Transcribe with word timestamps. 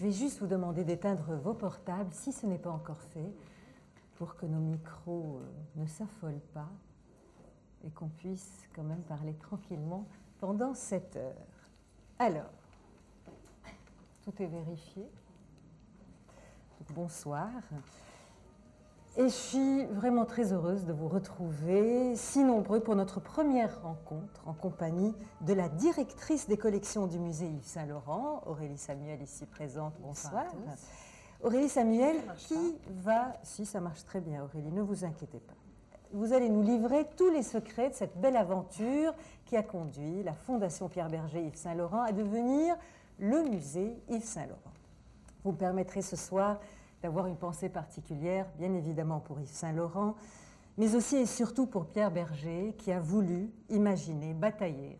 Je 0.00 0.06
vais 0.06 0.12
juste 0.12 0.40
vous 0.40 0.46
demander 0.46 0.82
d'éteindre 0.82 1.34
vos 1.34 1.52
portables 1.52 2.10
si 2.14 2.32
ce 2.32 2.46
n'est 2.46 2.56
pas 2.56 2.70
encore 2.70 3.02
fait 3.12 3.34
pour 4.14 4.34
que 4.34 4.46
nos 4.46 4.58
micros 4.58 5.42
euh, 5.42 5.82
ne 5.82 5.84
s'affolent 5.84 6.40
pas 6.54 6.70
et 7.84 7.90
qu'on 7.90 8.08
puisse 8.08 8.66
quand 8.74 8.82
même 8.82 9.02
parler 9.02 9.34
tranquillement 9.34 10.06
pendant 10.38 10.72
cette 10.72 11.16
heure. 11.16 11.68
Alors, 12.18 12.50
tout 14.24 14.32
est 14.42 14.46
vérifié. 14.46 15.04
Bonsoir. 16.94 17.50
Et 19.16 19.24
je 19.24 19.28
suis 19.28 19.86
vraiment 19.86 20.24
très 20.24 20.52
heureuse 20.52 20.84
de 20.84 20.92
vous 20.92 21.08
retrouver, 21.08 22.14
si 22.14 22.44
nombreux, 22.44 22.78
pour 22.78 22.94
notre 22.94 23.18
première 23.18 23.82
rencontre 23.82 24.46
en 24.46 24.54
compagnie 24.54 25.14
de 25.40 25.52
la 25.52 25.68
directrice 25.68 26.46
des 26.46 26.56
collections 26.56 27.08
du 27.08 27.18
musée 27.18 27.46
Yves 27.46 27.66
Saint-Laurent, 27.66 28.42
Aurélie 28.46 28.78
Samuel, 28.78 29.20
ici 29.20 29.46
présente. 29.46 29.94
Bonsoir. 30.00 30.44
Aurélie 31.42 31.68
Samuel, 31.68 32.16
qui 32.36 32.78
va, 33.02 33.32
si 33.42 33.66
ça 33.66 33.80
marche 33.80 34.04
très 34.04 34.20
bien 34.20 34.44
Aurélie, 34.44 34.70
ne 34.70 34.82
vous 34.82 35.04
inquiétez 35.04 35.40
pas, 35.40 35.54
vous 36.12 36.32
allez 36.32 36.48
nous 36.48 36.62
livrer 36.62 37.06
tous 37.16 37.30
les 37.30 37.42
secrets 37.42 37.90
de 37.90 37.94
cette 37.94 38.16
belle 38.20 38.36
aventure 38.36 39.12
qui 39.44 39.56
a 39.56 39.62
conduit 39.64 40.22
la 40.22 40.34
Fondation 40.34 40.88
Pierre 40.88 41.08
Berger 41.08 41.42
Yves 41.42 41.56
Saint-Laurent 41.56 42.02
à 42.02 42.12
devenir 42.12 42.76
le 43.18 43.42
musée 43.42 43.96
Yves 44.08 44.24
Saint-Laurent. 44.24 44.72
Vous 45.42 45.52
me 45.52 45.56
permettrez 45.56 46.02
ce 46.02 46.16
soir 46.16 46.60
d'avoir 47.02 47.26
une 47.26 47.36
pensée 47.36 47.68
particulière, 47.68 48.46
bien 48.58 48.74
évidemment 48.74 49.20
pour 49.20 49.40
Yves 49.40 49.52
Saint-Laurent, 49.52 50.14
mais 50.78 50.94
aussi 50.94 51.16
et 51.16 51.26
surtout 51.26 51.66
pour 51.66 51.86
Pierre 51.86 52.10
Berger, 52.10 52.74
qui 52.78 52.92
a 52.92 53.00
voulu 53.00 53.50
imaginer, 53.68 54.34
batailler 54.34 54.98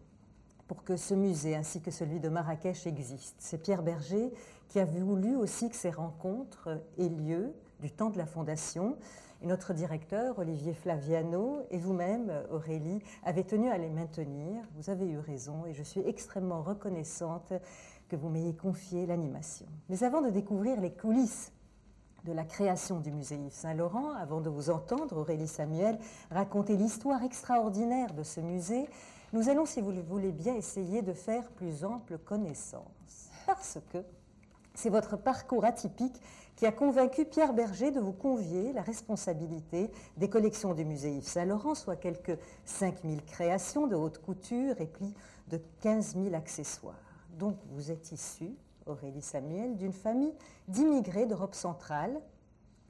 pour 0.71 0.85
que 0.85 0.97
ce 0.97 1.15
musée 1.15 1.57
ainsi 1.57 1.81
que 1.81 1.91
celui 1.91 2.21
de 2.21 2.29
Marrakech 2.29 2.87
existent. 2.87 3.39
C'est 3.41 3.59
Pierre 3.59 3.83
Berger 3.83 4.33
qui 4.69 4.79
a 4.79 4.85
voulu 4.85 5.35
aussi 5.35 5.69
que 5.69 5.75
ces 5.75 5.91
rencontres 5.91 6.81
aient 6.97 7.09
lieu 7.09 7.53
du 7.81 7.91
temps 7.91 8.11
de 8.11 8.19
la 8.19 8.25
Fondation. 8.25 8.97
Et 9.43 9.47
notre 9.47 9.75
directeur, 9.75 10.39
Olivier 10.39 10.75
Flaviano, 10.75 11.63
et 11.71 11.79
vous-même, 11.79 12.33
Aurélie, 12.53 13.03
avez 13.25 13.43
tenu 13.43 13.69
à 13.69 13.79
les 13.79 13.89
maintenir. 13.89 14.63
Vous 14.77 14.91
avez 14.91 15.09
eu 15.09 15.19
raison 15.19 15.67
et 15.67 15.73
je 15.73 15.83
suis 15.83 16.03
extrêmement 16.07 16.63
reconnaissante 16.63 17.53
que 18.09 18.15
vous 18.15 18.29
m'ayez 18.29 18.55
confié 18.55 19.07
l'animation. 19.07 19.67
Mais 19.89 20.05
avant 20.05 20.21
de 20.21 20.31
découvrir 20.31 20.81
les 20.81 20.93
coulisses 20.93 21.53
de 22.25 22.33
la 22.33 22.45
création 22.45 23.01
du 23.01 23.11
musée 23.11 23.37
Yves 23.37 23.53
Saint-Laurent, 23.53 24.13
avant 24.15 24.41
de 24.41 24.49
vous 24.49 24.71
entendre, 24.71 25.19
Aurélie 25.19 25.49
Samuel, 25.49 25.99
raconter 26.31 26.77
l'histoire 26.77 27.23
extraordinaire 27.23 28.13
de 28.15 28.23
ce 28.23 28.41
musée, 28.41 28.89
nous 29.33 29.49
allons, 29.49 29.67
si 29.67 29.81
vous 29.81 29.93
le 29.93 30.03
voulez 30.03 30.33
bien, 30.33 30.55
essayer 30.55 31.03
de 31.03 31.13
faire 31.13 31.49
plus 31.51 31.85
ample 31.85 32.19
connaissance. 32.19 33.31
Parce 33.47 33.79
que 33.93 33.99
c'est 34.75 34.91
votre 34.91 35.17
parcours 35.17 35.65
atypique 35.65 36.21
qui 36.57 36.67
a 36.67 36.73
convaincu 36.73 37.25
Pierre 37.25 37.55
Berger 37.55 37.91
de 37.91 38.01
vous 38.01 38.13
convier 38.13 38.73
la 38.73 38.83
responsabilité 38.83 39.91
des 40.17 40.29
collections 40.29 40.75
du 40.75 40.85
musée 40.85 41.13
Yves 41.13 41.27
Saint-Laurent, 41.27 41.75
soit 41.75 41.97
quelques 41.97 42.39
5000 42.65 43.25
créations 43.25 43.87
de 43.87 43.97
haute 43.97 44.19
couture 44.19 44.81
et 44.81 44.87
plus 44.87 45.15
de 45.49 45.61
15 45.81 46.17
000 46.23 46.35
accessoires. 46.35 46.95
Donc 47.39 47.57
vous 47.71 47.91
êtes 47.91 48.13
issu, 48.13 48.55
Aurélie 48.91 49.23
Samuel, 49.23 49.77
d'une 49.77 49.93
famille 49.93 50.35
d'immigrés 50.69 51.27
d'Europe 51.27 51.55
centrale 51.55 52.21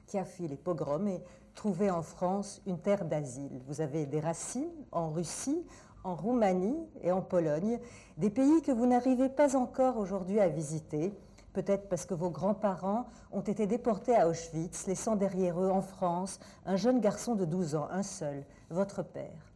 qui 0.07 0.17
a 0.17 0.25
fui 0.25 0.47
les 0.47 0.57
pogroms 0.57 1.07
et 1.07 1.23
trouvé 1.55 1.89
en 1.89 2.01
France 2.01 2.61
une 2.65 2.79
terre 2.79 3.05
d'asile. 3.05 3.61
Vous 3.67 3.81
avez 3.81 4.05
des 4.05 4.19
racines 4.19 4.69
en 4.91 5.09
Russie, 5.09 5.65
en 6.03 6.15
Roumanie 6.15 6.87
et 7.01 7.11
en 7.11 7.21
Pologne, 7.21 7.79
des 8.17 8.29
pays 8.29 8.61
que 8.61 8.71
vous 8.71 8.85
n'arrivez 8.85 9.29
pas 9.29 9.55
encore 9.55 9.97
aujourd'hui 9.97 10.39
à 10.39 10.49
visiter, 10.49 11.13
peut-être 11.53 11.87
parce 11.87 12.05
que 12.05 12.13
vos 12.13 12.29
grands-parents 12.29 13.05
ont 13.31 13.41
été 13.41 13.67
déportés 13.67 14.15
à 14.15 14.27
Auschwitz, 14.27 14.87
laissant 14.87 15.15
derrière 15.15 15.61
eux 15.61 15.69
en 15.69 15.81
France 15.81 16.39
un 16.65 16.75
jeune 16.75 16.99
garçon 16.99 17.35
de 17.35 17.45
12 17.45 17.75
ans, 17.75 17.87
un 17.91 18.03
seul, 18.03 18.43
votre 18.69 19.03
père. 19.03 19.51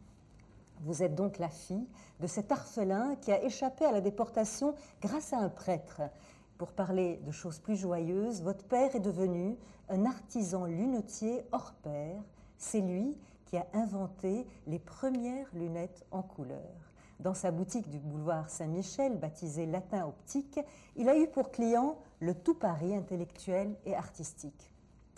Vous 0.81 1.03
êtes 1.03 1.15
donc 1.15 1.39
la 1.39 1.49
fille 1.49 1.87
de 2.19 2.27
cet 2.27 2.51
orphelin 2.51 3.15
qui 3.21 3.31
a 3.31 3.43
échappé 3.43 3.85
à 3.85 3.91
la 3.91 4.01
déportation 4.01 4.75
grâce 5.01 5.33
à 5.33 5.37
un 5.37 5.49
prêtre. 5.49 6.01
Pour 6.57 6.71
parler 6.71 7.19
de 7.25 7.31
choses 7.31 7.59
plus 7.59 7.75
joyeuses, 7.75 8.41
votre 8.41 8.63
père 8.63 8.95
est 8.95 9.01
devenu 9.01 9.57
un 9.89 10.05
artisan 10.05 10.65
lunetier 10.65 11.45
hors 11.51 11.73
pair. 11.73 12.23
C'est 12.57 12.79
lui 12.79 13.17
qui 13.43 13.57
a 13.57 13.67
inventé 13.73 14.47
les 14.65 14.79
premières 14.79 15.49
lunettes 15.53 16.05
en 16.11 16.21
couleur. 16.21 16.93
Dans 17.19 17.33
sa 17.33 17.51
boutique 17.51 17.89
du 17.89 17.99
boulevard 17.99 18.49
Saint-Michel, 18.49 19.17
baptisée 19.17 19.65
Latin 19.65 20.07
Optique, 20.07 20.59
il 20.95 21.09
a 21.09 21.17
eu 21.17 21.27
pour 21.27 21.51
client 21.51 21.97
le 22.19 22.33
tout 22.33 22.55
Paris 22.55 22.95
intellectuel 22.95 23.75
et 23.85 23.93
artistique. 23.93 24.71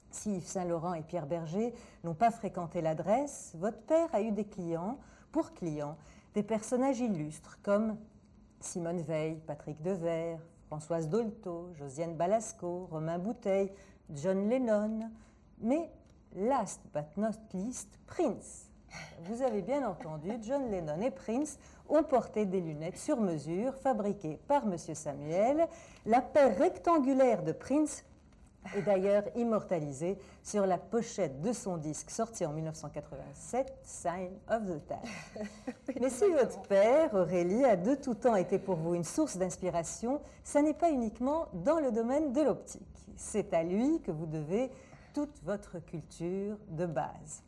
Si 0.10 0.38
Yves 0.38 0.48
Saint-Laurent 0.48 0.96
et 0.96 1.04
Pierre 1.04 1.28
Berger 1.28 1.72
n'ont 2.04 2.16
pas 2.16 2.32
fréquenté 2.32 2.82
l'adresse, 2.82 3.54
votre 3.56 3.82
père 3.82 4.10
a 4.14 4.22
eu 4.22 4.32
des 4.32 4.46
clients, 4.46 4.98
pour 5.32 5.54
clients, 5.54 5.98
des 6.34 6.44
personnages 6.44 7.00
illustres 7.00 7.60
comme 7.62 7.98
Simone 8.60 9.02
Veil, 9.02 9.40
Patrick 9.46 9.82
Devers, 9.84 10.40
Françoise 10.68 11.08
Dolto, 11.08 11.70
Josiane 11.76 12.16
Balasco, 12.16 12.88
Romain 12.92 13.20
Bouteille, 13.20 13.72
John 14.10 14.50
Lennon, 14.50 15.10
mais 15.60 15.90
last 16.36 16.82
but 16.94 17.06
not 17.16 17.38
least, 17.54 17.90
Prince. 18.06 18.70
Vous 19.22 19.42
avez 19.42 19.62
bien 19.62 19.88
entendu, 19.88 20.30
John 20.42 20.70
Lennon 20.70 21.02
et 21.02 21.12
Prince 21.12 21.58
ont 21.90 22.04
porté 22.04 22.46
des 22.46 22.62
lunettes 22.62 22.98
sur 22.98 23.18
mesure 23.20 23.76
fabriquées 23.76 24.40
par 24.48 24.64
M. 24.64 24.78
Samuel. 24.78 25.68
La 26.06 26.22
paire 26.22 26.58
rectangulaire 26.58 27.44
de 27.44 27.52
Prince 27.52 28.04
est 28.76 28.82
d'ailleurs 28.82 29.24
immortalisée 29.36 30.18
sur 30.44 30.66
la 30.66 30.78
pochette 30.78 31.42
de 31.42 31.54
son 31.54 31.78
disque 31.78 32.10
sorti 32.10 32.46
en 32.46 32.54
1987, 32.54 33.74
Sign 33.84 34.32
of 34.50 34.64
the 34.66 34.88
Time. 34.88 35.44
Mais 36.02 36.10
si 36.10 36.26
votre 36.32 36.62
père, 36.64 37.14
Aurélie, 37.14 37.64
a 37.64 37.76
de 37.76 37.96
tout 37.96 38.16
temps 38.16 38.36
été 38.36 38.60
pour 38.60 38.76
vous 38.76 38.96
une 38.96 39.04
source 39.04 39.38
d'inspiration, 39.38 40.22
ça 40.44 40.62
n'est 40.62 40.74
pas 40.74 40.92
uniquement 40.92 41.48
dans 41.54 41.80
le 41.80 41.92
domaine 41.92 42.34
de 42.34 42.42
l'optique. 42.42 42.82
C'est 43.16 43.54
à 43.54 43.64
lui 43.64 44.02
que 44.02 44.12
vous 44.12 44.26
devez 44.26 44.72
toute 45.14 45.42
votre 45.44 45.80
culture 45.80 46.58
de 46.70 46.86
base. 46.86 47.44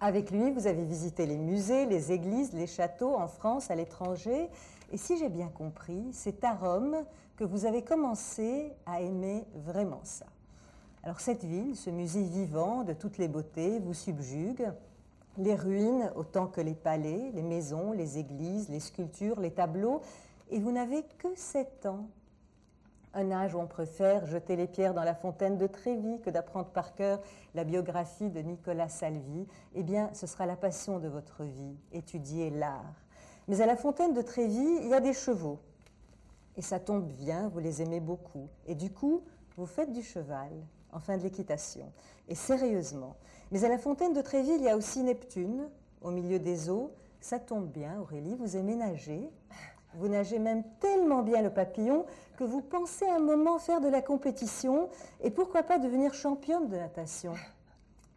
Avec 0.00 0.30
lui, 0.30 0.50
vous 0.50 0.66
avez 0.66 0.84
visité 0.84 1.26
les 1.26 1.38
musées, 1.38 1.86
les 1.86 2.12
églises, 2.12 2.52
les 2.52 2.66
châteaux 2.66 3.14
en 3.16 3.28
France, 3.28 3.70
à 3.70 3.74
l'étranger. 3.74 4.50
Et 4.90 4.96
si 4.96 5.16
j'ai 5.16 5.28
bien 5.28 5.48
compris, 5.48 6.04
c'est 6.12 6.44
à 6.44 6.54
Rome 6.54 7.04
que 7.36 7.44
vous 7.44 7.64
avez 7.64 7.82
commencé 7.82 8.72
à 8.86 9.00
aimer 9.00 9.46
vraiment 9.54 10.00
ça. 10.04 10.26
Alors 11.04 11.18
cette 11.18 11.42
ville, 11.42 11.74
ce 11.74 11.90
musée 11.90 12.22
vivant 12.22 12.84
de 12.84 12.92
toutes 12.92 13.18
les 13.18 13.26
beautés, 13.26 13.80
vous 13.80 13.94
subjugue. 13.94 14.70
Les 15.36 15.56
ruines 15.56 16.12
autant 16.14 16.46
que 16.46 16.60
les 16.60 16.74
palais, 16.74 17.32
les 17.34 17.42
maisons, 17.42 17.90
les 17.90 18.18
églises, 18.18 18.68
les 18.68 18.78
sculptures, 18.78 19.40
les 19.40 19.50
tableaux. 19.50 20.00
Et 20.50 20.60
vous 20.60 20.70
n'avez 20.70 21.02
que 21.18 21.34
sept 21.34 21.86
ans. 21.86 22.06
Un 23.14 23.32
âge 23.32 23.54
où 23.54 23.58
on 23.58 23.66
préfère 23.66 24.26
jeter 24.26 24.54
les 24.54 24.68
pierres 24.68 24.94
dans 24.94 25.02
la 25.02 25.14
fontaine 25.14 25.58
de 25.58 25.66
Trévis 25.66 26.20
que 26.20 26.30
d'apprendre 26.30 26.68
par 26.68 26.94
cœur 26.94 27.20
la 27.54 27.64
biographie 27.64 28.30
de 28.30 28.40
Nicolas 28.40 28.88
Salvi. 28.88 29.48
Eh 29.74 29.82
bien, 29.82 30.08
ce 30.12 30.28
sera 30.28 30.46
la 30.46 30.56
passion 30.56 31.00
de 31.00 31.08
votre 31.08 31.42
vie, 31.42 31.76
étudier 31.90 32.50
l'art. 32.50 32.94
Mais 33.48 33.60
à 33.60 33.66
la 33.66 33.76
fontaine 33.76 34.14
de 34.14 34.22
Trévis, 34.22 34.78
il 34.82 34.88
y 34.88 34.94
a 34.94 35.00
des 35.00 35.14
chevaux. 35.14 35.58
Et 36.56 36.62
ça 36.62 36.78
tombe 36.78 37.08
bien, 37.08 37.48
vous 37.48 37.58
les 37.58 37.82
aimez 37.82 38.00
beaucoup. 38.00 38.48
Et 38.66 38.76
du 38.76 38.92
coup, 38.92 39.22
vous 39.56 39.66
faites 39.66 39.92
du 39.92 40.02
cheval 40.02 40.52
enfin 40.92 41.16
de 41.16 41.22
l'équitation, 41.22 41.92
et 42.28 42.34
sérieusement. 42.34 43.16
Mais 43.50 43.64
à 43.64 43.68
la 43.68 43.78
fontaine 43.78 44.12
de 44.12 44.20
Tréville, 44.20 44.56
il 44.58 44.64
y 44.64 44.68
a 44.68 44.76
aussi 44.76 45.02
Neptune, 45.02 45.68
au 46.00 46.10
milieu 46.10 46.38
des 46.38 46.70
eaux. 46.70 46.92
Ça 47.20 47.38
tombe 47.38 47.68
bien, 47.68 48.00
Aurélie, 48.00 48.34
vous 48.34 48.56
aimez 48.56 48.74
nager. 48.74 49.30
Vous 49.94 50.08
nagez 50.08 50.38
même 50.38 50.64
tellement 50.80 51.22
bien 51.22 51.42
le 51.42 51.50
papillon 51.50 52.06
que 52.36 52.44
vous 52.44 52.62
pensez 52.62 53.06
un 53.06 53.18
moment 53.18 53.58
faire 53.58 53.80
de 53.80 53.88
la 53.88 54.00
compétition 54.00 54.88
et 55.20 55.30
pourquoi 55.30 55.62
pas 55.62 55.78
devenir 55.78 56.14
championne 56.14 56.68
de 56.68 56.76
natation. 56.76 57.34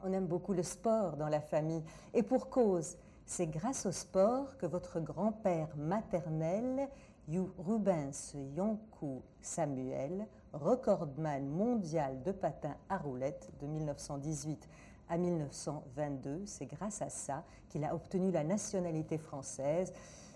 On 0.03 0.13
aime 0.13 0.25
beaucoup 0.25 0.53
le 0.53 0.63
sport 0.63 1.17
dans 1.17 1.27
la 1.27 1.41
famille 1.41 1.83
et 2.13 2.23
pour 2.23 2.49
cause, 2.49 2.95
c'est 3.25 3.47
grâce 3.47 3.85
au 3.85 3.91
sport 3.91 4.57
que 4.57 4.65
votre 4.65 4.99
grand-père 4.99 5.67
maternel, 5.75 6.87
Rubens 7.27 8.35
Yonkou 8.55 9.23
Samuel, 9.41 10.27
recordman 10.53 11.47
mondial 11.47 12.21
de 12.23 12.31
patins 12.31 12.75
à 12.89 12.97
roulettes 12.97 13.49
de 13.59 13.67
1918 13.67 14.69
à 15.09 15.17
1922. 15.17 16.43
C'est 16.45 16.65
grâce 16.65 17.01
à 17.01 17.09
ça 17.09 17.43
qu'il 17.69 17.83
a 17.83 17.95
obtenu 17.95 18.31
la 18.31 18.43
nationalité 18.43 19.17
française. 19.17 19.91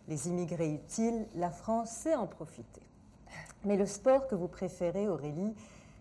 Les 0.07 0.27
immigrés 0.27 0.74
utiles, 0.74 1.27
la 1.36 1.51
France 1.51 1.91
sait 1.91 2.15
en 2.15 2.25
profiter. 2.27 2.81
Mais 3.65 3.77
le 3.77 3.85
sport 3.85 4.27
que 4.27 4.35
vous 4.35 4.47
préférez, 4.47 5.07
Aurélie, 5.07 5.53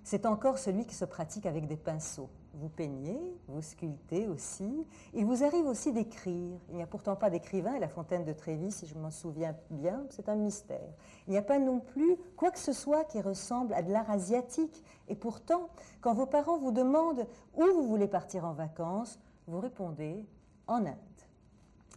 c'est 0.05 0.25
encore 0.25 0.59
celui 0.59 0.87
qui 0.87 0.95
se 0.95 1.05
pratique 1.05 1.45
avec 1.45 1.67
des 1.67 1.77
pinceaux. 1.77 2.31
Vous 2.55 2.69
peignez, 2.69 3.21
vous 3.47 3.63
sculptez 3.63 4.27
aussi. 4.27 4.87
Il 5.15 5.27
vous 5.27 5.45
arrive 5.45 5.67
aussi 5.67 5.93
d'écrire. 5.93 6.59
Il 6.71 6.77
n'y 6.77 6.83
a 6.83 6.87
pourtant 6.87 7.15
pas 7.15 7.31
d'écrivain 7.31 7.75
à 7.75 7.79
la 7.79 7.89
fontaine 7.89 8.25
de 8.25 8.33
Trévis, 8.33 8.73
si 8.73 8.87
je 8.87 8.95
m'en 8.97 9.11
souviens 9.11 9.55
bien, 9.71 10.05
c'est 10.11 10.29
un 10.29 10.35
mystère. 10.35 10.93
Il 11.27 11.31
n'y 11.31 11.39
a 11.39 11.43
pas 11.43 11.59
non 11.59 11.81
plus 11.81 12.17
quoi 12.37 12.51
que 12.51 12.59
ce 12.59 12.73
soit 12.73 13.05
qui 13.05 13.21
ressemble 13.21 13.75
à 13.75 13.83
de 13.83 13.93
l'art 13.93 14.11
asiatique. 14.11 14.83
Et 15.09 15.15
pourtant, 15.15 15.69
quand 16.01 16.15
vos 16.15 16.27
parents 16.27 16.59
vous 16.59 16.73
demandent 16.73 17.27
où 17.55 17.63
vous 17.63 17.87
voulez 17.87 18.09
partir 18.09 18.45
en 18.45 18.53
vacances, 18.53 19.19
vous 19.47 19.61
répondez 19.61 20.27
en 20.67 20.85
Inde. 20.87 20.97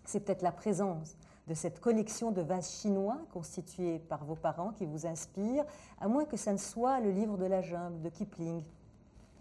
C'est 0.05 0.21
peut-être 0.21 0.41
la 0.41 0.51
présence 0.51 1.15
de 1.47 1.53
cette 1.53 1.79
collection 1.79 2.31
de 2.31 2.41
vases 2.41 2.71
chinois 2.71 3.17
constitués 3.33 3.99
par 3.99 4.23
vos 4.25 4.35
parents 4.35 4.71
qui 4.71 4.85
vous 4.85 5.05
inspire, 5.05 5.65
à 5.99 6.07
moins 6.07 6.25
que 6.25 6.37
ça 6.37 6.53
ne 6.53 6.57
soit 6.57 6.99
le 6.99 7.11
livre 7.11 7.37
de 7.37 7.45
la 7.45 7.61
jungle 7.61 8.01
de 8.01 8.09
Kipling. 8.09 8.63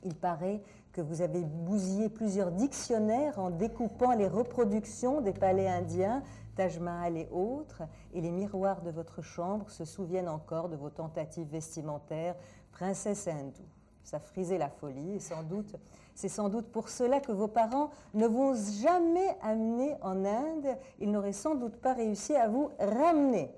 Il 0.03 0.15
paraît 0.15 0.63
que 0.93 1.01
vous 1.01 1.23
avez 1.23 1.45
bousillé 1.45 2.09
plusieurs 2.09 2.51
dictionnaires 2.51 3.39
en 3.39 3.51
découpant 3.51 4.15
les 4.15 4.29
reproductions 4.29 5.21
des 5.21 5.33
palais 5.33 5.69
indiens, 5.69 6.23
Taj 6.57 6.79
Mahal 6.81 7.17
et 7.17 7.29
autres, 7.31 7.83
et 8.13 8.21
les 8.21 8.31
miroirs 8.31 8.83
de 8.83 8.91
votre 8.91 9.23
chambre 9.23 9.71
se 9.71 9.85
souviennent 9.85 10.29
encore 10.29 10.69
de 10.69 10.77
vos 10.77 10.91
tentatives 10.91 11.49
vestimentaires, 11.49 12.35
princesse 12.73 13.29
hindoue. 13.29 13.63
Ça 14.03 14.19
frisait 14.19 14.59
la 14.59 14.69
folie, 14.69 15.15
et 15.15 15.21
sans 15.21 15.43
doute, 15.43 15.77
c'est 16.15 16.29
sans 16.29 16.49
doute 16.49 16.67
pour 16.73 16.89
cela 16.89 17.21
que 17.21 17.33
vos 17.33 17.49
parents 17.49 17.91
ne 18.15 18.27
vous 18.27 18.51
ont 18.51 18.83
jamais 18.83 19.37
amené 19.43 19.95
en 20.03 20.25
Inde, 20.25 20.77
ils 20.99 21.11
n'auraient 21.11 21.33
sans 21.33 21.55
doute 21.55 21.77
pas 21.77 21.95
réussi 21.95 22.35
à 22.35 22.49
vous 22.49 22.71
ramener. 22.79 23.55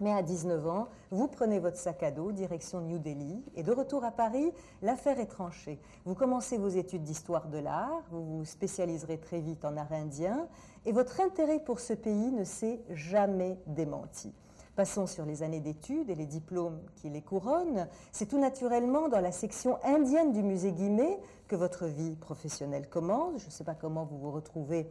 Mais 0.00 0.12
à 0.12 0.22
19 0.22 0.66
ans, 0.68 0.88
vous 1.10 1.26
prenez 1.26 1.58
votre 1.58 1.78
sac 1.78 2.02
à 2.02 2.10
dos, 2.10 2.32
direction 2.32 2.80
New 2.80 2.98
Delhi, 2.98 3.42
et 3.54 3.62
de 3.62 3.72
retour 3.72 4.04
à 4.04 4.10
Paris, 4.10 4.52
l'affaire 4.82 5.18
est 5.18 5.26
tranchée. 5.26 5.78
Vous 6.04 6.14
commencez 6.14 6.58
vos 6.58 6.68
études 6.68 7.02
d'histoire 7.02 7.48
de 7.48 7.58
l'art, 7.58 8.02
vous 8.10 8.38
vous 8.38 8.44
spécialiserez 8.44 9.18
très 9.18 9.40
vite 9.40 9.64
en 9.64 9.76
art 9.76 9.92
indien, 9.92 10.48
et 10.84 10.92
votre 10.92 11.20
intérêt 11.20 11.60
pour 11.60 11.80
ce 11.80 11.94
pays 11.94 12.30
ne 12.30 12.44
s'est 12.44 12.82
jamais 12.90 13.58
démenti. 13.66 14.34
Passons 14.76 15.06
sur 15.06 15.24
les 15.24 15.42
années 15.42 15.60
d'études 15.60 16.10
et 16.10 16.14
les 16.14 16.26
diplômes 16.26 16.82
qui 16.96 17.08
les 17.08 17.22
couronnent. 17.22 17.88
C'est 18.12 18.26
tout 18.26 18.38
naturellement 18.38 19.08
dans 19.08 19.20
la 19.20 19.32
section 19.32 19.78
indienne 19.82 20.34
du 20.34 20.42
musée 20.42 20.72
Guimet 20.72 21.18
que 21.48 21.56
votre 21.56 21.86
vie 21.86 22.14
professionnelle 22.14 22.86
commence. 22.86 23.40
Je 23.40 23.46
ne 23.46 23.50
sais 23.50 23.64
pas 23.64 23.74
comment 23.74 24.04
vous 24.04 24.18
vous 24.18 24.30
retrouvez 24.30 24.86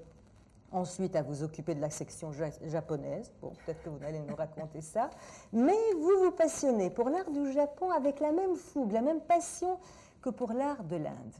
ensuite 0.71 1.15
à 1.15 1.21
vous 1.21 1.43
occuper 1.43 1.75
de 1.75 1.81
la 1.81 1.89
section 1.89 2.31
japonaise. 2.31 3.31
Bon, 3.41 3.53
peut-être 3.65 3.81
que 3.83 3.89
vous 3.89 4.03
allez 4.03 4.19
nous 4.19 4.35
raconter 4.35 4.81
ça. 4.81 5.09
Mais 5.53 5.77
vous 5.93 6.25
vous 6.25 6.31
passionnez 6.31 6.89
pour 6.89 7.09
l'art 7.09 7.29
du 7.31 7.51
Japon 7.51 7.91
avec 7.91 8.19
la 8.19 8.31
même 8.31 8.55
fougue, 8.55 8.91
la 8.91 9.01
même 9.01 9.21
passion 9.21 9.79
que 10.21 10.29
pour 10.29 10.53
l'art 10.53 10.83
de 10.83 10.97
l'Inde. 10.97 11.33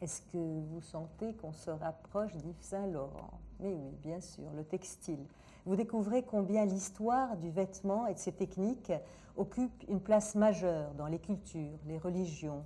Est-ce 0.00 0.22
que 0.22 0.38
vous 0.38 0.80
sentez 0.80 1.34
qu'on 1.34 1.52
se 1.52 1.70
rapproche 1.70 2.34
d'Yves 2.36 2.62
Saint-Laurent 2.62 3.38
Mais 3.60 3.74
oui, 3.74 3.94
bien 4.02 4.20
sûr, 4.20 4.50
le 4.56 4.64
textile. 4.64 5.26
Vous 5.66 5.76
découvrez 5.76 6.22
combien 6.22 6.64
l'histoire 6.64 7.36
du 7.36 7.50
vêtement 7.50 8.06
et 8.06 8.14
de 8.14 8.18
ses 8.18 8.32
techniques 8.32 8.92
occupe 9.36 9.84
une 9.88 10.00
place 10.00 10.34
majeure 10.34 10.94
dans 10.94 11.06
les 11.06 11.18
cultures, 11.18 11.78
les 11.86 11.98
religions 11.98 12.64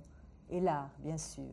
et 0.49 0.61
l'art, 0.61 0.89
bien 0.99 1.17
sûr. 1.17 1.51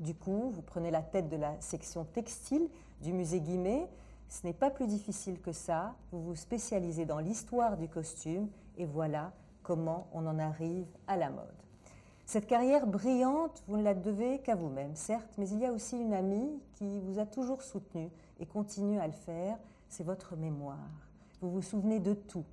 Du 0.00 0.14
coup, 0.14 0.50
vous 0.50 0.62
prenez 0.62 0.90
la 0.90 1.02
tête 1.02 1.28
de 1.28 1.36
la 1.36 1.60
section 1.60 2.04
textile 2.04 2.68
du 3.02 3.12
musée 3.12 3.40
Guimet. 3.40 3.86
Ce 4.28 4.46
n'est 4.46 4.54
pas 4.54 4.70
plus 4.70 4.86
difficile 4.86 5.40
que 5.40 5.52
ça. 5.52 5.94
Vous 6.10 6.22
vous 6.22 6.34
spécialisez 6.34 7.04
dans 7.04 7.18
l'histoire 7.18 7.76
du 7.76 7.86
costume 7.86 8.48
et 8.78 8.86
voilà 8.86 9.32
comment 9.62 10.08
on 10.14 10.26
en 10.26 10.38
arrive 10.38 10.86
à 11.06 11.18
la 11.18 11.28
mode. 11.28 11.44
Cette 12.24 12.46
carrière 12.46 12.86
brillante, 12.86 13.62
vous 13.66 13.76
ne 13.76 13.82
la 13.82 13.92
devez 13.92 14.38
qu'à 14.38 14.54
vous-même, 14.54 14.94
certes, 14.94 15.34
mais 15.36 15.48
il 15.50 15.58
y 15.58 15.66
a 15.66 15.72
aussi 15.72 16.00
une 16.00 16.14
amie 16.14 16.62
qui 16.74 17.00
vous 17.00 17.18
a 17.18 17.26
toujours 17.26 17.60
soutenu 17.60 18.08
et 18.38 18.46
continue 18.46 19.00
à 19.00 19.06
le 19.06 19.12
faire, 19.12 19.58
c'est 19.88 20.04
votre 20.04 20.36
mémoire. 20.36 20.78
Vous 21.42 21.50
vous 21.50 21.60
souvenez 21.60 21.98
de 21.98 22.14
tout, 22.14 22.44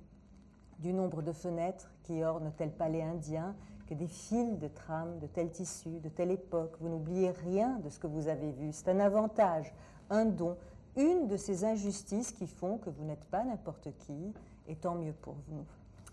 du 0.80 0.92
nombre 0.92 1.22
de 1.22 1.32
fenêtres 1.32 1.90
qui 2.02 2.22
ornent 2.24 2.52
tel 2.56 2.72
palais 2.72 3.02
indien, 3.02 3.54
que 3.88 3.94
des 3.94 4.06
fils 4.06 4.58
de 4.58 4.68
trames 4.68 5.18
de 5.18 5.26
tel 5.26 5.50
tissu, 5.50 6.00
de 6.00 6.08
telle 6.08 6.30
époque. 6.30 6.76
Vous 6.80 6.88
n'oubliez 6.88 7.30
rien 7.30 7.78
de 7.78 7.88
ce 7.88 7.98
que 7.98 8.06
vous 8.06 8.28
avez 8.28 8.50
vu. 8.52 8.70
C'est 8.72 8.90
un 8.90 9.00
avantage 9.00 9.72
un 10.10 10.24
don, 10.24 10.56
une 10.96 11.26
de 11.26 11.36
ces 11.36 11.64
injustices 11.64 12.32
qui 12.32 12.46
font 12.46 12.78
que 12.78 12.90
vous 12.90 13.04
n'êtes 13.04 13.24
pas 13.26 13.44
n'importe 13.44 13.88
qui, 13.98 14.32
et 14.66 14.76
tant 14.76 14.94
mieux 14.94 15.12
pour 15.12 15.34
vous. 15.48 15.64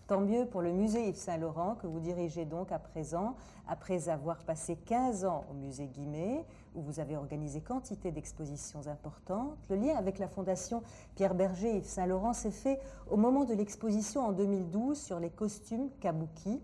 Tant 0.07 0.21
mieux 0.21 0.45
pour 0.45 0.61
le 0.61 0.71
musée 0.71 1.07
Yves 1.07 1.15
Saint-Laurent 1.15 1.75
que 1.75 1.87
vous 1.87 1.99
dirigez 1.99 2.45
donc 2.45 2.71
à 2.71 2.77
présent, 2.77 3.35
après 3.67 4.07
avoir 4.07 4.37
passé 4.43 4.75
15 4.75 5.25
ans 5.25 5.45
au 5.49 5.55
musée 5.55 5.87
Guimet, 5.87 6.45
où 6.75 6.81
vous 6.81 6.99
avez 6.99 7.17
organisé 7.17 7.59
quantité 7.61 8.11
d'expositions 8.11 8.85
importantes. 8.87 9.57
Le 9.69 9.77
lien 9.77 9.95
avec 9.95 10.19
la 10.19 10.27
fondation 10.27 10.83
Pierre 11.15 11.33
Berger 11.33 11.77
Yves 11.77 11.87
Saint-Laurent 11.87 12.33
s'est 12.33 12.51
fait 12.51 12.79
au 13.09 13.17
moment 13.17 13.45
de 13.45 13.55
l'exposition 13.55 14.21
en 14.21 14.31
2012 14.31 14.99
sur 14.99 15.19
les 15.19 15.31
costumes 15.31 15.89
kabuki. 15.99 16.61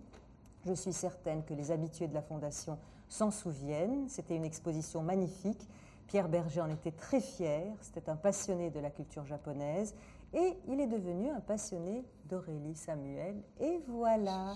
Je 0.66 0.74
suis 0.74 0.94
certaine 0.94 1.44
que 1.44 1.54
les 1.54 1.72
habitués 1.72 2.08
de 2.08 2.14
la 2.14 2.22
fondation 2.22 2.78
s'en 3.08 3.32
souviennent. 3.32 4.08
C'était 4.08 4.36
une 4.36 4.46
exposition 4.46 5.02
magnifique 5.02 5.68
Pierre 6.12 6.28
Berger 6.28 6.60
en 6.60 6.70
était 6.70 6.92
très 6.92 7.22
fier, 7.22 7.64
c'était 7.80 8.10
un 8.10 8.18
passionné 8.18 8.70
de 8.70 8.82
la 8.82 8.90
culture 8.90 9.24
japonaise 9.24 9.96
et 10.34 10.58
il 10.68 10.82
est 10.82 10.88
devenu 10.88 11.30
un 11.30 11.40
passionné 11.40 12.04
d'Aurélie 12.26 12.76
Samuel. 12.76 13.42
Et 13.62 13.82
voilà, 13.88 14.56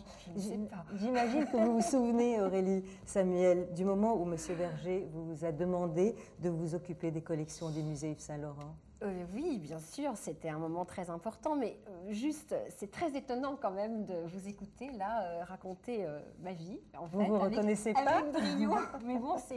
j'imagine 0.95 1.45
que 1.45 1.55
vous 1.55 1.75
vous 1.75 1.81
souvenez, 1.81 2.41
Aurélie 2.41 2.83
Samuel, 3.05 3.73
du 3.73 3.85
moment 3.85 4.15
où 4.15 4.23
M. 4.23 4.35
Berger 4.57 5.07
vous 5.13 5.45
a 5.45 5.53
demandé 5.53 6.13
de 6.41 6.49
vous 6.49 6.75
occuper 6.75 7.09
des 7.09 7.21
collections 7.21 7.69
du 7.69 7.81
musée 7.81 8.11
Yves 8.11 8.19
Saint-Laurent. 8.19 8.75
Euh, 9.03 9.25
oui, 9.33 9.57
bien 9.57 9.79
sûr, 9.79 10.13
c'était 10.15 10.49
un 10.49 10.57
moment 10.57 10.85
très 10.85 11.09
important, 11.09 11.55
mais 11.55 11.77
euh, 11.87 12.11
juste, 12.11 12.55
c'est 12.77 12.89
très 12.89 13.15
étonnant 13.15 13.57
quand 13.61 13.71
même 13.71 14.05
de 14.05 14.15
vous 14.25 14.47
écouter 14.47 14.89
là 14.91 15.23
euh, 15.23 15.43
raconter 15.43 16.05
ma 16.41 16.53
vie. 16.53 16.79
En 16.97 17.05
vous 17.05 17.21
ne 17.21 17.27
vous 17.27 17.39
reconnaissez 17.39 17.93
pas 17.93 18.23
mais 19.05 19.17
bon, 19.17 19.37
c'est 19.37 19.55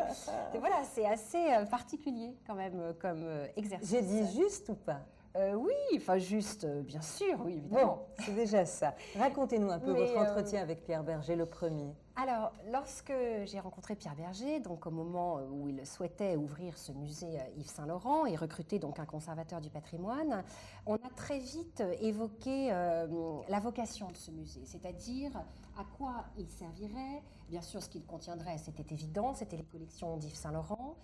voilà, 0.59 0.83
c'est 0.93 1.07
assez 1.07 1.39
particulier 1.71 2.37
quand 2.47 2.55
même 2.55 2.95
comme 3.01 3.25
exercice. 3.57 3.91
J'ai 3.91 4.03
dit 4.03 4.27
juste 4.37 4.69
ou 4.71 4.75
pas? 4.75 5.01
Oui, 5.55 5.73
enfin 5.97 6.19
juste, 6.19 6.67
bien 6.67 7.01
sûr, 7.01 7.39
oui, 7.45 7.59
évidemment. 7.59 7.87
Bon, 7.87 8.25
c'est 8.25 8.35
déjà 8.35 8.65
ça. 8.65 8.95
Racontez-nous 9.17 9.71
un 9.71 9.79
peu 9.79 9.93
votre 9.95 10.19
entretien 10.19 10.63
avec 10.63 10.83
Pierre 10.83 11.05
Berger, 11.05 11.37
le 11.37 11.47
premier. 11.47 11.95
Alors, 12.21 12.51
lorsque 12.73 13.13
j'ai 13.45 13.61
rencontré 13.61 13.95
Pierre 13.95 14.17
Berger, 14.17 14.59
donc 14.59 14.89
au 14.89 14.91
moment 14.91 15.37
où 15.53 15.69
il 15.69 15.87
souhaitait 15.87 16.35
ouvrir 16.35 16.77
ce 16.77 16.91
musée 16.91 17.39
euh, 17.39 17.59
Yves 17.59 17.69
Saint-Laurent 17.69 18.27
et 18.27 18.35
recruter 18.35 18.81
donc 18.81 18.99
un 18.99 19.07
conservateur 19.07 19.61
du 19.61 19.71
patrimoine, 19.71 20.43
on 20.85 20.97
a 20.97 21.11
très 21.15 21.39
vite 21.39 21.81
évoqué 22.01 22.73
euh, 22.73 23.07
la 23.49 23.61
vocation 23.61 24.11
de 24.11 24.17
ce 24.17 24.33
musée, 24.33 24.63
c'est-à-dire 24.65 25.31
à 25.79 25.85
quoi 25.97 26.25
il 26.37 26.49
servirait. 26.49 27.23
Bien 27.51 27.63
sûr, 27.63 27.81
ce 27.81 27.89
qu'il 27.89 28.05
contiendrait, 28.05 28.59
c'était 28.59 28.93
évident, 28.93 29.33
c'était 29.33 29.57
les 29.57 29.67
collections 29.67 30.17
d'Yves 30.17 30.35
Saint-Laurent. 30.35 30.97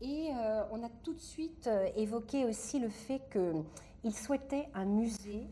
Et 0.00 0.30
euh, 0.32 0.62
on 0.70 0.84
a 0.84 0.88
tout 1.02 1.14
de 1.14 1.20
suite 1.20 1.68
évoqué 1.96 2.44
aussi 2.44 2.78
le 2.78 2.90
fait 2.90 3.22
qu'il 3.32 4.14
souhaitait 4.14 4.68
un 4.74 4.84
musée 4.84 5.48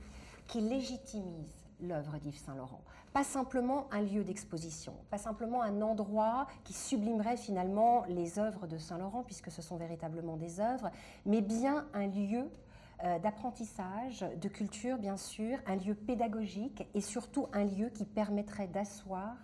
qui 0.46 0.60
légitimise 0.60 1.66
l'œuvre 1.80 2.18
d'Yves 2.18 2.38
Saint-Laurent 2.38 2.84
pas 3.12 3.24
simplement 3.24 3.86
un 3.90 4.00
lieu 4.00 4.24
d'exposition, 4.24 4.94
pas 5.10 5.18
simplement 5.18 5.62
un 5.62 5.82
endroit 5.82 6.46
qui 6.64 6.72
sublimerait 6.72 7.36
finalement 7.36 8.04
les 8.08 8.38
œuvres 8.38 8.66
de 8.66 8.78
Saint-Laurent, 8.78 9.22
puisque 9.22 9.50
ce 9.50 9.62
sont 9.62 9.76
véritablement 9.76 10.36
des 10.36 10.60
œuvres, 10.60 10.90
mais 11.26 11.40
bien 11.40 11.86
un 11.94 12.06
lieu 12.06 12.50
euh, 13.04 13.18
d'apprentissage, 13.18 14.24
de 14.40 14.48
culture 14.48 14.98
bien 14.98 15.16
sûr, 15.16 15.58
un 15.66 15.76
lieu 15.76 15.94
pédagogique 15.94 16.86
et 16.94 17.00
surtout 17.00 17.46
un 17.52 17.64
lieu 17.64 17.90
qui 17.90 18.04
permettrait 18.04 18.66
d'asseoir 18.66 19.36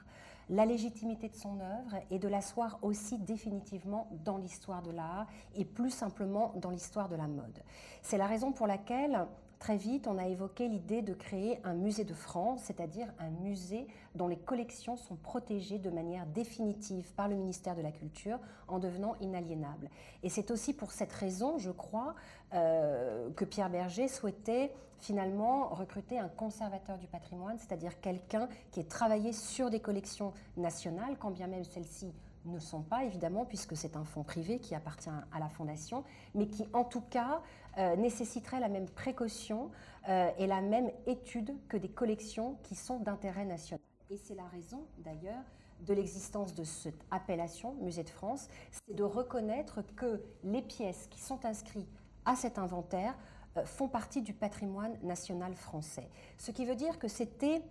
la 0.50 0.66
légitimité 0.66 1.28
de 1.28 1.35
son 1.35 1.61
œuvre 1.61 1.97
et 2.11 2.18
de 2.18 2.28
l'asseoir 2.28 2.78
aussi 2.83 3.18
définitivement 3.18 4.09
dans 4.25 4.37
l'histoire 4.37 4.83
de 4.83 4.90
l'art 4.90 5.26
et 5.54 5.64
plus 5.64 5.90
simplement 5.90 6.52
dans 6.56 6.71
l'histoire 6.71 7.09
de 7.09 7.16
la 7.16 7.28
mode. 7.28 7.62
C'est 8.02 8.18
la 8.18 8.26
raison 8.26 8.52
pour 8.52 8.66
laquelle 8.66 9.26
Très 9.64 9.78
vite, 9.78 10.09
on 10.09 10.18
a 10.18 10.26
évoqué 10.26 10.68
l'idée 10.68 11.00
de 11.00 11.14
créer 11.14 11.59
un 11.64 11.73
musée 11.73 12.04
de 12.04 12.12
France, 12.12 12.61
c'est-à-dire 12.64 13.06
un 13.18 13.30
musée 13.30 13.87
dont 14.14 14.28
les 14.28 14.37
collections 14.37 14.99
sont 14.99 15.16
protégées 15.16 15.78
de 15.78 15.88
manière 15.88 16.26
définitive 16.26 17.11
par 17.14 17.28
le 17.28 17.37
ministère 17.37 17.75
de 17.75 17.80
la 17.80 17.90
Culture 17.90 18.38
en 18.68 18.78
devenant 18.78 19.14
inaliénables. 19.23 19.88
Et 20.23 20.28
c'est 20.28 20.50
aussi 20.50 20.75
pour 20.75 20.92
cette 20.92 21.12
raison, 21.14 21.56
je 21.56 21.71
crois, 21.71 22.14
euh, 22.52 23.30
que 23.30 23.47
Pierre 23.47 23.71
Berger 23.71 24.06
souhaitait 24.06 24.71
finalement 24.99 25.68
recruter 25.68 26.18
un 26.18 26.28
conservateur 26.28 26.99
du 26.99 27.06
patrimoine, 27.06 27.56
c'est-à-dire 27.56 27.99
quelqu'un 28.02 28.50
qui 28.71 28.80
ait 28.80 28.85
travaillé 28.85 29.33
sur 29.33 29.71
des 29.71 29.80
collections 29.80 30.35
nationales, 30.59 31.16
quand 31.18 31.30
bien 31.30 31.47
même 31.47 31.64
celles-ci 31.64 32.12
ne 32.44 32.59
sont 32.59 32.83
pas, 32.83 33.04
évidemment, 33.04 33.44
puisque 33.44 33.76
c'est 33.76 33.97
un 33.97 34.04
fonds 34.04 34.23
privé 34.23 34.59
qui 34.59 34.75
appartient 34.75 35.09
à 35.09 35.38
la 35.38 35.49
Fondation, 35.49 36.04
mais 36.35 36.49
qui, 36.49 36.66
en 36.73 36.85
tout 36.85 37.00
cas, 37.00 37.40
euh, 37.78 37.97
nécessiterait 37.97 38.61
la 38.61 38.69
même 38.69 38.88
précaution 38.88 39.71
euh, 40.09 40.31
et 40.38 40.47
la 40.47 40.61
même 40.61 40.90
étude 41.07 41.54
que 41.69 41.76
des 41.76 41.88
collections 41.88 42.57
qui 42.62 42.75
sont 42.75 42.99
d'intérêt 42.99 43.45
national. 43.45 43.81
et 44.11 44.16
c'est 44.16 44.35
la 44.35 44.47
raison 44.47 44.87
d'ailleurs 44.99 45.43
de 45.81 45.93
l'existence 45.93 46.54
de 46.54 46.64
cette 46.64 47.04
appellation 47.11 47.75
Musée 47.81 48.04
de 48.04 48.11
France, 48.11 48.49
c'est 48.71 48.95
de 48.95 49.02
reconnaître 49.02 49.83
que 49.97 50.23
les 50.45 50.62
pièces 50.62 51.09
qui 51.11 51.21
sont 51.21 51.45
inscrites 51.45 51.88
à 52.25 52.37
cet 52.37 52.59
inventaire 52.59 53.14
euh, 53.57 53.64
font 53.64 53.88
partie 53.88 54.23
du 54.23 54.33
patrimoine 54.33 54.97
national 55.02 55.54
français. 55.54 56.09
Ce 56.38 56.50
qui 56.50 56.64
veut 56.64 56.76
dire 56.76 56.99
que 56.99 57.09
c'était 57.09 57.62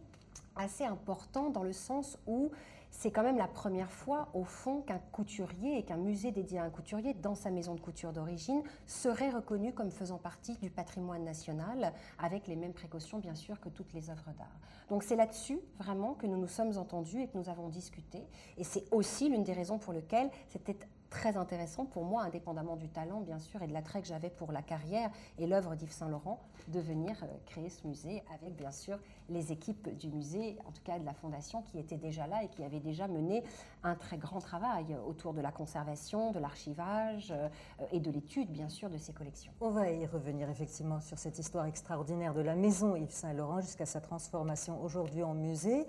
assez 0.55 0.83
important 0.83 1.49
dans 1.49 1.63
le 1.63 1.73
sens 1.73 2.17
où 2.27 2.51
c'est 2.95 3.09
quand 3.09 3.23
même 3.23 3.37
la 3.37 3.47
première 3.47 3.91
fois, 3.91 4.29
au 4.33 4.43
fond, 4.43 4.81
qu'un 4.81 4.99
couturier 5.11 5.79
et 5.79 5.83
qu'un 5.83 5.97
musée 5.97 6.31
dédié 6.31 6.59
à 6.59 6.63
un 6.63 6.69
couturier 6.69 7.15
dans 7.15 7.33
sa 7.33 7.49
maison 7.49 7.73
de 7.73 7.79
couture 7.79 8.13
d'origine 8.13 8.61
serait 8.85 9.31
reconnu 9.31 9.73
comme 9.73 9.89
faisant 9.89 10.19
partie 10.19 10.55
du 10.57 10.69
patrimoine 10.69 11.23
national, 11.23 11.91
avec 12.19 12.47
les 12.47 12.55
mêmes 12.55 12.71
précautions, 12.71 13.17
bien 13.17 13.33
sûr, 13.33 13.59
que 13.59 13.67
toutes 13.69 13.91
les 13.93 14.11
œuvres 14.11 14.31
d'art. 14.37 14.59
Donc 14.89 15.03
c'est 15.03 15.15
là-dessus, 15.15 15.59
vraiment, 15.79 16.13
que 16.13 16.27
nous 16.27 16.37
nous 16.37 16.47
sommes 16.47 16.77
entendus 16.77 17.21
et 17.21 17.27
que 17.27 17.37
nous 17.37 17.49
avons 17.49 17.67
discuté. 17.67 18.19
Et 18.57 18.63
c'est 18.63 18.85
aussi 18.93 19.27
l'une 19.27 19.43
des 19.43 19.53
raisons 19.53 19.79
pour 19.79 19.91
lesquelles 19.91 20.29
c'était 20.47 20.77
très 21.13 21.37
intéressant 21.37 21.85
pour 21.85 22.03
moi, 22.03 22.23
indépendamment 22.23 22.75
du 22.75 22.89
talent, 22.89 23.21
bien 23.21 23.37
sûr, 23.37 23.61
et 23.61 23.67
de 23.67 23.73
l'attrait 23.73 24.01
que 24.01 24.07
j'avais 24.07 24.31
pour 24.31 24.51
la 24.51 24.63
carrière 24.63 25.11
et 25.37 25.45
l'œuvre 25.45 25.75
d'Yves 25.75 25.91
Saint-Laurent, 25.91 26.41
de 26.69 26.79
venir 26.79 27.15
euh, 27.21 27.27
créer 27.45 27.69
ce 27.69 27.85
musée 27.87 28.23
avec, 28.33 28.55
bien 28.55 28.71
sûr, 28.71 28.97
les 29.29 29.51
équipes 29.51 29.95
du 29.95 30.09
musée, 30.09 30.57
en 30.65 30.71
tout 30.71 30.81
cas 30.83 30.97
de 30.97 31.05
la 31.05 31.13
Fondation, 31.13 31.61
qui 31.61 31.77
étaient 31.77 31.97
déjà 31.97 32.25
là 32.25 32.43
et 32.43 32.47
qui 32.47 32.63
avaient 32.63 32.79
déjà 32.79 33.07
mené 33.07 33.43
un 33.83 33.93
très 33.93 34.17
grand 34.17 34.39
travail 34.39 34.97
autour 35.07 35.33
de 35.33 35.41
la 35.41 35.51
conservation, 35.51 36.31
de 36.31 36.39
l'archivage 36.39 37.31
euh, 37.31 37.47
et 37.91 37.99
de 37.99 38.09
l'étude, 38.09 38.49
bien 38.49 38.67
sûr, 38.67 38.89
de 38.89 38.97
ces 38.97 39.13
collections. 39.13 39.53
On 39.61 39.69
va 39.69 39.91
y 39.91 40.07
revenir 40.07 40.49
effectivement 40.49 40.99
sur 40.99 41.19
cette 41.19 41.37
histoire 41.37 41.67
extraordinaire 41.67 42.33
de 42.33 42.41
la 42.41 42.55
maison 42.55 42.95
Yves 42.95 43.11
Saint-Laurent 43.11 43.61
jusqu'à 43.61 43.85
sa 43.85 44.01
transformation 44.01 44.81
aujourd'hui 44.83 45.21
en 45.21 45.35
musée. 45.35 45.85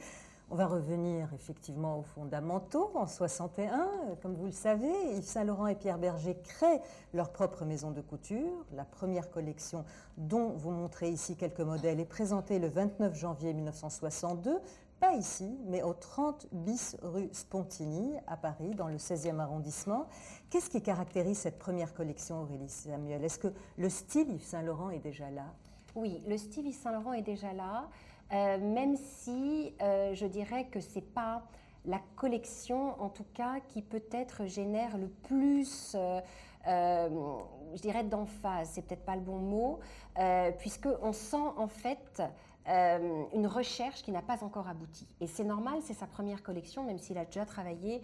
On 0.55 0.57
va 0.57 0.69
revenir 0.69 1.35
effectivement 1.35 1.99
aux 1.99 2.05
fondamentaux. 2.05 2.93
En 2.95 3.09
61, 3.09 3.91
comme 4.23 4.37
vous 4.37 4.47
le 4.47 4.53
savez, 4.53 4.93
Yves 5.17 5.25
Saint-Laurent 5.25 5.67
et 5.67 5.75
Pierre 5.75 5.99
Berger 5.99 6.37
créent 6.45 6.81
leur 7.13 7.33
propre 7.33 7.65
maison 7.65 7.91
de 7.91 8.01
couture. 8.01 8.65
La 8.73 8.85
première 8.85 9.33
collection, 9.33 9.85
dont 10.17 10.51
vous 10.51 10.71
montrez 10.71 11.11
ici 11.11 11.35
quelques 11.35 11.59
modèles, 11.59 11.99
est 11.99 12.05
présentée 12.05 12.61
le 12.61 12.69
29 12.69 13.17
janvier 13.17 13.53
1962. 13.53 14.61
Pas 15.01 15.15
ici, 15.15 15.59
mais 15.67 15.83
au 15.83 15.93
30 15.93 16.47
bis 16.53 16.97
rue 17.03 17.31
Spontini, 17.33 18.15
à 18.29 18.37
Paris, 18.37 18.77
dans 18.77 18.87
le 18.87 18.99
16e 18.99 19.41
arrondissement. 19.41 20.07
Qu'est-ce 20.51 20.71
qui 20.71 20.83
caractérise 20.83 21.39
cette 21.39 21.59
première 21.59 21.95
collection, 21.95 22.43
Aurélie 22.43 22.69
Samuel? 22.69 23.25
Est-ce 23.25 23.41
que 23.41 23.53
le 23.77 23.89
style 23.89 24.31
Yves 24.31 24.45
Saint-Laurent 24.45 24.91
est 24.91 25.01
déjà 25.01 25.33
là? 25.33 25.47
Oui, 25.97 26.23
le 26.29 26.39
style 26.39 26.69
Yves 26.69 26.81
Saint-Laurent 26.81 27.13
est 27.13 27.23
déjà 27.23 27.53
là. 27.53 27.89
Euh, 28.33 28.59
même 28.59 28.97
si 28.97 29.75
euh, 29.83 30.15
je 30.15 30.27
dirais 30.27 30.67
que 30.67 30.81
ce 30.81 30.97
n'est 30.97 31.05
pas 31.05 31.43
la 31.85 32.01
collection, 32.17 33.01
en 33.01 33.11
tout 33.11 33.27
cas, 33.35 33.61
qui 33.69 33.83
peut-être 33.83 34.47
génère 34.47 34.97
le 34.97 35.09
plus, 35.09 35.95
euh, 35.95 36.21
je 36.67 37.81
dirais, 37.83 38.05
d'emphase, 38.05 38.71
c'est 38.73 38.83
peut-être 38.83 39.05
pas 39.05 39.17
le 39.17 39.21
bon 39.21 39.37
mot, 39.37 39.81
puisqu'on 40.59 41.13
sent 41.13 41.37
en 41.37 41.69
fait 41.69 42.23
une 42.67 43.47
recherche 43.47 44.03
qui 44.03 44.13
n'a 44.13 44.23
pas 44.23 44.43
encore 44.43 44.67
abouti. 44.67 45.07
Et 45.21 45.27
c'est 45.27 45.45
normal, 45.45 45.81
c'est 45.83 45.93
sa 45.93 46.07
première 46.07 46.43
collection, 46.43 46.85
même 46.85 46.99
s'il 46.99 47.19
a 47.19 47.27
déjà 47.27 47.45
travaillé 47.45 48.01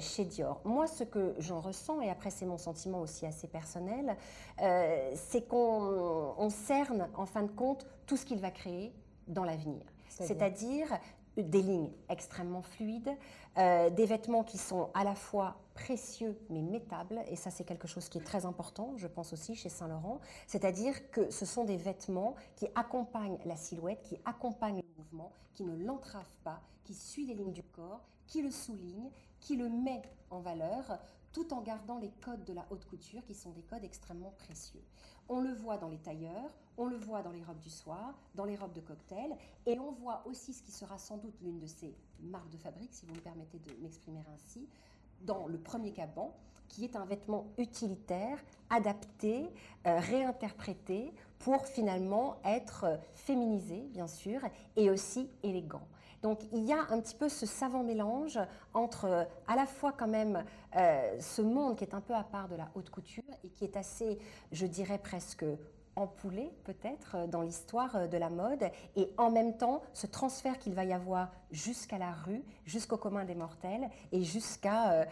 chez 0.00 0.26
Dior. 0.26 0.60
Moi, 0.66 0.86
ce 0.86 1.04
que 1.04 1.34
j'en 1.38 1.62
ressens, 1.62 2.02
et 2.02 2.10
après 2.10 2.28
c'est 2.28 2.44
mon 2.44 2.58
sentiment 2.58 3.00
aussi 3.00 3.24
assez 3.24 3.48
personnel, 3.48 4.18
c'est 4.58 5.48
qu'on 5.48 6.50
cerne 6.50 7.08
en 7.16 7.24
fin 7.24 7.44
de 7.44 7.52
compte 7.52 7.86
tout 8.04 8.18
ce 8.18 8.26
qu'il 8.26 8.40
va 8.40 8.50
créer 8.50 8.92
dans 9.26 9.44
l'avenir. 9.44 9.82
C'est-à-dire 10.08 10.88
des 11.36 11.62
lignes 11.62 11.90
extrêmement 12.08 12.62
fluides, 12.62 13.10
euh, 13.58 13.90
des 13.90 14.06
vêtements 14.06 14.44
qui 14.44 14.58
sont 14.58 14.90
à 14.94 15.02
la 15.04 15.14
fois 15.14 15.56
précieux 15.74 16.38
mais 16.50 16.62
métables, 16.62 17.20
et 17.28 17.36
ça 17.36 17.50
c'est 17.50 17.64
quelque 17.64 17.88
chose 17.88 18.08
qui 18.08 18.18
est 18.18 18.24
très 18.24 18.46
important, 18.46 18.92
je 18.96 19.08
pense 19.08 19.32
aussi 19.32 19.56
chez 19.56 19.68
Saint-Laurent, 19.68 20.20
c'est-à-dire 20.46 21.10
que 21.10 21.30
ce 21.30 21.44
sont 21.44 21.64
des 21.64 21.76
vêtements 21.76 22.36
qui 22.54 22.68
accompagnent 22.74 23.38
la 23.44 23.56
silhouette, 23.56 24.02
qui 24.02 24.18
accompagnent 24.24 24.82
le 24.82 25.02
mouvement, 25.02 25.32
qui 25.54 25.64
ne 25.64 25.76
l'entravent 25.84 26.24
pas, 26.44 26.60
qui 26.84 26.94
suivent 26.94 27.28
les 27.28 27.34
lignes 27.34 27.52
du 27.52 27.64
corps, 27.64 28.04
qui 28.26 28.42
le 28.42 28.50
soulignent, 28.50 29.10
qui 29.40 29.56
le 29.56 29.68
met 29.68 30.02
en 30.30 30.40
valeur, 30.40 30.98
tout 31.32 31.52
en 31.52 31.60
gardant 31.60 31.98
les 31.98 32.10
codes 32.24 32.44
de 32.44 32.52
la 32.52 32.64
haute 32.70 32.84
couture 32.86 33.24
qui 33.26 33.34
sont 33.34 33.50
des 33.50 33.62
codes 33.62 33.84
extrêmement 33.84 34.32
précieux. 34.38 34.82
On 35.28 35.40
le 35.40 35.52
voit 35.52 35.78
dans 35.78 35.88
les 35.88 35.98
tailleurs, 35.98 36.50
on 36.76 36.86
le 36.86 36.96
voit 36.96 37.22
dans 37.22 37.30
les 37.30 37.42
robes 37.42 37.60
du 37.60 37.70
soir, 37.70 38.14
dans 38.34 38.44
les 38.44 38.56
robes 38.56 38.72
de 38.72 38.80
cocktail, 38.80 39.36
et 39.66 39.78
on 39.78 39.92
voit 39.92 40.22
aussi 40.26 40.52
ce 40.52 40.62
qui 40.62 40.72
sera 40.72 40.98
sans 40.98 41.16
doute 41.18 41.40
l'une 41.40 41.58
de 41.58 41.66
ces 41.66 41.94
marques 42.20 42.50
de 42.50 42.56
fabrique, 42.56 42.92
si 42.92 43.06
vous 43.06 43.14
me 43.14 43.20
permettez 43.20 43.58
de 43.58 43.72
m'exprimer 43.82 44.22
ainsi, 44.34 44.68
dans 45.22 45.46
le 45.46 45.58
premier 45.58 45.92
caban, 45.92 46.34
qui 46.68 46.84
est 46.84 46.96
un 46.96 47.04
vêtement 47.04 47.46
utilitaire, 47.58 48.38
adapté, 48.70 49.48
euh, 49.86 49.98
réinterprété 49.98 51.12
pour 51.38 51.66
finalement 51.66 52.36
être 52.44 52.98
féminisé, 53.14 53.86
bien 53.92 54.08
sûr, 54.08 54.40
et 54.76 54.90
aussi 54.90 55.30
élégant. 55.42 55.86
Donc 56.22 56.40
il 56.52 56.64
y 56.64 56.72
a 56.72 56.80
un 56.90 57.00
petit 57.00 57.14
peu 57.14 57.28
ce 57.28 57.44
savant 57.44 57.82
mélange 57.82 58.38
entre 58.72 59.04
euh, 59.04 59.24
à 59.46 59.56
la 59.56 59.66
fois 59.66 59.92
quand 59.92 60.08
même 60.08 60.42
euh, 60.74 61.20
ce 61.20 61.42
monde 61.42 61.76
qui 61.76 61.84
est 61.84 61.92
un 61.94 62.00
peu 62.00 62.14
à 62.14 62.24
part 62.24 62.48
de 62.48 62.56
la 62.56 62.70
haute 62.74 62.88
couture 62.88 63.22
et 63.44 63.50
qui 63.50 63.64
est 63.64 63.76
assez, 63.76 64.18
je 64.50 64.66
dirais 64.66 64.96
presque 64.96 65.44
empoulé 65.96 66.50
peut-être 66.64 67.16
euh, 67.16 67.26
dans 67.26 67.42
l'histoire 67.42 68.08
de 68.08 68.16
la 68.16 68.30
mode 68.30 68.64
et 68.96 69.10
en 69.16 69.30
même 69.30 69.56
temps 69.56 69.82
ce 69.92 70.06
transfert 70.06 70.58
qu'il 70.58 70.74
va 70.74 70.84
y 70.84 70.92
avoir 70.92 71.30
jusqu'à 71.50 71.98
la 71.98 72.12
rue, 72.12 72.42
jusqu'au 72.64 72.96
commun 72.96 73.24
des 73.24 73.34
mortels 73.34 73.88
et 74.12 74.22
jusqu'à 74.22 75.06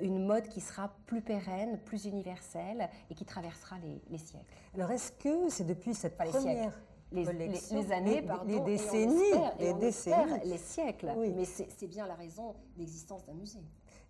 une 0.00 0.26
mode 0.26 0.48
qui 0.48 0.60
sera 0.60 0.92
plus 1.06 1.22
pérenne, 1.22 1.78
plus 1.84 2.04
universelle 2.04 2.88
et 3.10 3.14
qui 3.14 3.24
traversera 3.24 3.76
les, 4.10 4.18
siècles. 4.18 4.44
Alors 4.74 4.90
est-ce 4.90 5.12
que 5.12 5.48
c'est 5.48 5.64
depuis 5.64 5.94
cette 5.94 6.16
première 6.16 6.72
les, 7.12 7.24
les, 7.24 7.92
années, 7.92 8.22
pardon, 8.22 8.44
les 8.46 8.60
décennies, 8.60 9.32
les, 9.58 9.72
décennies. 9.74 10.40
les 10.44 10.58
siècles. 10.58 11.12
Mais 11.16 11.44
c'est 11.44 11.86
bien 11.86 12.06
la 12.06 12.14
raison 12.14 12.54
d'existence 12.76 13.24
d'un 13.24 13.34
musée. 13.34 13.64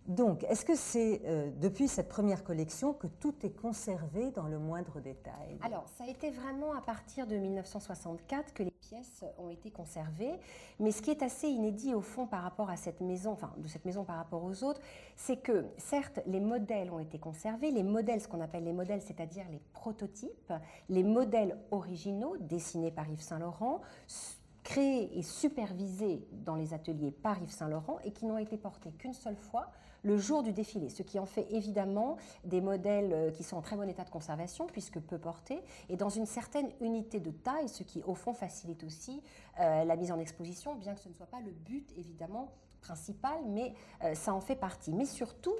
Donc, 0.07 0.43
est-ce 0.45 0.65
que 0.65 0.75
c'est 0.75 1.21
euh, 1.25 1.51
depuis 1.61 1.87
cette 1.87 2.09
première 2.09 2.43
collection 2.43 2.93
que 2.93 3.05
tout 3.05 3.35
est 3.43 3.51
conservé 3.51 4.31
dans 4.31 4.47
le 4.47 4.57
moindre 4.57 4.99
détail? 4.99 5.59
Alors, 5.61 5.87
ça 5.87 6.03
a 6.03 6.07
été 6.07 6.31
vraiment 6.31 6.73
à 6.73 6.81
partir 6.81 7.27
de 7.27 7.35
1964 7.35 8.53
que 8.53 8.63
les 8.63 8.71
pièces 8.71 9.23
ont 9.37 9.49
été 9.49 9.69
conservées. 9.69 10.39
Mais 10.79 10.91
ce 10.91 11.03
qui 11.03 11.11
est 11.11 11.21
assez 11.21 11.47
inédit 11.47 11.93
au 11.93 12.01
fond 12.01 12.25
par 12.25 12.41
rapport 12.41 12.71
à 12.71 12.75
cette 12.75 13.01
maison, 13.01 13.33
enfin 13.33 13.53
de 13.57 13.67
cette 13.67 13.85
maison 13.85 14.03
par 14.03 14.15
rapport 14.15 14.43
aux 14.43 14.63
autres, 14.63 14.81
c'est 15.15 15.37
que 15.37 15.67
certes, 15.77 16.19
les 16.25 16.39
modèles 16.39 16.89
ont 16.89 16.99
été 16.99 17.19
conservés. 17.19 17.69
Les 17.69 17.83
modèles, 17.83 18.21
ce 18.21 18.27
qu'on 18.27 18.41
appelle 18.41 18.63
les 18.63 18.73
modèles, 18.73 19.01
c'est-à-dire 19.01 19.45
les 19.51 19.61
prototypes, 19.73 20.53
les 20.89 21.03
modèles 21.03 21.55
originaux 21.69 22.35
dessinés 22.39 22.91
par 22.91 23.07
Yves 23.09 23.21
Saint-Laurent, 23.21 23.81
créés 24.63 25.17
et 25.17 25.23
supervisés 25.23 26.27
dans 26.31 26.55
les 26.55 26.73
ateliers 26.73 27.11
par 27.11 27.41
Yves 27.41 27.51
Saint-Laurent 27.51 27.99
et 28.03 28.11
qui 28.11 28.25
n'ont 28.25 28.37
été 28.37 28.57
portés 28.57 28.91
qu'une 28.91 29.13
seule 29.13 29.37
fois 29.37 29.71
le 30.03 30.17
jour 30.17 30.43
du 30.43 30.53
défilé, 30.53 30.89
ce 30.89 31.03
qui 31.03 31.19
en 31.19 31.25
fait 31.25 31.47
évidemment 31.51 32.17
des 32.43 32.61
modèles 32.61 33.13
euh, 33.13 33.31
qui 33.31 33.43
sont 33.43 33.57
en 33.57 33.61
très 33.61 33.75
bon 33.75 33.87
état 33.89 34.03
de 34.03 34.09
conservation 34.09 34.67
puisque 34.67 34.99
peu 34.99 35.17
portés 35.17 35.61
et 35.89 35.97
dans 35.97 36.09
une 36.09 36.25
certaine 36.25 36.69
unité 36.81 37.19
de 37.19 37.31
taille, 37.31 37.69
ce 37.69 37.83
qui 37.83 38.01
au 38.03 38.15
fond 38.15 38.33
facilite 38.33 38.83
aussi 38.83 39.21
euh, 39.59 39.83
la 39.83 39.95
mise 39.95 40.11
en 40.11 40.19
exposition, 40.19 40.75
bien 40.75 40.95
que 40.95 41.01
ce 41.01 41.09
ne 41.09 41.13
soit 41.13 41.25
pas 41.25 41.41
le 41.41 41.51
but 41.51 41.91
évidemment 41.97 42.51
principal, 42.81 43.37
mais 43.47 43.73
euh, 44.03 44.15
ça 44.15 44.33
en 44.33 44.39
fait 44.39 44.55
partie. 44.55 44.93
Mais 44.93 45.05
surtout, 45.05 45.55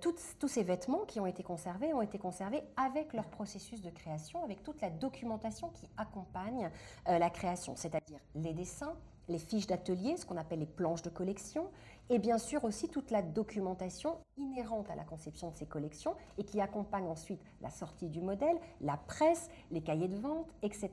tous 0.00 0.46
ces 0.46 0.62
vêtements 0.62 1.04
qui 1.04 1.18
ont 1.18 1.26
été 1.26 1.42
conservés 1.42 1.92
ont 1.92 2.02
été 2.02 2.16
conservés 2.16 2.62
avec 2.76 3.12
leur 3.12 3.26
processus 3.26 3.82
de 3.82 3.90
création, 3.90 4.44
avec 4.44 4.62
toute 4.62 4.80
la 4.80 4.88
documentation 4.88 5.68
qui 5.70 5.88
accompagne 5.96 6.70
la 7.06 7.28
création, 7.28 7.74
c'est-à-dire 7.74 8.20
les 8.36 8.52
dessins, 8.52 8.94
les 9.28 9.38
fiches 9.38 9.66
d'atelier, 9.66 10.16
ce 10.16 10.26
qu'on 10.26 10.36
appelle 10.36 10.60
les 10.60 10.66
planches 10.66 11.02
de 11.02 11.10
collection, 11.10 11.68
et 12.10 12.18
bien 12.18 12.38
sûr 12.38 12.64
aussi 12.64 12.88
toute 12.88 13.10
la 13.10 13.22
documentation 13.22 14.18
inhérente 14.36 14.90
à 14.90 14.94
la 14.94 15.04
conception 15.04 15.50
de 15.50 15.56
ces 15.56 15.66
collections 15.66 16.14
et 16.38 16.44
qui 16.44 16.60
accompagne 16.60 17.06
ensuite 17.06 17.40
la 17.62 17.70
sortie 17.70 18.08
du 18.08 18.20
modèle, 18.20 18.56
la 18.80 18.96
presse, 18.96 19.48
les 19.70 19.80
cahiers 19.80 20.08
de 20.08 20.16
vente, 20.16 20.48
etc. 20.62 20.90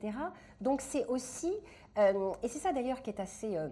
Donc 0.60 0.80
c'est 0.80 1.06
aussi, 1.06 1.52
euh, 1.98 2.32
et 2.42 2.48
c'est 2.48 2.58
ça 2.58 2.72
d'ailleurs 2.72 3.02
qui 3.02 3.10
est 3.10 3.20
assez... 3.20 3.56
Euh, 3.56 3.68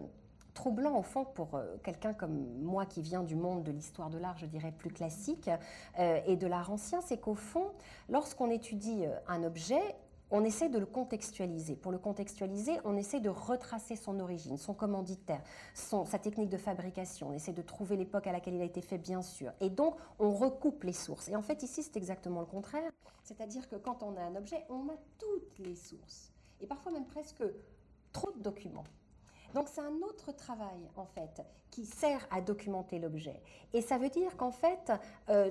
troublant 0.53 0.99
au 0.99 1.03
fond 1.03 1.25
pour 1.25 1.55
euh, 1.55 1.77
quelqu'un 1.85 2.13
comme 2.13 2.61
moi 2.61 2.85
qui 2.85 3.03
vient 3.03 3.23
du 3.23 3.37
monde 3.37 3.63
de 3.63 3.71
l'histoire 3.71 4.11
de 4.11 4.19
l'art, 4.19 4.37
je 4.37 4.47
dirais 4.47 4.73
plus 4.73 4.91
classique, 4.91 5.49
et 5.97 6.37
de 6.37 6.47
l'art 6.49 6.73
ancien, 6.73 7.01
c'est 7.01 7.19
qu'au 7.19 7.37
fond, 7.37 7.69
lorsqu'on 8.09 8.51
étudie 8.51 9.05
un 9.29 9.45
objet, 9.45 9.81
on 10.31 10.45
essaie 10.45 10.69
de 10.69 10.79
le 10.79 10.87
contextualiser. 10.87 11.77
Pour 11.77 11.93
le 11.93 11.99
contextualiser, 11.99 12.79
on 12.85 12.97
essaie 12.97 13.21
de 13.21 13.29
retracer 13.29 13.97
son 13.97 14.21
origine, 14.21 14.57
son 14.57 14.75
commanditaire, 14.75 15.43
sa 15.75 16.19
technique 16.19 16.49
de 16.49 16.57
fabrication. 16.57 17.29
On 17.29 17.33
essaie 17.33 17.53
de 17.53 17.63
trouver 17.63 17.97
l'époque 17.97 18.27
à 18.27 18.33
laquelle 18.33 18.55
il 18.55 18.63
a 18.63 18.65
été 18.65 18.81
fait, 18.81 18.99
bien 18.99 19.23
sûr. 19.23 19.53
Et 19.61 19.71
donc, 19.71 19.97
on 20.19 20.33
recoupe 20.33 20.85
les 20.85 20.93
sources. 20.93 21.29
Et 21.29 21.37
en 21.37 21.43
fait, 21.43 21.63
ici, 21.63 21.83
c'est 21.83 21.97
exactement 21.97 22.41
le 22.41 22.47
contraire. 22.47 22.91
C'est-à-dire 23.25 23.69
que 23.69 23.77
quand 23.77 24.03
on 24.03 24.17
a 24.17 24.23
un 24.23 24.37
objet, 24.37 24.65
on 24.69 24.89
a 24.89 24.97
toutes 25.19 25.59
les 25.59 25.75
sources. 25.75 26.33
Et 26.61 26.67
parfois 26.67 26.93
même 26.93 27.07
presque 27.07 27.43
trop 28.13 28.31
de 28.33 28.43
documents. 28.43 28.85
Donc 29.55 29.69
c'est 29.69 29.81
un 29.81 29.97
autre 30.03 30.33
travail 30.33 30.89
en 30.97 31.07
fait 31.07 31.43
qui 31.71 31.85
sert 31.85 32.27
à 32.31 32.41
documenter 32.41 32.99
l'objet. 32.99 33.41
Et 33.73 33.81
ça 33.81 33.99
veut 33.99 34.11
dire 34.11 34.37
qu'en 34.37 34.51
fait, 34.51 34.93
euh, 35.29 35.51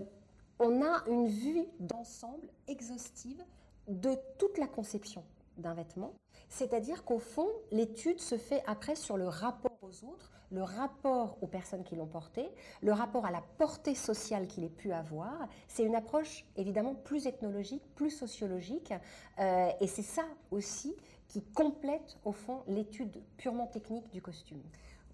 on 0.59 0.81
a 0.81 1.03
une 1.07 1.27
vue 1.27 1.65
d'ensemble 1.79 2.49
exhaustive 2.67 3.43
de 3.89 4.15
toute 4.37 4.57
la 4.57 4.67
conception 4.67 5.23
d'un 5.57 5.73
vêtement. 5.73 6.13
C'est-à-dire 6.47 7.03
qu'au 7.03 7.19
fond, 7.19 7.47
l'étude 7.71 8.21
se 8.21 8.37
fait 8.37 8.63
après 8.65 8.95
sur 8.95 9.17
le 9.17 9.27
rapport 9.27 9.77
aux 9.81 10.05
autres, 10.05 10.31
le 10.51 10.63
rapport 10.63 11.37
aux 11.41 11.47
personnes 11.47 11.83
qui 11.83 11.95
l'ont 11.95 12.07
porté, 12.07 12.49
le 12.81 12.91
rapport 12.91 13.25
à 13.25 13.31
la 13.31 13.43
portée 13.57 13.93
sociale 13.93 14.47
qu'il 14.47 14.63
ait 14.63 14.69
pu 14.69 14.91
avoir. 14.91 15.47
C'est 15.67 15.83
une 15.83 15.95
approche 15.95 16.45
évidemment 16.55 16.95
plus 16.95 17.27
ethnologique, 17.27 17.83
plus 17.95 18.09
sociologique, 18.09 18.93
euh, 19.39 19.69
et 19.79 19.87
c'est 19.87 20.01
ça 20.01 20.23
aussi 20.49 20.95
qui 21.27 21.43
complète 21.43 22.17
au 22.25 22.31
fond 22.31 22.63
l'étude 22.67 23.21
purement 23.37 23.67
technique 23.67 24.09
du 24.11 24.21
costume. 24.21 24.61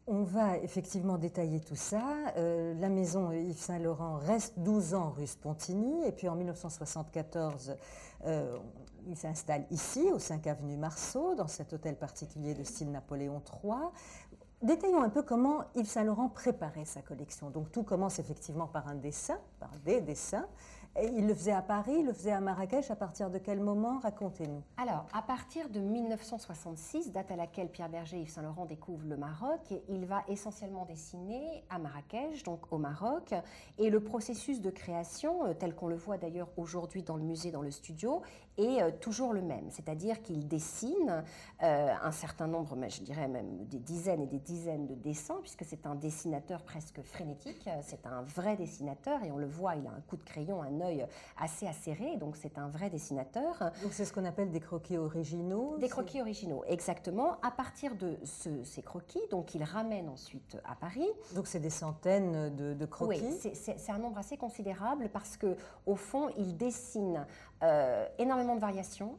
On 0.07 0.21
va 0.21 0.57
effectivement 0.59 1.17
détailler 1.17 1.59
tout 1.61 1.75
ça. 1.75 2.03
Euh, 2.37 2.75
la 2.79 2.89
maison 2.89 3.31
Yves 3.31 3.57
Saint-Laurent 3.57 4.17
reste 4.17 4.53
12 4.59 4.93
ans 4.93 5.09
rue 5.09 5.25
Spontini 5.25 6.05
et 6.05 6.11
puis 6.11 6.29
en 6.29 6.35
1974, 6.35 7.75
euh, 8.25 8.55
il 9.07 9.17
s'installe 9.17 9.65
ici, 9.71 10.11
au 10.13 10.19
5 10.19 10.45
avenue 10.45 10.77
Marceau, 10.77 11.33
dans 11.33 11.47
cet 11.47 11.73
hôtel 11.73 11.95
particulier 11.95 12.53
de 12.53 12.63
style 12.63 12.91
Napoléon 12.91 13.41
III. 13.63 13.73
Détaillons 14.61 15.01
un 15.01 15.09
peu 15.09 15.23
comment 15.23 15.63
Yves 15.73 15.87
Saint-Laurent 15.87 16.29
préparait 16.29 16.85
sa 16.85 17.01
collection. 17.01 17.49
Donc 17.49 17.71
tout 17.71 17.81
commence 17.81 18.19
effectivement 18.19 18.67
par 18.67 18.87
un 18.87 18.95
dessin, 18.95 19.39
par 19.59 19.71
des 19.85 20.01
dessins 20.01 20.45
il 21.03 21.27
le 21.27 21.33
faisait 21.33 21.51
à 21.51 21.61
Paris, 21.61 21.95
il 21.99 22.05
le 22.05 22.13
faisait 22.13 22.31
à 22.31 22.39
Marrakech. 22.39 22.89
À 22.89 22.95
partir 22.95 23.29
de 23.29 23.37
quel 23.37 23.59
moment 23.59 23.99
Racontez-nous. 23.99 24.61
Alors, 24.77 25.05
à 25.13 25.21
partir 25.21 25.69
de 25.69 25.79
1966, 25.79 27.11
date 27.11 27.31
à 27.31 27.35
laquelle 27.35 27.69
Pierre 27.69 27.89
Berger 27.89 28.17
et 28.17 28.21
Yves 28.21 28.29
Saint-Laurent 28.29 28.65
découvrent 28.65 29.07
le 29.07 29.17
Maroc, 29.17 29.73
il 29.89 30.05
va 30.05 30.23
essentiellement 30.27 30.85
dessiner 30.85 31.63
à 31.69 31.79
Marrakech, 31.79 32.43
donc 32.43 32.71
au 32.71 32.77
Maroc. 32.77 33.33
Et 33.77 33.89
le 33.89 33.99
processus 33.99 34.61
de 34.61 34.69
création, 34.69 35.45
euh, 35.45 35.53
tel 35.53 35.75
qu'on 35.75 35.87
le 35.87 35.95
voit 35.95 36.17
d'ailleurs 36.17 36.49
aujourd'hui 36.57 37.03
dans 37.03 37.17
le 37.17 37.23
musée, 37.23 37.51
dans 37.51 37.61
le 37.61 37.71
studio, 37.71 38.21
est 38.57 38.81
euh, 38.81 38.91
toujours 39.01 39.33
le 39.33 39.41
même. 39.41 39.69
C'est-à-dire 39.71 40.21
qu'il 40.21 40.47
dessine 40.47 41.23
euh, 41.61 41.93
un 42.01 42.11
certain 42.11 42.47
nombre, 42.47 42.75
mais 42.75 42.89
je 42.89 43.01
dirais 43.03 43.27
même 43.27 43.65
des 43.65 43.79
dizaines 43.79 44.21
et 44.21 44.27
des 44.27 44.39
dizaines 44.39 44.87
de 44.87 44.95
dessins, 44.95 45.39
puisque 45.41 45.65
c'est 45.65 45.85
un 45.85 45.95
dessinateur 45.95 46.63
presque 46.63 47.01
frénétique. 47.01 47.69
C'est 47.81 48.05
un 48.05 48.21
vrai 48.21 48.55
dessinateur 48.55 49.23
et 49.23 49.31
on 49.31 49.37
le 49.37 49.47
voit, 49.47 49.75
il 49.75 49.85
a 49.87 49.91
un 49.91 50.01
coup 50.07 50.15
de 50.17 50.23
crayon, 50.23 50.61
un 50.61 50.84
assez 51.37 51.67
acéré, 51.67 52.17
donc 52.17 52.35
c'est 52.35 52.57
un 52.57 52.67
vrai 52.67 52.89
dessinateur. 52.89 53.71
Donc 53.83 53.93
c'est 53.93 54.05
ce 54.05 54.13
qu'on 54.13 54.25
appelle 54.25 54.51
des 54.51 54.59
croquis 54.59 54.97
originaux 54.97 55.77
Des 55.77 55.89
croquis 55.89 56.21
originaux, 56.21 56.63
exactement. 56.67 57.37
À 57.41 57.51
partir 57.51 57.95
de 57.95 58.17
ces 58.23 58.81
croquis, 58.81 59.21
donc 59.29 59.55
il 59.55 59.63
ramène 59.63 60.09
ensuite 60.09 60.57
à 60.65 60.75
Paris. 60.75 61.07
Donc 61.33 61.47
c'est 61.47 61.59
des 61.59 61.69
centaines 61.69 62.55
de, 62.55 62.85
croquis 62.85 63.21
Oui, 63.21 63.51
c'est 63.53 63.91
un 63.91 63.99
nombre 63.99 64.17
assez 64.17 64.37
considérable 64.37 65.09
parce 65.09 65.37
que 65.37 65.55
au 65.85 65.95
fond, 65.95 66.29
il 66.37 66.57
dessine 66.57 67.25
euh, 67.63 68.07
énormément 68.17 68.55
de 68.55 68.61
variations. 68.61 69.17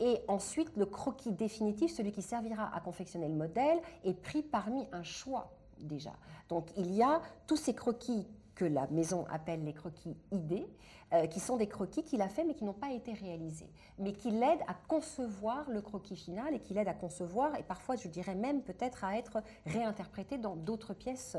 Et 0.00 0.20
ensuite, 0.28 0.76
le 0.76 0.86
croquis 0.86 1.32
définitif, 1.32 1.92
celui 1.92 2.12
qui 2.12 2.22
servira 2.22 2.74
à 2.74 2.80
confectionner 2.80 3.28
le 3.28 3.34
modèle, 3.34 3.80
est 4.04 4.14
pris 4.14 4.42
parmi 4.42 4.86
un 4.92 5.02
choix 5.02 5.50
déjà. 5.80 6.12
Donc 6.48 6.68
il 6.76 6.94
y 6.94 7.02
a 7.02 7.20
tous 7.46 7.56
ces 7.56 7.74
croquis 7.74 8.26
que 8.54 8.64
la 8.64 8.86
maison 8.88 9.24
appelle 9.30 9.64
les 9.64 9.72
croquis 9.72 10.16
idées, 10.32 10.66
euh, 11.12 11.26
qui 11.26 11.40
sont 11.40 11.56
des 11.56 11.66
croquis 11.66 12.02
qu'il 12.02 12.20
a 12.22 12.28
fait 12.28 12.44
mais 12.44 12.54
qui 12.54 12.64
n'ont 12.64 12.72
pas 12.72 12.92
été 12.92 13.12
réalisés, 13.12 13.70
mais 13.98 14.12
qui 14.12 14.30
l'aident 14.30 14.62
à 14.66 14.74
concevoir 14.74 15.70
le 15.70 15.80
croquis 15.80 16.16
final 16.16 16.54
et 16.54 16.60
qui 16.60 16.74
l'aident 16.74 16.88
à 16.88 16.94
concevoir 16.94 17.56
et 17.56 17.62
parfois 17.62 17.96
je 17.96 18.08
dirais 18.08 18.34
même 18.34 18.62
peut-être 18.62 19.04
à 19.04 19.16
être 19.16 19.42
réinterprété 19.66 20.38
dans 20.38 20.56
d'autres 20.56 20.94
pièces 20.94 21.36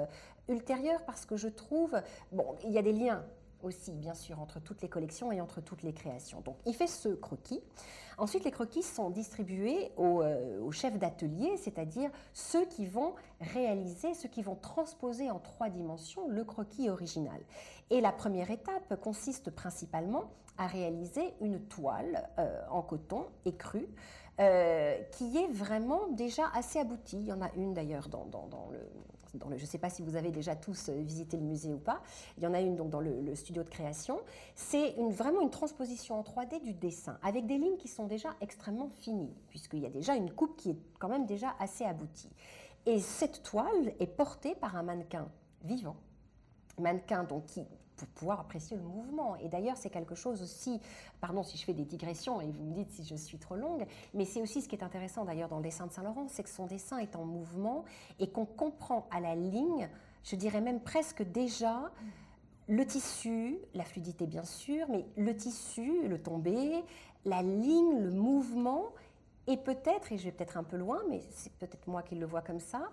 ultérieures 0.48 1.04
parce 1.06 1.26
que 1.26 1.38
je 1.38 1.48
trouve, 1.48 2.02
bon, 2.32 2.56
il 2.64 2.72
y 2.72 2.78
a 2.78 2.82
des 2.82 2.94
liens 2.94 3.24
aussi, 3.64 3.92
bien 3.92 4.14
sûr, 4.14 4.40
entre 4.40 4.60
toutes 4.60 4.82
les 4.82 4.90
collections 4.90 5.32
et 5.32 5.42
entre 5.42 5.62
toutes 5.62 5.84
les 5.84 5.94
créations. 5.94 6.42
Donc, 6.42 6.58
il 6.66 6.74
fait 6.74 6.88
ce 6.88 7.10
croquis. 7.10 7.62
Ensuite, 8.18 8.44
les 8.44 8.52
croquis 8.52 8.84
sont 8.84 9.10
distribués 9.10 9.92
aux, 9.98 10.22
euh, 10.22 10.70
chefs 10.72 10.98
d'atelier, 10.98 11.56
c'est-à-dire 11.58 12.10
ceux 12.34 12.66
qui 12.66 12.86
vont 12.86 13.14
réaliser, 13.40 14.14
ceux 14.14 14.30
qui 14.30 14.42
vont 14.42 14.56
transposer 14.56 15.32
en 15.32 15.40
trois 15.40 15.70
dimensions 15.70 16.28
le 16.28 16.44
croquis 16.44 16.90
original. 16.90 17.40
Et 17.90 18.02
la 18.02 18.12
première 18.12 18.52
étape 18.52 19.00
consiste 19.02 19.52
principalement 19.52 20.26
à 20.58 20.68
réaliser 20.68 21.34
une 21.42 21.62
toile 21.62 22.30
euh, 22.38 22.62
en 22.70 22.82
coton 22.82 23.28
écru 23.46 23.88
euh, 24.40 24.98
qui 25.12 25.38
est 25.38 25.52
vraiment 25.52 26.08
déjà 26.12 26.44
assez 26.54 26.80
aboutie. 26.80 27.18
Il 27.18 27.26
y 27.26 27.34
en 27.34 27.42
a 27.42 27.52
une 27.56 27.74
d'ailleurs 27.74 28.08
dans, 28.08 28.26
le, 28.72 28.80
je 29.34 29.62
ne 29.62 29.68
sais 29.68 29.78
pas 29.78 29.90
si 29.90 30.02
vous 30.02 30.16
avez 30.16 30.32
déjà 30.32 30.56
tous 30.56 30.90
euh, 30.90 31.02
visité 31.02 31.38
le 31.38 31.44
musée 31.44 31.74
ou 31.74 31.78
pas, 31.78 32.02
il 32.38 32.44
y 32.44 32.48
en 32.48 32.54
a 32.54 32.62
une 32.62 32.76
donc 32.76 32.90
dans 32.90 33.00
le, 33.00 33.36
studio 33.36 33.64
de 33.64 33.70
création. 33.70 34.20
C'est 34.56 34.96
vraiment 35.12 35.42
une 35.42 35.50
transposition 35.50 36.20
en 36.20 36.24
3D 36.24 36.62
du 36.64 36.74
dessin, 36.74 37.18
avec 37.24 37.46
des 37.46 37.58
lignes 37.58 37.78
qui 37.78 37.88
sont 37.88 38.06
déjà 38.06 38.30
extrêmement 38.42 38.90
finies, 38.90 39.34
puisqu'il 39.50 39.80
y 39.80 39.86
a 39.86 39.90
déjà 39.90 40.16
une 40.16 40.32
coupe 40.32 40.56
qui 40.58 40.72
est 40.72 40.78
quand 41.00 41.10
même 41.10 41.26
déjà 41.26 41.56
assez 41.60 41.86
aboutie. 41.86 42.30
Et 42.86 43.00
cette 43.00 43.44
toile 43.44 43.94
est 44.00 44.08
portée 44.08 44.56
par 44.56 44.76
un 44.76 44.84
mannequin 44.84 45.30
vivant, 45.64 45.98
mannequin 46.78 47.24
donc 47.24 47.46
qui 47.46 47.66
pour 48.00 48.08
pouvoir 48.10 48.40
apprécier 48.40 48.78
le 48.78 48.84
mouvement. 48.84 49.36
Et 49.38 49.50
d'ailleurs, 49.50 49.78
c'est 49.78 49.90
quelque 49.90 50.16
chose 50.16 50.42
aussi, 50.42 50.80
pardon 51.20 51.44
si 51.44 51.58
je 51.58 51.66
fais 51.66 51.74
des 51.74 51.86
digressions 51.86 52.42
et 52.42 52.50
vous 52.50 52.64
me 52.64 52.74
dites 52.74 52.92
si 52.92 53.04
je 53.04 53.16
suis 53.16 53.38
trop 53.38 53.56
longue, 53.56 53.86
mais 54.14 54.26
c'est 54.26 54.42
aussi 54.42 54.62
ce 54.62 54.70
qui 54.70 54.76
est 54.76 54.84
intéressant 54.84 55.26
d'ailleurs 55.26 55.50
dans 55.50 55.58
le 55.58 55.64
dessin 55.64 55.88
de 55.88 55.92
Saint-Laurent, 55.92 56.28
c'est 56.30 56.44
que 56.44 56.50
son 56.50 56.66
dessin 56.66 56.98
est 56.98 57.16
en 57.16 57.26
mouvement 57.26 57.84
et 58.20 58.30
qu'on 58.30 58.46
comprend 58.46 59.08
à 59.12 59.20
la 59.20 59.36
ligne, 59.36 59.90
je 60.24 60.36
dirais 60.36 60.62
même 60.62 60.80
presque 60.80 61.24
déjà, 61.24 61.92
le 62.68 62.86
tissu, 62.86 63.58
la 63.74 63.84
fluidité 63.84 64.28
bien 64.28 64.44
sûr, 64.44 64.88
mais 64.90 65.06
le 65.18 65.36
tissu, 65.36 66.08
le 66.08 66.22
tombé, 66.22 66.84
la 67.26 67.42
ligne, 67.42 68.00
le 68.00 68.12
mouvement, 68.12 68.86
et 69.48 69.58
peut-être, 69.58 70.12
et 70.12 70.18
je 70.18 70.26
vais 70.26 70.32
peut-être 70.32 70.58
un 70.58 70.64
peu 70.64 70.78
loin, 70.78 71.02
mais 71.10 71.22
c'est 71.32 71.52
peut-être 71.54 71.88
moi 71.88 72.04
qui 72.04 72.16
le 72.16 72.26
vois 72.26 72.42
comme 72.42 72.60
ça, 72.60 72.90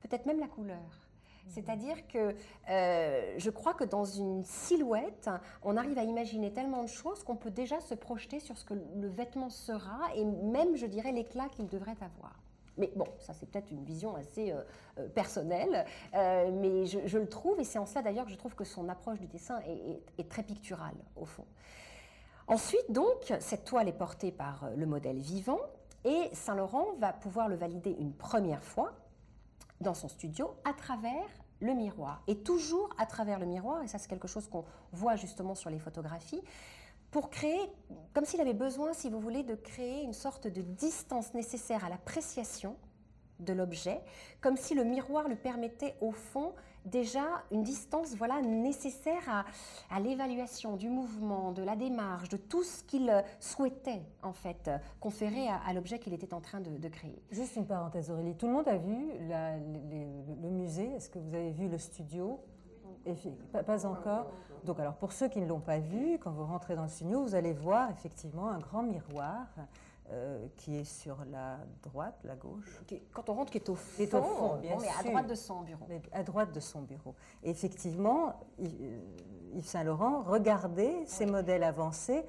peut-être 0.00 0.26
même 0.26 0.38
la 0.38 0.46
couleur. 0.46 1.05
C'est-à-dire 1.48 2.06
que 2.08 2.34
euh, 2.70 3.34
je 3.38 3.50
crois 3.50 3.74
que 3.74 3.84
dans 3.84 4.04
une 4.04 4.44
silhouette, 4.44 5.30
on 5.62 5.76
arrive 5.76 5.98
à 5.98 6.02
imaginer 6.02 6.52
tellement 6.52 6.82
de 6.82 6.88
choses 6.88 7.22
qu'on 7.22 7.36
peut 7.36 7.50
déjà 7.50 7.80
se 7.80 7.94
projeter 7.94 8.40
sur 8.40 8.58
ce 8.58 8.64
que 8.64 8.74
le 8.74 9.08
vêtement 9.08 9.50
sera 9.50 10.00
et 10.14 10.24
même, 10.24 10.76
je 10.76 10.86
dirais, 10.86 11.12
l'éclat 11.12 11.48
qu'il 11.48 11.68
devrait 11.68 11.96
avoir. 12.00 12.34
Mais 12.78 12.90
bon, 12.94 13.06
ça 13.20 13.32
c'est 13.32 13.46
peut-être 13.46 13.70
une 13.70 13.84
vision 13.84 14.16
assez 14.16 14.52
euh, 14.52 14.60
euh, 14.98 15.08
personnelle, 15.08 15.86
mais 16.12 16.84
je, 16.86 17.18
le 17.18 17.28
trouve, 17.28 17.58
et 17.58 17.64
c'est 17.64 17.78
en 17.78 17.86
cela 17.86 18.02
d'ailleurs 18.02 18.26
que 18.26 18.32
je 18.32 18.36
trouve 18.36 18.54
que 18.54 18.64
son 18.64 18.88
approche 18.88 19.18
du 19.18 19.26
dessin 19.26 19.60
est, 20.18 20.28
très 20.28 20.42
picturale, 20.42 20.96
au 21.16 21.24
fond. 21.24 21.44
Ensuite, 22.48 22.90
donc, 22.90 23.32
cette 23.40 23.64
toile 23.64 23.88
est 23.88 23.96
portée 23.96 24.30
par 24.30 24.68
le 24.76 24.86
modèle 24.86 25.18
vivant, 25.18 25.58
et 26.04 26.28
Saint-Laurent 26.34 26.94
va 26.98 27.12
pouvoir 27.12 27.48
le 27.48 27.56
valider 27.56 27.96
une 27.98 28.12
première 28.12 28.62
fois 28.62 28.92
dans 29.80 29.94
son 29.94 30.08
studio 30.08 30.54
à 30.64 30.72
travers 30.72 31.26
le 31.60 31.74
miroir. 31.74 32.22
Et 32.26 32.36
toujours 32.36 32.90
à 32.98 33.06
travers 33.06 33.38
le 33.38 33.46
miroir, 33.46 33.82
et 33.82 33.88
ça 33.88 33.98
c'est 33.98 34.08
quelque 34.08 34.28
chose 34.28 34.48
qu'on 34.48 34.64
voit 34.92 35.16
justement 35.16 35.54
sur 35.54 35.70
les 35.70 35.78
photographies, 35.78 36.42
pour 37.10 37.30
créer, 37.30 37.60
comme 38.12 38.24
s'il 38.24 38.40
avait 38.40 38.52
besoin, 38.52 38.92
si 38.92 39.08
vous 39.08 39.20
voulez, 39.20 39.42
de 39.42 39.54
créer 39.54 40.02
une 40.02 40.12
sorte 40.12 40.46
de 40.46 40.60
distance 40.60 41.32
nécessaire 41.34 41.84
à 41.84 41.88
l'appréciation 41.88 42.76
de 43.40 43.52
l'objet, 43.52 44.00
comme 44.40 44.56
si 44.56 44.74
le 44.74 44.84
miroir 44.84 45.28
lui 45.28 45.36
permettait 45.36 45.96
au 46.00 46.12
fond 46.12 46.54
déjà 46.86 47.24
une 47.50 47.62
distance 47.62 48.14
voilà, 48.16 48.40
nécessaire 48.40 49.44
à, 49.90 50.00
l'évaluation 50.00 50.76
du 50.76 50.88
mouvement, 50.88 51.52
de 51.52 51.62
la 51.62 51.76
démarche, 51.76 52.28
de 52.28 52.36
tout 52.36 52.62
ce 52.62 52.82
qu'il 52.84 53.12
souhaitait 53.40 54.02
en 54.22 54.32
fait 54.32 54.70
conférer 55.00 55.48
à, 55.48 55.72
l'objet 55.72 55.98
qu'il 55.98 56.14
était 56.14 56.32
en 56.32 56.40
train 56.40 56.60
de, 56.60 56.88
créer. 56.88 57.20
Juste 57.30 57.56
une 57.56 57.66
parenthèse 57.66 58.10
Aurélie, 58.10 58.36
tout 58.36 58.46
le 58.46 58.52
monde 58.52 58.68
a 58.68 58.76
vu 58.76 59.10
le 60.42 60.50
musée, 60.50 60.92
est-ce 60.92 61.10
que 61.10 61.18
vous 61.18 61.34
avez 61.34 61.50
vu 61.50 61.68
le 61.68 61.78
studio? 61.78 62.40
Pas, 63.52 63.62
pas, 63.62 63.86
encore. 63.86 64.32
Donc 64.64 64.80
alors 64.80 64.94
pour 64.94 65.12
ceux 65.12 65.28
qui 65.28 65.40
ne 65.40 65.46
l'ont 65.46 65.60
pas 65.60 65.78
vu, 65.78 66.18
quand 66.18 66.32
vous 66.32 66.44
rentrez 66.44 66.74
dans 66.74 66.82
le 66.82 66.88
studio, 66.88 67.22
vous 67.22 67.34
allez 67.34 67.52
voir 67.52 67.90
effectivement 67.90 68.48
un 68.48 68.58
grand 68.58 68.82
miroir 68.82 69.46
euh, 70.12 70.46
qui 70.56 70.76
est 70.76 70.84
sur 70.84 71.24
la 71.32 71.58
droite, 71.82 72.20
la 72.22 72.36
gauche. 72.36 72.80
Quand 73.12 73.28
on 73.28 73.34
rentre, 73.34 73.50
qui 73.50 73.58
est 73.58 73.68
au 73.68 73.74
fond, 73.74 74.02
est 74.02 74.14
au 74.14 74.22
fond 74.22 74.56
bien 74.56 74.76
à 74.98 75.02
droite 75.02 75.26
de 75.26 75.34
son 75.34 75.62
bureau. 75.62 75.84
à 76.12 76.22
droite 76.22 76.52
de 76.52 76.60
son 76.60 76.82
bureau. 76.82 77.16
Et 77.42 77.50
effectivement, 77.50 78.34
euh, 78.60 79.00
Yves 79.54 79.66
Saint-Laurent 79.66 80.22
regardait 80.22 81.04
ces 81.06 81.26
modèles 81.26 81.64
avancés. 81.64 82.24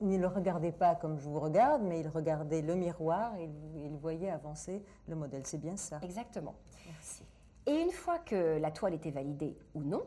Il 0.00 0.08
ne 0.08 0.18
le 0.18 0.26
regardait 0.26 0.72
pas 0.72 0.94
comme 0.94 1.18
je 1.18 1.28
vous 1.28 1.38
regarde, 1.38 1.82
mais 1.82 2.00
il 2.00 2.08
regardait 2.08 2.62
le 2.62 2.74
miroir 2.74 3.36
et 3.36 3.50
il 3.76 3.96
voyait 3.96 4.30
avancer 4.30 4.82
le 5.06 5.16
modèle. 5.16 5.42
C'est 5.44 5.60
bien 5.60 5.76
ça. 5.76 5.98
Exactement. 6.02 6.54
Merci. 6.86 7.24
Et 7.66 7.78
une 7.78 7.92
fois 7.92 8.18
que 8.20 8.58
la 8.58 8.70
toile 8.70 8.94
était 8.94 9.10
validée 9.10 9.58
ou 9.74 9.82
non, 9.82 10.06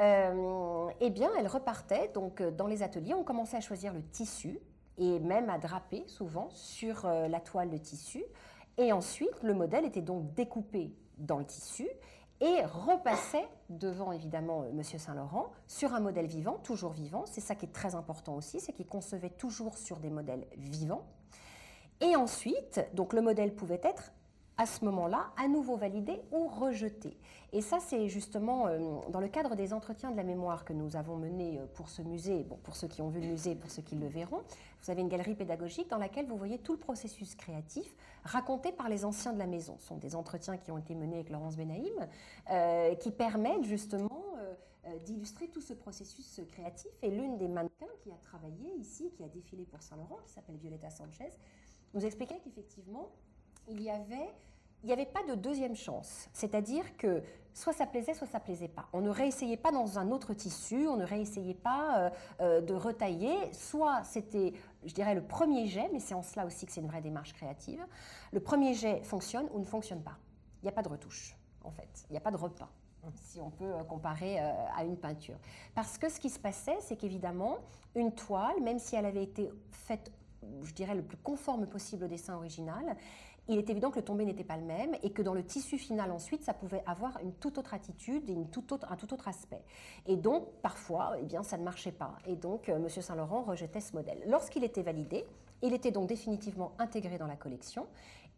euh, 0.00 0.88
eh 1.00 1.10
bien, 1.10 1.30
elle 1.38 1.46
repartait. 1.46 2.08
Donc, 2.08 2.42
dans 2.42 2.66
les 2.66 2.82
ateliers, 2.82 3.14
on 3.14 3.22
commençait 3.22 3.56
à 3.56 3.60
choisir 3.60 3.92
le 3.92 4.02
tissu 4.02 4.58
et 4.98 5.20
même 5.20 5.48
à 5.48 5.58
draper 5.58 6.04
souvent 6.06 6.48
sur 6.50 7.06
euh, 7.06 7.28
la 7.28 7.40
toile 7.40 7.70
de 7.70 7.78
tissu. 7.78 8.22
Et 8.76 8.92
ensuite, 8.92 9.42
le 9.42 9.54
modèle 9.54 9.84
était 9.84 10.02
donc 10.02 10.34
découpé 10.34 10.92
dans 11.18 11.38
le 11.38 11.44
tissu 11.44 11.88
et 12.40 12.64
repassait 12.64 13.48
devant 13.68 14.12
évidemment 14.12 14.62
euh, 14.62 14.72
Monsieur 14.72 14.98
Saint-Laurent 14.98 15.50
sur 15.66 15.94
un 15.94 16.00
modèle 16.00 16.26
vivant, 16.26 16.58
toujours 16.62 16.92
vivant. 16.92 17.24
C'est 17.26 17.40
ça 17.40 17.54
qui 17.54 17.66
est 17.66 17.72
très 17.72 17.94
important 17.94 18.34
aussi, 18.34 18.60
c'est 18.60 18.72
qu'il 18.72 18.86
concevait 18.86 19.30
toujours 19.30 19.78
sur 19.78 19.98
des 19.98 20.10
modèles 20.10 20.46
vivants. 20.56 21.06
Et 22.00 22.14
ensuite, 22.14 22.80
donc 22.94 23.12
le 23.12 23.20
modèle 23.20 23.54
pouvait 23.54 23.80
être 23.82 24.12
à 24.58 24.66
ce 24.66 24.84
moment-là, 24.84 25.30
à 25.36 25.46
nouveau 25.46 25.76
validé 25.76 26.20
ou 26.32 26.48
rejeté. 26.48 27.16
Et 27.52 27.62
ça, 27.62 27.78
c'est 27.78 28.08
justement 28.08 28.66
euh, 28.66 28.78
dans 29.08 29.20
le 29.20 29.28
cadre 29.28 29.54
des 29.54 29.72
entretiens 29.72 30.10
de 30.10 30.16
la 30.16 30.24
mémoire 30.24 30.64
que 30.64 30.72
nous 30.72 30.96
avons 30.96 31.16
menés 31.16 31.58
euh, 31.58 31.66
pour 31.74 31.88
ce 31.88 32.02
musée, 32.02 32.42
bon, 32.42 32.56
pour 32.56 32.74
ceux 32.74 32.88
qui 32.88 33.00
ont 33.00 33.08
vu 33.08 33.20
le 33.20 33.28
musée, 33.28 33.54
pour 33.54 33.70
ceux 33.70 33.82
qui 33.82 33.94
le 33.94 34.08
verront, 34.08 34.42
vous 34.82 34.90
avez 34.90 35.00
une 35.00 35.08
galerie 35.08 35.36
pédagogique 35.36 35.88
dans 35.88 35.96
laquelle 35.96 36.26
vous 36.26 36.36
voyez 36.36 36.58
tout 36.58 36.72
le 36.72 36.78
processus 36.78 37.36
créatif 37.36 37.94
raconté 38.24 38.72
par 38.72 38.88
les 38.88 39.04
anciens 39.04 39.32
de 39.32 39.38
la 39.38 39.46
maison. 39.46 39.76
Ce 39.78 39.86
sont 39.86 39.96
des 39.96 40.16
entretiens 40.16 40.56
qui 40.56 40.72
ont 40.72 40.78
été 40.78 40.94
menés 40.96 41.16
avec 41.16 41.30
Laurence 41.30 41.56
Benaïm, 41.56 41.94
euh, 42.50 42.94
qui 42.96 43.12
permettent 43.12 43.64
justement 43.64 44.10
d'illustrer 45.04 45.48
tout 45.48 45.60
ce 45.60 45.74
processus 45.74 46.40
créatif. 46.48 46.90
Et 47.02 47.10
l'une 47.10 47.36
des 47.36 47.46
mannequins 47.46 47.86
qui 48.02 48.10
a 48.10 48.16
travaillé 48.22 48.74
ici, 48.78 49.10
qui 49.10 49.22
a 49.22 49.28
défilé 49.28 49.66
pour 49.66 49.82
Saint-Laurent, 49.82 50.16
qui 50.24 50.32
s'appelle 50.32 50.56
Violetta 50.56 50.88
Sanchez, 50.88 51.28
nous 51.92 52.06
expliquait 52.06 52.40
qu'effectivement, 52.42 53.10
il 53.68 53.82
y 53.82 53.90
avait 53.90 54.30
il 54.82 54.86
n'y 54.86 54.92
avait 54.92 55.06
pas 55.06 55.22
de 55.24 55.34
deuxième 55.34 55.74
chance. 55.74 56.28
C'est-à-dire 56.32 56.96
que 56.96 57.22
soit 57.52 57.72
ça 57.72 57.86
plaisait, 57.86 58.14
soit 58.14 58.26
ça 58.26 58.38
plaisait 58.38 58.68
pas. 58.68 58.88
On 58.92 59.00
ne 59.00 59.10
réessayait 59.10 59.56
pas 59.56 59.72
dans 59.72 59.98
un 59.98 60.10
autre 60.10 60.34
tissu, 60.34 60.86
on 60.86 60.96
ne 60.96 61.04
réessayait 61.04 61.54
pas 61.54 61.98
euh, 61.98 62.10
euh, 62.40 62.60
de 62.60 62.74
retailler. 62.74 63.34
Soit 63.52 64.04
c'était, 64.04 64.52
je 64.84 64.94
dirais, 64.94 65.14
le 65.14 65.22
premier 65.22 65.66
jet, 65.66 65.90
mais 65.92 65.98
c'est 65.98 66.14
en 66.14 66.22
cela 66.22 66.46
aussi 66.46 66.66
que 66.66 66.72
c'est 66.72 66.80
une 66.80 66.86
vraie 66.86 67.00
démarche 67.00 67.32
créative. 67.32 67.84
Le 68.32 68.40
premier 68.40 68.74
jet 68.74 69.02
fonctionne 69.02 69.48
ou 69.52 69.58
ne 69.58 69.64
fonctionne 69.64 70.02
pas. 70.02 70.16
Il 70.62 70.66
n'y 70.66 70.70
a 70.70 70.72
pas 70.72 70.82
de 70.82 70.88
retouche, 70.88 71.36
en 71.64 71.70
fait. 71.70 72.04
Il 72.08 72.12
n'y 72.12 72.18
a 72.18 72.22
pas 72.22 72.30
de 72.30 72.36
repas 72.36 72.70
si 73.22 73.40
on 73.40 73.48
peut 73.48 73.64
euh, 73.64 73.84
comparer 73.84 74.38
à 74.38 74.84
une 74.84 74.96
peinture. 74.96 75.36
Parce 75.74 75.96
que 75.96 76.10
ce 76.10 76.20
qui 76.20 76.28
se 76.28 76.38
passait, 76.38 76.76
c'est 76.80 76.96
qu'évidemment, 76.96 77.56
une 77.94 78.12
toile, 78.12 78.60
même 78.60 78.78
si 78.78 78.96
elle 78.96 79.06
avait 79.06 79.22
été 79.22 79.50
faite, 79.70 80.12
je 80.62 80.72
dirais, 80.74 80.94
le 80.94 81.02
plus 81.02 81.16
conforme 81.16 81.66
possible 81.66 82.04
au 82.04 82.08
dessin 82.08 82.34
original, 82.34 82.96
il 83.48 83.58
est 83.58 83.70
évident 83.70 83.90
que 83.90 83.96
le 83.96 84.04
tombé 84.04 84.24
n'était 84.24 84.44
pas 84.44 84.56
le 84.56 84.64
même 84.64 84.94
et 85.02 85.10
que 85.10 85.22
dans 85.22 85.34
le 85.34 85.42
tissu 85.42 85.78
final 85.78 86.10
ensuite, 86.10 86.42
ça 86.44 86.54
pouvait 86.54 86.82
avoir 86.86 87.18
une 87.22 87.32
toute 87.32 87.58
autre 87.58 87.74
attitude 87.74 88.28
et 88.28 88.36
un 88.36 88.44
tout 88.44 88.72
autre 88.72 89.28
aspect. 89.28 89.62
Et 90.06 90.16
donc, 90.16 90.48
parfois, 90.62 91.14
eh 91.18 91.42
ça 91.42 91.56
ne 91.56 91.64
marchait 91.64 91.92
pas. 91.92 92.16
Et 92.26 92.36
donc, 92.36 92.68
euh, 92.68 92.76
M. 92.76 92.88
Saint-Laurent 92.88 93.42
rejetait 93.42 93.80
ce 93.80 93.94
modèle. 93.94 94.22
Lorsqu'il 94.26 94.64
était 94.64 94.82
validé, 94.82 95.24
il 95.62 95.72
était 95.72 95.90
donc 95.90 96.08
définitivement 96.08 96.72
intégré 96.78 97.18
dans 97.18 97.26
la 97.26 97.36
collection 97.36 97.86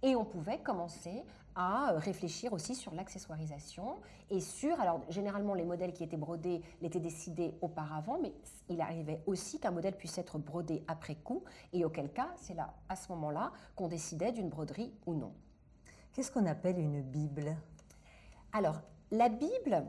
et 0.03 0.17
on 0.17 0.25
pouvait 0.25 0.59
commencer 0.59 1.23
à 1.61 1.93
réfléchir 1.99 2.55
aussi 2.55 2.75
sur 2.75 2.95
l'accessoirisation 2.95 3.99
et 4.31 4.41
sur, 4.41 4.81
alors 4.81 5.03
généralement 5.11 5.53
les 5.53 5.65
modèles 5.65 5.93
qui 5.93 6.03
étaient 6.03 6.17
brodés 6.17 6.63
l'étaient 6.81 7.01
décidés 7.01 7.53
auparavant, 7.61 8.19
mais 8.19 8.33
il 8.71 8.81
arrivait 8.81 9.21
aussi 9.27 9.61
qu'un 9.61 9.71
modèle 9.71 9.95
puisse 9.95 10.17
être 10.17 10.39
brodé 10.39 10.83
après 10.89 11.17
coup, 11.17 11.45
et 11.75 11.85
auquel 11.85 12.11
cas, 12.15 12.31
c'est 12.37 12.55
là, 12.55 12.73
à 12.89 12.97
ce 12.97 13.13
moment-là, 13.13 13.53
qu'on 13.77 13.89
décidait 13.89 14.33
d'une 14.33 14.49
broderie 14.49 14.91
ou 15.05 15.15
non. 15.15 15.35
Qu'est-ce 16.15 16.33
qu'on 16.33 16.47
appelle 16.47 16.79
une 16.79 17.03
Bible? 17.03 17.55
Alors, 18.55 18.81
la 19.11 19.29
Bible, 19.29 19.87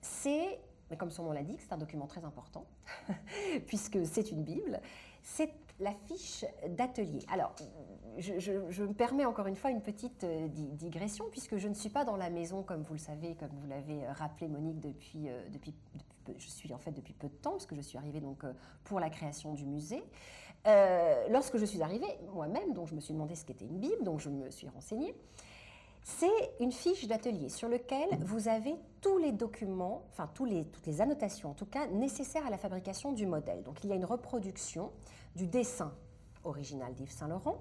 c'est, 0.00 0.60
comme 0.96 1.10
son 1.10 1.24
nom 1.24 1.32
l'indique, 1.32 1.60
c'est 1.60 1.72
un 1.72 1.78
document 1.78 2.06
très 2.06 2.24
important, 2.24 2.66
puisque 3.66 4.06
c'est 4.06 4.30
une 4.30 4.44
Bible. 4.44 4.80
C'est 5.22 5.52
la 5.84 5.92
fiche 5.92 6.44
d'atelier. 6.68 7.20
Alors, 7.30 7.54
je, 8.18 8.82
me 8.82 8.94
permets 8.94 9.24
encore 9.24 9.46
une 9.46 9.54
fois 9.54 9.70
une 9.70 9.82
petite 9.82 10.24
euh, 10.24 10.48
digression, 10.48 11.26
puisque 11.30 11.58
je 11.58 11.68
ne 11.68 11.74
suis 11.74 11.90
pas 11.90 12.04
dans 12.04 12.16
la 12.16 12.30
maison, 12.30 12.62
comme 12.62 12.82
vous 12.82 12.94
le 12.94 12.98
savez, 12.98 13.34
comme 13.34 13.50
vous 13.60 13.66
l'avez 13.66 14.04
euh, 14.04 14.12
rappelé, 14.12 14.48
Monique, 14.48 14.80
depuis, 14.80 15.28
euh, 15.28 15.40
depuis, 15.52 15.74
je 16.38 16.48
suis 16.48 16.72
en 16.72 16.78
fait 16.78 16.92
depuis 16.92 17.12
peu 17.12 17.28
de 17.28 17.34
temps, 17.34 17.52
parce 17.52 17.66
que 17.66 17.76
je 17.76 17.82
suis 17.82 17.98
arrivée 17.98 18.20
donc 18.20 18.44
pour 18.84 18.98
la 18.98 19.10
création 19.10 19.52
du 19.52 19.66
musée. 19.66 20.02
lorsque 21.30 21.58
je 21.58 21.66
suis 21.66 21.82
arrivée, 21.82 22.18
moi-même, 22.32 22.72
donc 22.72 22.88
je 22.88 22.94
me 22.94 23.00
suis 23.00 23.12
demandé 23.12 23.34
ce 23.34 23.44
qu'était 23.44 23.66
une 23.66 23.78
Bible, 23.78 24.02
donc 24.02 24.20
je 24.20 24.30
me 24.30 24.50
suis 24.50 24.68
renseignée. 24.68 25.14
C'est 26.04 26.26
une 26.60 26.70
fiche 26.70 27.06
d'atelier 27.08 27.48
sur 27.48 27.66
laquelle 27.66 28.10
vous 28.20 28.48
avez 28.48 28.76
tous 29.00 29.16
les 29.16 29.32
documents, 29.32 30.04
enfin 30.10 30.30
toutes 30.34 30.50
les 30.86 31.00
annotations 31.00 31.50
en 31.50 31.54
tout 31.54 31.64
cas, 31.64 31.86
nécessaires 31.86 32.46
à 32.46 32.50
la 32.50 32.58
fabrication 32.58 33.12
du 33.12 33.26
modèle. 33.26 33.62
Donc 33.62 33.82
il 33.82 33.88
y 33.88 33.92
a 33.92 33.96
une 33.96 34.04
reproduction 34.04 34.92
du 35.34 35.46
dessin 35.46 35.94
original 36.44 36.92
d'Yves 36.92 37.10
Saint-Laurent, 37.10 37.56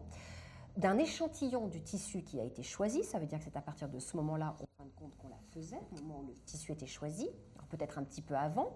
d'un 0.76 0.98
échantillon 0.98 1.68
du 1.68 1.82
tissu 1.82 2.22
qui 2.22 2.38
a 2.42 2.44
été 2.44 2.64
choisi, 2.64 3.06
ça 3.06 3.18
veut 3.18 3.28
dire 3.28 3.40
que 3.40 3.46
c'est 3.46 3.56
à 3.56 3.62
partir 3.62 3.88
de 3.88 4.00
ce 4.00 4.18
moment-là, 4.18 4.56
en 4.60 4.66
fin 4.78 4.86
de 4.86 4.92
compte, 4.92 5.16
qu'on 5.16 5.30
la 5.30 5.40
faisait, 5.54 5.80
au 5.94 6.02
moment 6.02 6.20
où 6.20 6.28
le 6.28 6.34
tissu 6.46 6.74
était 6.74 6.86
choisi, 6.86 7.30
peut-être 7.70 7.98
un 7.98 8.04
petit 8.04 8.22
peu 8.22 8.36
avant, 8.36 8.74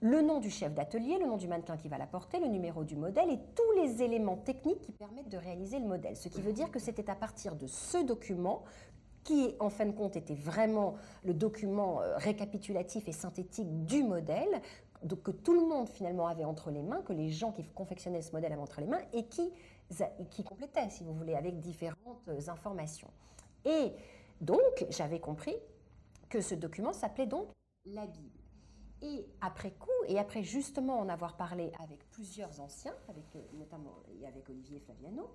le 0.00 0.22
nom 0.22 0.40
du 0.40 0.50
chef 0.50 0.74
d'atelier, 0.74 1.18
le 1.18 1.26
nom 1.26 1.36
du 1.36 1.46
mannequin 1.46 1.76
qui 1.76 1.88
va 1.88 1.98
la 1.98 2.06
porter, 2.06 2.40
le 2.40 2.48
numéro 2.48 2.82
du 2.84 2.96
modèle 2.96 3.30
et 3.30 3.38
tous 3.54 3.80
les 3.80 4.02
éléments 4.02 4.36
techniques 4.36 4.80
qui 4.80 4.92
permettent 4.92 5.28
de 5.28 5.38
réaliser 5.38 5.78
le 5.78 5.86
modèle. 5.86 6.16
Ce 6.16 6.28
qui 6.28 6.42
veut 6.42 6.52
dire 6.52 6.70
que 6.70 6.78
c'était 6.78 7.08
à 7.08 7.14
partir 7.14 7.54
de 7.54 7.66
ce 7.66 7.98
document 8.04 8.64
qui 9.24 9.54
en 9.58 9.70
fin 9.70 9.86
de 9.86 9.92
compte 9.92 10.16
était 10.16 10.34
vraiment 10.34 10.94
le 11.24 11.34
document 11.34 12.00
euh, 12.00 12.16
récapitulatif 12.16 13.08
et 13.08 13.12
synthétique 13.12 13.84
du 13.84 14.02
modèle, 14.02 14.60
que 15.22 15.30
tout 15.30 15.54
le 15.54 15.66
monde 15.66 15.88
finalement 15.88 16.28
avait 16.28 16.44
entre 16.44 16.70
les 16.70 16.82
mains, 16.82 17.02
que 17.02 17.12
les 17.12 17.30
gens 17.30 17.52
qui 17.52 17.64
confectionnaient 17.64 18.22
ce 18.22 18.32
modèle 18.32 18.52
avaient 18.52 18.62
entre 18.62 18.80
les 18.80 18.86
mains 18.86 19.02
et 19.12 19.26
qui, 19.26 19.52
qui 20.30 20.44
complétaient, 20.44 20.88
si 20.88 21.04
vous 21.04 21.12
voulez, 21.12 21.34
avec 21.34 21.58
différentes 21.58 22.28
informations. 22.48 23.10
Et 23.66 23.92
donc, 24.40 24.86
j'avais 24.90 25.20
compris 25.20 25.56
que 26.28 26.40
ce 26.40 26.54
document 26.54 26.92
s'appelait 26.92 27.26
donc 27.26 27.48
la 27.84 28.06
Bible. 28.06 28.40
Et 29.02 29.26
après 29.42 29.72
coup, 29.72 29.90
et 30.08 30.18
après 30.18 30.42
justement 30.42 30.98
en 30.98 31.08
avoir 31.08 31.36
parlé 31.36 31.70
avec 31.82 32.08
plusieurs 32.10 32.60
anciens, 32.60 32.94
avec, 33.08 33.24
euh, 33.36 33.40
notamment 33.52 34.02
avec 34.26 34.48
Olivier 34.48 34.80
Flaviano, 34.80 35.30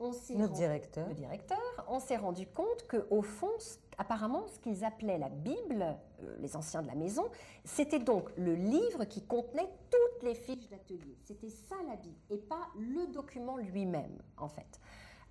on 0.00 0.12
notre 0.36 0.54
directeur. 0.54 1.06
Le 1.08 1.14
directeur, 1.14 1.58
on 1.88 2.00
s'est 2.00 2.16
rendu 2.16 2.46
compte 2.46 2.86
que 2.88 3.06
au 3.10 3.22
fond, 3.22 3.52
apparemment, 3.98 4.46
ce 4.48 4.58
qu'ils 4.58 4.84
appelaient 4.84 5.18
la 5.18 5.28
Bible, 5.28 5.96
euh, 6.22 6.36
les 6.40 6.56
anciens 6.56 6.82
de 6.82 6.86
la 6.86 6.94
maison, 6.94 7.28
c'était 7.64 7.98
donc 7.98 8.30
le 8.36 8.54
livre 8.54 9.04
qui 9.04 9.22
contenait 9.22 9.68
toutes 9.90 10.22
les 10.22 10.34
fiches 10.34 10.68
d'atelier. 10.68 11.16
C'était 11.24 11.50
ça 11.50 11.76
la 11.86 11.96
Bible, 11.96 12.16
et 12.30 12.38
pas 12.38 12.68
le 12.78 13.12
document 13.12 13.58
lui-même, 13.58 14.18
en 14.38 14.48
fait. 14.48 14.80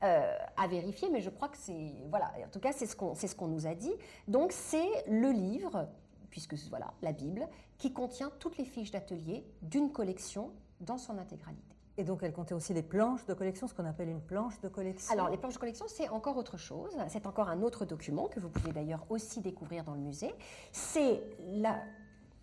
Euh, 0.01 0.33
à 0.55 0.67
vérifier, 0.67 1.09
mais 1.09 1.19
je 1.19 1.29
crois 1.29 1.49
que 1.49 1.57
c'est 1.57 1.93
voilà. 2.09 2.31
En 2.45 2.49
tout 2.49 2.61
cas, 2.61 2.71
c'est 2.71 2.85
ce 2.85 2.95
qu'on 2.95 3.15
c'est 3.15 3.27
ce 3.27 3.35
qu'on 3.35 3.49
nous 3.49 3.67
a 3.67 3.75
dit. 3.75 3.93
Donc 4.29 4.53
c'est 4.53 4.87
le 5.07 5.31
livre, 5.31 5.89
puisque 6.29 6.53
voilà 6.69 6.93
la 7.01 7.11
Bible, 7.11 7.45
qui 7.77 7.91
contient 7.91 8.31
toutes 8.39 8.57
les 8.57 8.63
fiches 8.63 8.91
d'atelier 8.91 9.43
d'une 9.61 9.91
collection 9.91 10.53
dans 10.79 10.97
son 10.97 11.17
intégralité. 11.17 11.68
Et 11.99 12.05
donc, 12.05 12.23
elle 12.23 12.31
comptait 12.31 12.53
aussi 12.53 12.73
les 12.73 12.81
planches 12.81 13.25
de 13.25 13.33
collection, 13.33 13.67
ce 13.67 13.73
qu'on 13.73 13.83
appelle 13.83 14.07
une 14.07 14.21
planche 14.21 14.57
de 14.61 14.69
collection. 14.69 15.11
Alors, 15.11 15.27
les 15.27 15.37
planches 15.37 15.55
de 15.55 15.59
collection, 15.59 15.85
c'est 15.89 16.07
encore 16.07 16.37
autre 16.37 16.55
chose. 16.55 16.97
C'est 17.09 17.27
encore 17.27 17.49
un 17.49 17.61
autre 17.61 17.83
document 17.83 18.29
que 18.29 18.39
vous 18.39 18.47
pouvez 18.47 18.71
d'ailleurs 18.71 19.05
aussi 19.09 19.41
découvrir 19.41 19.83
dans 19.83 19.95
le 19.95 19.99
musée. 19.99 20.33
C'est 20.71 21.21
la. 21.39 21.83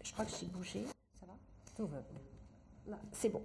Je 0.05 0.13
crois 0.13 0.27
que 0.27 0.31
j'ai 0.39 0.45
bougé. 0.45 0.85
Ça 1.19 1.25
va? 1.25 1.33
Tout 1.75 1.87
va 1.87 2.03
bien. 2.03 2.99
C'est 3.13 3.31
bon. 3.31 3.41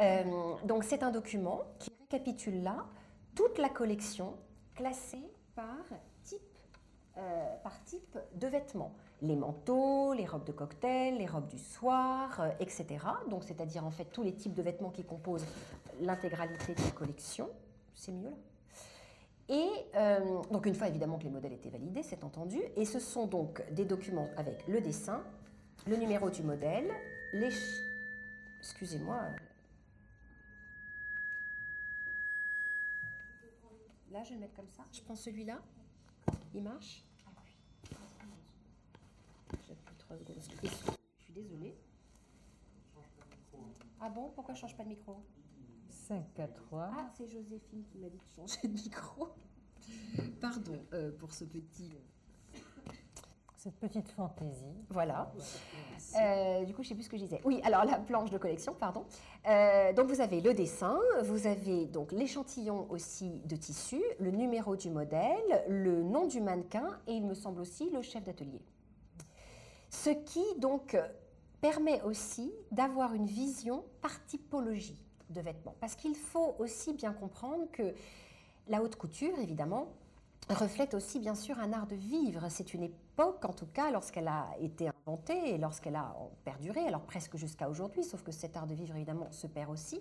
Euh, 0.00 0.54
donc, 0.64 0.82
c'est 0.82 1.04
un 1.04 1.12
document 1.12 1.62
qui 1.78 1.92
récapitule 2.00 2.64
là 2.64 2.84
toute 3.36 3.58
la 3.58 3.68
collection 3.68 4.34
classée 4.74 5.30
par 5.54 5.84
type, 6.24 6.40
euh, 7.18 7.56
par 7.62 7.84
type 7.84 8.18
de 8.34 8.48
vêtements 8.48 8.96
les 9.22 9.36
manteaux, 9.36 10.12
les 10.12 10.26
robes 10.26 10.44
de 10.44 10.52
cocktail, 10.52 11.16
les 11.16 11.26
robes 11.26 11.46
du 11.46 11.58
soir, 11.58 12.40
euh, 12.40 12.50
etc. 12.60 12.86
Donc, 13.30 13.44
c'est-à-dire 13.44 13.86
en 13.86 13.90
fait 13.90 14.06
tous 14.06 14.22
les 14.22 14.34
types 14.34 14.54
de 14.54 14.62
vêtements 14.62 14.90
qui 14.90 15.04
composent 15.04 15.46
l'intégralité 16.00 16.74
de 16.74 16.82
la 16.82 16.90
collection. 16.90 17.48
C'est 17.94 18.12
mieux 18.12 18.30
là. 18.30 18.36
Et 19.48 19.68
euh, 19.96 20.42
donc 20.50 20.66
une 20.66 20.74
fois 20.74 20.88
évidemment 20.88 21.18
que 21.18 21.24
les 21.24 21.30
modèles 21.30 21.52
étaient 21.52 21.68
validés, 21.68 22.02
c'est 22.02 22.24
entendu, 22.24 22.58
et 22.76 22.84
ce 22.84 22.98
sont 22.98 23.26
donc 23.26 23.62
des 23.72 23.84
documents 23.84 24.28
avec 24.36 24.66
le 24.66 24.80
dessin, 24.80 25.22
le 25.86 25.96
numéro 25.96 26.30
du 26.30 26.42
modèle, 26.42 26.90
les... 27.32 27.50
Excusez-moi. 28.60 29.20
Là, 34.12 34.22
je 34.22 34.30
vais 34.30 34.34
le 34.36 34.40
mettre 34.42 34.54
comme 34.54 34.68
ça. 34.68 34.84
Je 34.92 35.00
prends 35.02 35.16
celui-là. 35.16 35.58
Il 36.54 36.62
marche? 36.62 37.02
Je 40.26 40.68
suis 41.24 41.32
désolée. 41.32 41.76
Ah 44.00 44.08
bon 44.08 44.30
Pourquoi 44.34 44.54
je 44.54 44.60
change 44.60 44.76
pas 44.76 44.82
de 44.82 44.88
micro? 44.88 45.22
5 45.88 46.40
à 46.40 46.48
3. 46.48 46.90
Ah, 46.92 47.10
c'est 47.16 47.28
Joséphine 47.28 47.84
qui 47.84 47.98
m'a 47.98 48.08
dit 48.08 48.18
de 48.18 48.34
changer 48.34 48.68
de 48.68 48.72
micro. 48.72 49.28
Pardon 50.40 50.78
euh, 50.92 51.12
pour 51.18 51.32
ce 51.32 51.44
petit. 51.44 51.92
cette 53.56 53.76
petite 53.76 54.08
fantaisie. 54.08 54.84
Voilà. 54.90 55.32
Euh, 56.20 56.64
du 56.64 56.74
coup, 56.74 56.82
je 56.82 56.88
ne 56.88 56.88
sais 56.88 56.94
plus 56.94 57.04
ce 57.04 57.10
que 57.10 57.16
je 57.16 57.22
disais. 57.22 57.40
Oui, 57.44 57.60
alors 57.64 57.84
la 57.84 57.98
planche 57.98 58.30
de 58.30 58.38
collection, 58.38 58.74
pardon. 58.74 59.04
Euh, 59.48 59.92
donc 59.92 60.08
vous 60.08 60.20
avez 60.20 60.40
le 60.40 60.52
dessin, 60.52 60.98
vous 61.22 61.46
avez 61.46 61.86
donc 61.86 62.12
l'échantillon 62.12 62.90
aussi 62.90 63.40
de 63.44 63.56
tissu, 63.56 64.02
le 64.18 64.30
numéro 64.30 64.74
du 64.76 64.90
modèle, 64.90 65.64
le 65.68 66.02
nom 66.02 66.26
du 66.26 66.40
mannequin 66.40 66.98
et 67.06 67.12
il 67.12 67.24
me 67.24 67.34
semble 67.34 67.60
aussi 67.60 67.88
le 67.90 68.02
chef 68.02 68.24
d'atelier. 68.24 68.60
Ce 69.92 70.10
qui 70.10 70.42
permet 71.60 72.02
aussi 72.02 72.52
d'avoir 72.72 73.14
une 73.14 73.26
vision 73.26 73.84
par 74.00 74.24
typologie 74.26 75.00
de 75.30 75.40
vêtements. 75.40 75.76
Parce 75.80 75.94
qu'il 75.94 76.16
faut 76.16 76.56
aussi 76.58 76.92
bien 76.92 77.12
comprendre 77.12 77.70
que 77.70 77.94
la 78.66 78.82
haute 78.82 78.96
couture, 78.96 79.38
évidemment, 79.38 79.88
reflète 80.48 80.94
aussi 80.94 81.20
bien 81.20 81.36
sûr 81.36 81.58
un 81.60 81.72
art 81.72 81.86
de 81.86 81.94
vivre. 81.94 82.48
C'est 82.48 82.74
une 82.74 82.82
époque, 82.82 83.44
en 83.44 83.52
tout 83.52 83.66
cas, 83.66 83.92
lorsqu'elle 83.92 84.28
a 84.28 84.48
été 84.60 84.90
inventée 85.06 85.54
et 85.54 85.58
lorsqu'elle 85.58 85.96
a 85.96 86.16
perduré, 86.44 86.80
alors 86.80 87.02
presque 87.02 87.36
jusqu'à 87.36 87.68
aujourd'hui, 87.68 88.02
sauf 88.02 88.22
que 88.24 88.32
cet 88.32 88.56
art 88.56 88.66
de 88.66 88.74
vivre, 88.74 88.96
évidemment, 88.96 89.30
se 89.30 89.46
perd 89.46 89.70
aussi. 89.70 90.00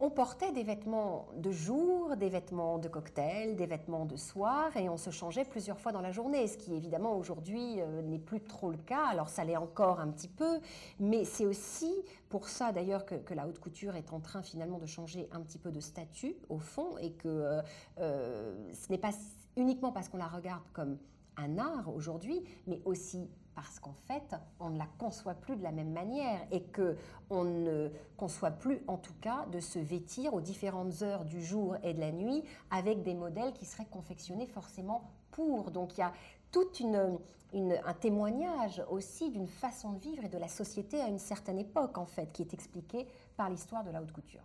On 0.00 0.10
portait 0.10 0.50
des 0.50 0.64
vêtements 0.64 1.28
de 1.36 1.52
jour, 1.52 2.16
des 2.16 2.28
vêtements 2.28 2.78
de 2.78 2.88
cocktail, 2.88 3.54
des 3.54 3.66
vêtements 3.66 4.06
de 4.06 4.16
soir, 4.16 4.76
et 4.76 4.88
on 4.88 4.96
se 4.96 5.10
changeait 5.10 5.44
plusieurs 5.44 5.78
fois 5.78 5.92
dans 5.92 6.00
la 6.00 6.10
journée, 6.10 6.48
ce 6.48 6.58
qui 6.58 6.74
évidemment 6.74 7.16
aujourd'hui 7.16 7.80
euh, 7.80 8.02
n'est 8.02 8.18
plus 8.18 8.40
trop 8.40 8.70
le 8.70 8.76
cas. 8.76 9.06
Alors 9.06 9.28
ça 9.28 9.44
l'est 9.44 9.56
encore 9.56 10.00
un 10.00 10.08
petit 10.08 10.28
peu, 10.28 10.58
mais 10.98 11.24
c'est 11.24 11.46
aussi 11.46 11.94
pour 12.28 12.48
ça 12.48 12.72
d'ailleurs 12.72 13.06
que, 13.06 13.34
la 13.34 13.46
haute 13.46 13.60
couture 13.60 13.94
est 13.94 14.12
en 14.12 14.18
train 14.18 14.42
finalement 14.42 14.78
de 14.78 14.86
changer 14.86 15.28
un 15.32 15.40
petit 15.40 15.58
peu 15.58 15.70
de 15.70 15.80
statut 15.80 16.34
au 16.48 16.58
fond, 16.58 16.98
et 16.98 17.12
que 17.12 17.28
euh, 17.28 17.62
euh, 18.00 18.72
ce 18.72 18.90
n'est 18.90 18.98
pas 18.98 19.12
uniquement 19.56 19.92
parce 19.92 20.08
qu'on 20.08 20.18
la 20.18 20.26
regarde 20.26 20.64
comme 20.72 20.98
un 21.36 21.58
art 21.58 21.94
aujourd'hui, 21.94 22.42
mais 22.66 22.82
aussi 22.84 23.28
parce 23.54 23.78
qu'en 23.78 23.94
fait, 24.06 24.34
on 24.60 24.70
ne 24.70 24.78
la 24.78 24.88
conçoit 24.98 25.34
plus 25.34 25.56
de 25.56 25.62
la 25.62 25.72
même 25.72 25.92
manière 25.92 26.40
et 26.50 26.62
que 26.62 26.96
on 27.30 27.44
ne 27.44 27.90
conçoit 28.16 28.50
plus, 28.50 28.82
en 28.88 28.96
tout 28.96 29.14
cas, 29.20 29.46
de 29.52 29.60
se 29.60 29.78
vêtir 29.78 30.34
aux 30.34 30.40
différentes 30.40 31.02
heures 31.02 31.24
du 31.24 31.42
jour 31.42 31.76
et 31.82 31.94
de 31.94 32.00
la 32.00 32.12
nuit 32.12 32.44
avec 32.70 33.02
des 33.02 33.14
modèles 33.14 33.52
qui 33.52 33.64
seraient 33.64 33.86
confectionnés 33.86 34.46
forcément 34.46 35.10
pour. 35.30 35.70
Donc 35.70 35.96
il 35.96 36.00
y 36.00 36.04
a 36.04 36.12
tout 36.50 36.66
un 36.82 37.94
témoignage 37.94 38.82
aussi 38.90 39.30
d'une 39.30 39.48
façon 39.48 39.92
de 39.92 39.98
vivre 39.98 40.24
et 40.24 40.28
de 40.28 40.38
la 40.38 40.48
société 40.48 41.00
à 41.00 41.08
une 41.08 41.18
certaine 41.18 41.58
époque, 41.58 41.98
en 41.98 42.06
fait, 42.06 42.32
qui 42.32 42.42
est 42.42 42.54
expliquée 42.54 43.08
par 43.36 43.50
l'histoire 43.50 43.84
de 43.84 43.90
la 43.90 44.02
haute 44.02 44.12
couture. 44.12 44.42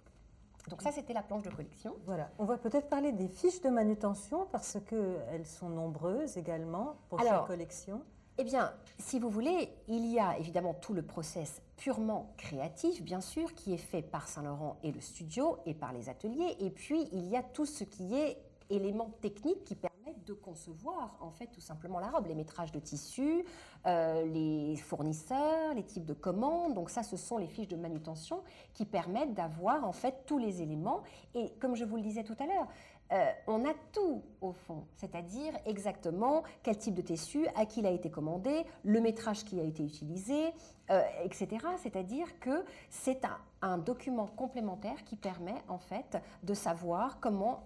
Donc 0.69 0.81
ça, 0.81 0.91
c'était 0.91 1.13
la 1.13 1.23
planche 1.23 1.43
de 1.43 1.49
collection. 1.49 1.95
Voilà. 2.05 2.29
On 2.37 2.45
va 2.45 2.57
peut-être 2.57 2.89
parler 2.89 3.11
des 3.11 3.27
fiches 3.27 3.61
de 3.61 3.69
manutention 3.69 4.47
parce 4.51 4.77
qu'elles 4.87 5.47
sont 5.47 5.69
nombreuses 5.69 6.37
également 6.37 6.95
pour 7.09 7.19
cette 7.21 7.45
collection. 7.45 8.01
Eh 8.41 8.45
bien, 8.45 8.71
si 8.97 9.19
vous 9.19 9.29
voulez, 9.29 9.67
il 9.89 10.05
y 10.05 10.17
a 10.17 10.37
évidemment 10.37 10.73
tout 10.73 10.93
le 10.93 11.01
process 11.01 11.61
purement 11.75 12.33
créatif, 12.37 13.03
bien 13.03 13.19
sûr, 13.19 13.53
qui 13.53 13.73
est 13.73 13.77
fait 13.77 14.01
par 14.01 14.29
Saint-Laurent 14.29 14.77
et 14.81 14.93
le 14.93 15.01
studio 15.01 15.57
et 15.65 15.73
par 15.73 15.91
les 15.91 16.07
ateliers. 16.07 16.55
Et 16.61 16.69
puis, 16.69 17.09
il 17.11 17.25
y 17.25 17.35
a 17.35 17.43
tout 17.43 17.65
ce 17.65 17.83
qui 17.83 18.15
est 18.15 18.37
éléments 18.69 19.11
techniques 19.19 19.65
qui 19.65 19.75
permettent 19.75 20.25
de 20.25 20.33
concevoir 20.33 21.17
en 21.19 21.31
fait 21.31 21.47
tout 21.47 21.59
simplement 21.59 21.99
la 21.99 22.09
robe, 22.09 22.27
les 22.27 22.35
métrages 22.35 22.71
de 22.71 22.79
tissu, 22.79 23.43
euh, 23.85 24.25
les 24.25 24.75
fournisseurs, 24.77 25.73
les 25.73 25.83
types 25.83 26.05
de 26.05 26.13
commandes. 26.13 26.75
Donc 26.75 26.89
ça, 26.89 27.03
ce 27.03 27.17
sont 27.17 27.37
les 27.37 27.47
fiches 27.47 27.67
de 27.67 27.75
manutention 27.75 28.41
qui 28.73 28.85
permettent 28.85 29.33
d'avoir 29.33 29.85
en 29.85 29.91
fait 29.91 30.23
tous 30.25 30.37
les 30.37 30.61
éléments. 30.61 31.01
Et 31.35 31.51
comme 31.59 31.75
je 31.75 31.83
vous 31.83 31.97
le 31.97 32.03
disais 32.03 32.23
tout 32.23 32.35
à 32.39 32.45
l'heure, 32.45 32.67
euh, 33.11 33.31
on 33.47 33.65
a 33.65 33.73
tout 33.91 34.21
au 34.39 34.51
fond, 34.51 34.85
c'est-à-dire 34.95 35.53
exactement 35.65 36.43
quel 36.61 36.77
type 36.77 36.93
de 36.93 37.01
tissu, 37.01 37.47
à 37.55 37.65
qui 37.65 37.79
il 37.79 37.87
a 37.87 37.91
été 37.91 38.11
commandé, 38.11 38.65
le 38.83 39.01
métrage 39.01 39.45
qui 39.45 39.59
a 39.59 39.63
été 39.63 39.83
utilisé, 39.83 40.53
euh, 40.91 41.01
etc. 41.23 41.47
C'est-à-dire 41.81 42.39
que 42.39 42.63
c'est 42.89 43.21
un, 43.61 43.77
document 43.79 44.27
complémentaire 44.27 45.03
qui 45.05 45.15
permet 45.15 45.55
en 45.67 45.79
fait 45.79 46.17
de 46.43 46.53
savoir 46.53 47.19
comment 47.19 47.63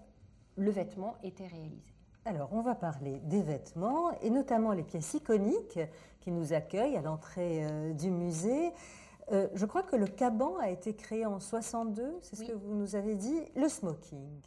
le 0.56 0.70
vêtement 0.70 1.16
était 1.22 1.46
réalisé. 1.46 1.92
Alors, 2.24 2.48
on 2.52 2.62
va 2.62 2.74
parler 2.74 3.20
des 3.24 3.42
vêtements 3.42 4.12
et 4.22 4.30
notamment 4.30 4.72
les 4.72 4.82
pièces 4.82 5.12
iconiques 5.12 5.78
qui 6.20 6.30
nous 6.30 6.54
accueillent 6.54 6.96
à 6.96 7.02
l'entrée 7.02 7.66
euh, 7.66 7.92
du 7.92 8.10
musée. 8.10 8.72
je 9.30 9.66
crois 9.66 9.82
que 9.82 9.96
le 9.96 10.06
caban 10.06 10.56
a 10.58 10.70
été 10.70 10.94
créé 10.94 11.26
en 11.26 11.38
62, 11.38 12.18
c'est 12.22 12.36
ce 12.36 12.44
que 12.44 12.52
vous 12.52 12.74
nous 12.74 12.94
avez 12.94 13.14
dit, 13.14 13.40
le 13.56 13.68
smoking. 13.68 14.40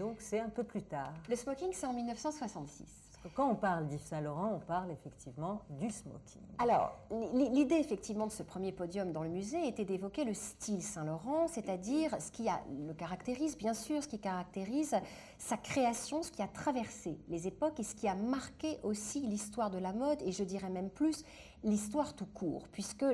Donc 0.00 0.16
c'est 0.20 0.40
un 0.40 0.48
peu 0.48 0.64
plus 0.64 0.80
tard. 0.80 1.12
Le 1.28 1.36
smoking, 1.36 1.68
c'est 1.74 1.86
en 1.86 1.92
1966. 1.92 2.86
quand 3.34 3.50
on 3.50 3.54
parle 3.54 3.86
d'Yves 3.86 4.00
Saint-Laurent, 4.00 4.52
on 4.54 4.58
parle 4.58 4.90
effectivement 4.90 5.60
du 5.68 5.90
smoking. 5.90 6.40
Alors, 6.58 6.98
l'idée 7.34 7.74
effectivement 7.74 8.26
de 8.26 8.32
ce 8.32 8.42
premier 8.42 8.72
podium 8.72 9.12
dans 9.12 9.22
le 9.22 9.28
musée 9.28 9.68
était 9.68 9.84
d'évoquer 9.84 10.24
le 10.24 10.32
style 10.32 10.82
Saint-Laurent, 10.82 11.48
c'est-à-dire 11.48 12.16
ce 12.18 12.30
qui 12.30 12.48
a, 12.48 12.62
le 12.86 12.94
caractérise, 12.94 13.58
bien 13.58 13.74
sûr, 13.74 14.02
ce 14.02 14.08
qui 14.08 14.18
caractérise 14.18 14.96
sa 15.36 15.58
création, 15.58 16.22
ce 16.22 16.30
qui 16.30 16.40
a 16.40 16.48
traversé 16.48 17.18
les 17.28 17.46
époques 17.46 17.78
et 17.78 17.82
ce 17.82 17.94
qui 17.94 18.08
a 18.08 18.14
marqué 18.14 18.78
aussi 18.82 19.20
l'histoire 19.20 19.70
de 19.70 19.78
la 19.78 19.92
mode, 19.92 20.22
et 20.22 20.32
je 20.32 20.44
dirais 20.44 20.70
même 20.70 20.88
plus, 20.88 21.26
l'histoire 21.62 22.14
tout 22.14 22.26
court, 22.26 22.68
puisque 22.72 23.04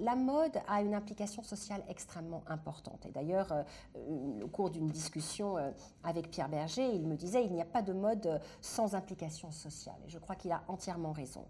la, 0.00 0.16
mode 0.16 0.58
a 0.68 0.82
une 0.82 0.94
implication 0.94 1.42
sociale 1.42 1.82
extrêmement 1.88 2.42
importante. 2.46 3.04
Et 3.06 3.10
d'ailleurs, 3.10 3.52
euh, 3.52 4.42
au 4.42 4.48
cours 4.48 4.70
d'une 4.70 4.88
discussion 4.88 5.58
euh, 5.58 5.70
avec 6.04 6.30
Pierre 6.30 6.48
Berger, 6.48 6.88
il 6.88 7.06
me 7.06 7.16
disait 7.16 7.44
il 7.44 7.52
n'y 7.52 7.62
a 7.62 7.66
pas 7.66 7.82
de 7.82 7.92
mode 7.92 8.40
sans 8.60 8.94
implication 8.94 9.50
sociale. 9.50 9.96
Et 10.06 10.10
je 10.10 10.18
crois 10.18 10.36
qu'il 10.36 10.52
a 10.52 10.62
entièrement 10.68 11.12
raison. 11.12 11.44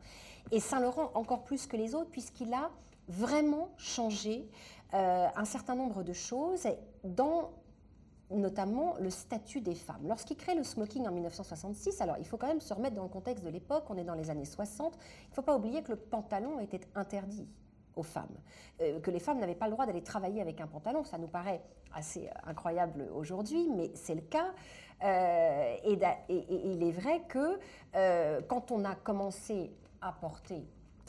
Et 0.50 0.60
Saint-Laurent 0.60 1.10
encore 1.14 1.44
plus 1.44 1.66
que 1.66 1.76
les 1.76 1.94
autres, 1.94 2.10
puisqu'il 2.10 2.52
a 2.52 2.70
vraiment 3.08 3.70
changé 3.76 4.48
euh, 4.94 5.26
un 5.34 5.44
certain 5.44 5.74
nombre 5.74 6.02
de 6.02 6.12
choses 6.12 6.66
dans 7.04 7.50
notamment 8.34 8.94
le 9.00 9.10
statut 9.10 9.60
des 9.60 9.74
femmes. 9.74 10.06
Lorsqu'il 10.06 10.36
crée 10.36 10.54
le 10.54 10.64
smoking 10.64 11.06
en 11.06 11.12
1966, 11.12 12.00
alors 12.00 12.16
il 12.18 12.26
faut 12.26 12.36
quand 12.36 12.48
même 12.48 12.60
se 12.60 12.72
remettre 12.74 12.96
dans 12.96 13.02
le 13.02 13.08
contexte 13.08 13.44
de 13.44 13.50
l'époque, 13.50 13.84
on 13.88 13.96
est 13.96 14.04
dans 14.04 14.14
les 14.14 14.30
années 14.30 14.44
60, 14.44 14.94
il 14.94 15.30
ne 15.30 15.34
faut 15.34 15.42
pas 15.42 15.56
oublier 15.56 15.82
que 15.82 15.90
le 15.90 15.96
pantalon 15.96 16.60
était 16.60 16.80
interdit 16.94 17.48
aux 17.96 18.02
femmes, 18.02 18.38
euh, 18.80 19.00
que 19.00 19.10
les 19.10 19.18
femmes 19.18 19.38
n'avaient 19.38 19.54
pas 19.54 19.66
le 19.66 19.72
droit 19.72 19.86
d'aller 19.86 20.02
travailler 20.02 20.40
avec 20.40 20.60
un 20.60 20.66
pantalon. 20.66 21.04
Ça 21.04 21.18
nous 21.18 21.28
paraît 21.28 21.62
assez 21.94 22.28
incroyable 22.44 23.08
aujourd'hui, 23.14 23.68
mais 23.70 23.90
c'est 23.94 24.14
le 24.14 24.22
cas. 24.22 24.52
Euh, 25.04 25.76
et, 25.84 25.98
il 26.28 26.82
est 26.82 26.92
vrai 26.92 27.22
que 27.28 27.58
euh, 27.94 28.40
quand 28.48 28.70
on 28.70 28.84
a 28.84 28.94
commencé 28.94 29.72
à 30.00 30.12
porter 30.12 30.64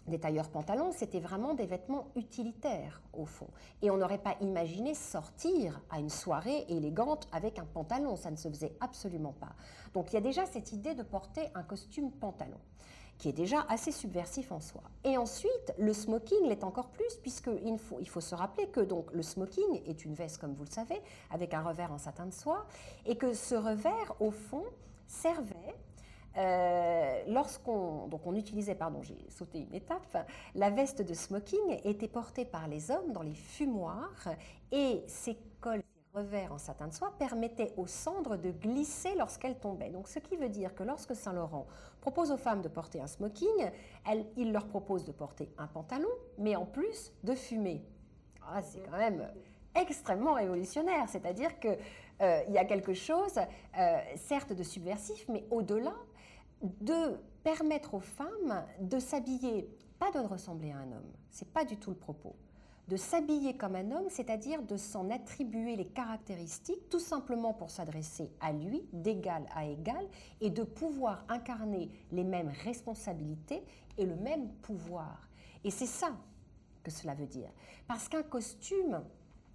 des 0.07 0.19
tailleurs 0.19 0.49
pantalons, 0.49 0.91
c'était 0.91 1.19
vraiment 1.19 1.53
des 1.53 1.65
vêtements 1.65 2.07
utilitaires 2.15 3.01
au 3.13 3.25
fond. 3.25 3.47
Et 3.81 3.89
on 3.89 3.97
n'aurait 3.97 4.17
pas 4.17 4.35
imaginé 4.41 4.93
sortir 4.93 5.81
à 5.89 5.99
une 5.99 6.09
soirée 6.09 6.65
élégante 6.69 7.27
avec 7.31 7.59
un 7.59 7.65
pantalon, 7.65 8.15
ça 8.15 8.31
ne 8.31 8.35
se 8.35 8.49
faisait 8.49 8.75
absolument 8.79 9.33
pas. 9.33 9.53
Donc 9.93 10.11
il 10.11 10.15
y 10.15 10.17
a 10.17 10.21
déjà 10.21 10.45
cette 10.45 10.73
idée 10.73 10.95
de 10.95 11.03
porter 11.03 11.49
un 11.55 11.63
costume 11.63 12.11
pantalon 12.11 12.59
qui 13.17 13.29
est 13.29 13.33
déjà 13.33 13.65
assez 13.69 13.91
subversif 13.91 14.51
en 14.51 14.59
soi. 14.59 14.81
Et 15.03 15.17
ensuite, 15.17 15.73
le 15.77 15.93
smoking 15.93 16.47
l'est 16.47 16.63
encore 16.63 16.89
plus, 16.89 17.15
puisqu'il 17.21 17.77
faut, 17.77 17.97
il 17.99 18.09
faut 18.09 18.21
se 18.21 18.35
rappeler 18.35 18.67
que 18.67 18.79
donc, 18.79 19.11
le 19.13 19.21
smoking 19.21 19.81
est 19.85 20.03
une 20.03 20.13
veste, 20.13 20.39
comme 20.39 20.53
vous 20.53 20.65
le 20.65 20.71
savez, 20.71 20.99
avec 21.29 21.53
un 21.53 21.61
revers 21.61 21.91
en 21.91 21.97
satin 21.97 22.25
de 22.25 22.33
soie, 22.33 22.65
et 23.05 23.15
que 23.15 23.33
ce 23.33 23.55
revers, 23.55 24.15
au 24.19 24.31
fond, 24.31 24.65
servait 25.07 25.75
euh, 26.37 27.23
lorsqu'on 27.27 28.07
donc 28.07 28.21
on 28.25 28.35
utilisait, 28.35 28.75
pardon, 28.75 29.01
j'ai 29.01 29.17
sauté 29.29 29.59
une 29.59 29.73
étape, 29.73 30.27
la 30.55 30.69
veste 30.69 31.01
de 31.01 31.13
smoking 31.13 31.79
était 31.83 32.07
portée 32.07 32.45
par 32.45 32.67
les 32.67 32.91
hommes 32.91 33.11
dans 33.11 33.21
les 33.21 33.35
fumoirs 33.35 34.29
et 34.71 35.03
ces 35.07 35.37
cols 35.61 35.83
revers 36.13 36.51
en 36.53 36.57
satin 36.57 36.87
de 36.87 36.93
soie 36.93 37.13
permettaient 37.17 37.73
aux 37.77 37.87
cendres 37.87 38.37
de 38.37 38.51
glisser 38.51 39.15
lorsqu'elles 39.17 39.57
tombaient. 39.57 39.89
Donc, 39.89 40.07
ce 40.07 40.19
qui 40.19 40.37
veut 40.37 40.49
dire 40.49 40.75
que 40.75 40.83
lorsque 40.83 41.15
Saint 41.15 41.33
Laurent 41.33 41.65
propose 42.01 42.31
aux 42.31 42.37
femmes 42.37 42.61
de 42.61 42.67
porter 42.67 43.01
un 43.01 43.07
smoking, 43.07 43.71
il 44.37 44.51
leur 44.51 44.67
propose 44.67 45.05
de 45.05 45.11
porter 45.11 45.49
un 45.57 45.67
pantalon, 45.67 46.09
mais 46.37 46.55
en 46.55 46.65
plus 46.65 47.13
de 47.23 47.33
fumer. 47.33 47.83
Ah, 48.47 48.61
c'est 48.61 48.83
quand 48.83 48.97
même 48.97 49.27
extrêmement 49.75 50.33
révolutionnaire, 50.33 51.09
c'est-à-dire 51.09 51.59
qu'il 51.59 51.77
euh, 52.21 52.43
y 52.49 52.57
a 52.57 52.65
quelque 52.65 52.93
chose, 52.93 53.39
euh, 53.79 53.97
certes 54.15 54.53
de 54.53 54.63
subversif, 54.63 55.25
mais 55.29 55.45
au-delà, 55.49 55.95
de 56.81 57.17
permettre 57.43 57.93
aux 57.93 57.99
femmes 57.99 58.65
de 58.79 58.99
s'habiller, 58.99 59.69
pas 59.99 60.11
de 60.11 60.19
ressembler 60.19 60.71
à 60.71 60.77
un 60.77 60.91
homme, 60.91 61.11
c'est 61.29 61.51
pas 61.51 61.65
du 61.65 61.77
tout 61.77 61.89
le 61.89 61.97
propos, 61.97 62.35
de 62.87 62.97
s'habiller 62.97 63.55
comme 63.55 63.75
un 63.75 63.91
homme, 63.91 64.09
c'est-à-dire 64.09 64.61
de 64.61 64.75
s'en 64.75 65.09
attribuer 65.09 65.75
les 65.75 65.85
caractéristiques 65.85 66.89
tout 66.89 66.99
simplement 66.99 67.53
pour 67.53 67.69
s'adresser 67.69 68.29
à 68.41 68.51
lui 68.51 68.83
d'égal 68.91 69.45
à 69.55 69.65
égal 69.65 70.05
et 70.41 70.49
de 70.49 70.63
pouvoir 70.63 71.23
incarner 71.29 71.89
les 72.11 72.23
mêmes 72.23 72.51
responsabilités 72.63 73.63
et 73.97 74.05
le 74.05 74.15
même 74.15 74.49
pouvoir. 74.61 75.29
Et 75.63 75.71
c'est 75.71 75.85
ça 75.85 76.11
que 76.83 76.91
cela 76.91 77.13
veut 77.13 77.27
dire. 77.27 77.49
Parce 77.87 78.09
qu'un 78.09 78.23
costume, 78.23 79.01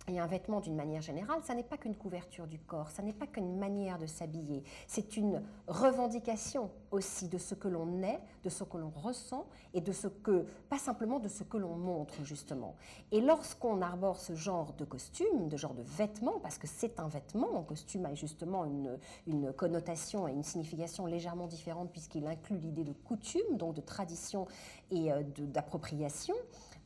et 0.09 0.19
un 0.19 0.27
vêtement 0.27 0.61
d'une 0.61 0.77
manière 0.77 1.03
générale, 1.03 1.41
ça 1.43 1.55
n'est 1.55 1.63
pas 1.63 1.77
qu'une 1.77 1.97
couverture 1.97 2.47
du 2.47 2.59
corps, 2.59 2.91
ça 2.91 3.03
n'est 3.03 3.13
pas 3.13 3.27
qu'une 3.27 3.59
manière 3.59 3.99
de 3.99 4.07
s'habiller, 4.07 4.63
c'est 4.87 5.17
une 5.17 5.43
revendication 5.67 6.71
aussi 6.91 7.29
de 7.29 7.39
ce 7.39 7.55
que 7.55 7.69
l'on 7.69 8.03
est, 8.03 8.21
de 8.45 8.49
ce 8.49 8.65
que 8.65 8.79
l'on 8.79 8.91
ressent 8.91 9.47
et 9.75 9.81
de 9.81 9.93
ce 9.93 10.09
que, 10.09 10.47
pas 10.69 10.79
simplement 10.79 11.19
de 11.19 11.29
ce 11.29 11.43
que 11.43 11.57
l'on 11.57 11.77
montre 11.77 12.25
justement. 12.25 12.77
Et 13.13 13.21
lorsqu'on 13.21 13.83
arbore 13.83 14.19
ce 14.19 14.35
genre 14.35 14.73
de 14.75 14.85
costume, 14.85 15.49
de 15.49 15.57
genre 15.57 15.75
de 15.75 15.83
vêtement, 15.83 16.39
parce 16.41 16.59
que 16.59 16.67
c'est 16.67 16.99
un 17.01 17.09
vêtement, 17.09 17.59
un 17.59 17.63
costume 17.63 18.07
a 18.07 18.15
justement 18.15 18.65
une, 18.65 18.99
une 19.27 19.53
connotation 19.53 20.29
et 20.29 20.33
une 20.33 20.43
signification 20.43 21.07
légèrement 21.07 21.47
différente 21.47 21.91
puisqu'il 21.91 22.27
inclut 22.27 22.59
l'idée 22.59 22.85
de 22.85 22.93
coutume, 22.93 23.57
donc 23.57 23.75
de 23.75 23.81
tradition 23.81 24.47
et 24.91 25.13
euh, 25.13 25.23
d'appropriation, 25.39 26.35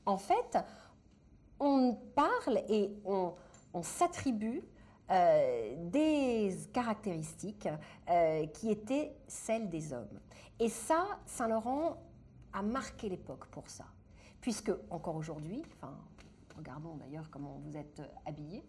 en 0.07 0.19
fait, 0.19 0.59
on 1.63 1.95
parle 1.95 2.59
et 2.69 2.91
on, 3.05 3.35
s'attribue 3.83 4.63
euh, 5.11 5.75
des 5.91 6.55
caractéristiques 6.73 7.69
euh, 8.11 8.47
qui 8.49 8.71
étaient 8.71 9.15
celles 9.29 9.69
des 9.69 9.93
hommes. 9.93 10.21
Et 10.59 10.69
ça, 10.69 11.21
Saint-Laurent 11.25 11.97
a 12.53 12.63
marqué 12.63 13.09
l'époque 13.09 13.47
pour 13.47 13.69
ça. 13.71 13.87
Puisque, 14.41 14.73
encore 14.91 15.17
aujourd'hui, 15.17 15.63
enfin, 15.77 15.97
regardons 16.57 16.97
d'ailleurs 16.97 17.29
comment 17.31 17.61
vous 17.65 17.77
êtes 17.77 18.01
euh, 18.01 18.07
habillés, 18.27 18.65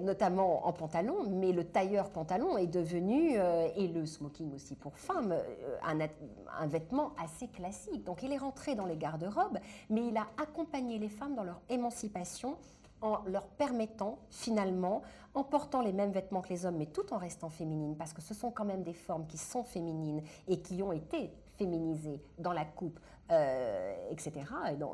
notamment 0.00 0.66
en 0.66 0.72
pantalon, 0.72 1.28
mais 1.28 1.52
le 1.52 1.64
tailleur 1.64 2.10
pantalon 2.10 2.56
est 2.56 2.66
devenu, 2.66 3.34
et 3.76 3.88
le 3.88 4.06
smoking 4.06 4.54
aussi 4.54 4.74
pour 4.74 4.96
femmes, 4.96 5.34
un, 5.82 5.98
un, 6.00 6.66
vêtement 6.66 7.12
assez 7.22 7.48
classique. 7.48 8.02
Donc 8.04 8.22
il 8.22 8.32
est 8.32 8.38
rentré 8.38 8.74
dans 8.74 8.86
les 8.86 8.96
garde-robes, 8.96 9.58
mais 9.90 10.06
il 10.08 10.16
a 10.16 10.26
accompagné 10.38 10.98
les 10.98 11.10
femmes 11.10 11.34
dans 11.34 11.44
leur 11.44 11.60
émancipation 11.68 12.56
en 13.02 13.22
leur 13.26 13.46
permettant 13.46 14.18
finalement, 14.30 15.02
en 15.34 15.44
portant 15.44 15.82
les 15.82 15.92
mêmes 15.92 16.12
vêtements 16.12 16.40
que 16.40 16.48
les 16.48 16.64
hommes, 16.64 16.76
mais 16.76 16.86
tout 16.86 17.12
en 17.12 17.18
restant 17.18 17.50
féminines, 17.50 17.96
parce 17.96 18.12
que 18.12 18.22
ce 18.22 18.34
sont 18.34 18.50
quand 18.50 18.64
même 18.64 18.82
des 18.82 18.94
formes 18.94 19.26
qui 19.26 19.38
sont 19.38 19.64
féminines 19.64 20.22
et 20.48 20.60
qui 20.60 20.82
ont 20.82 20.92
été 20.92 21.30
féminisées 21.56 22.22
dans 22.38 22.52
la 22.52 22.64
coupe, 22.64 22.98
euh, 23.30 23.94
etc., 24.10 24.32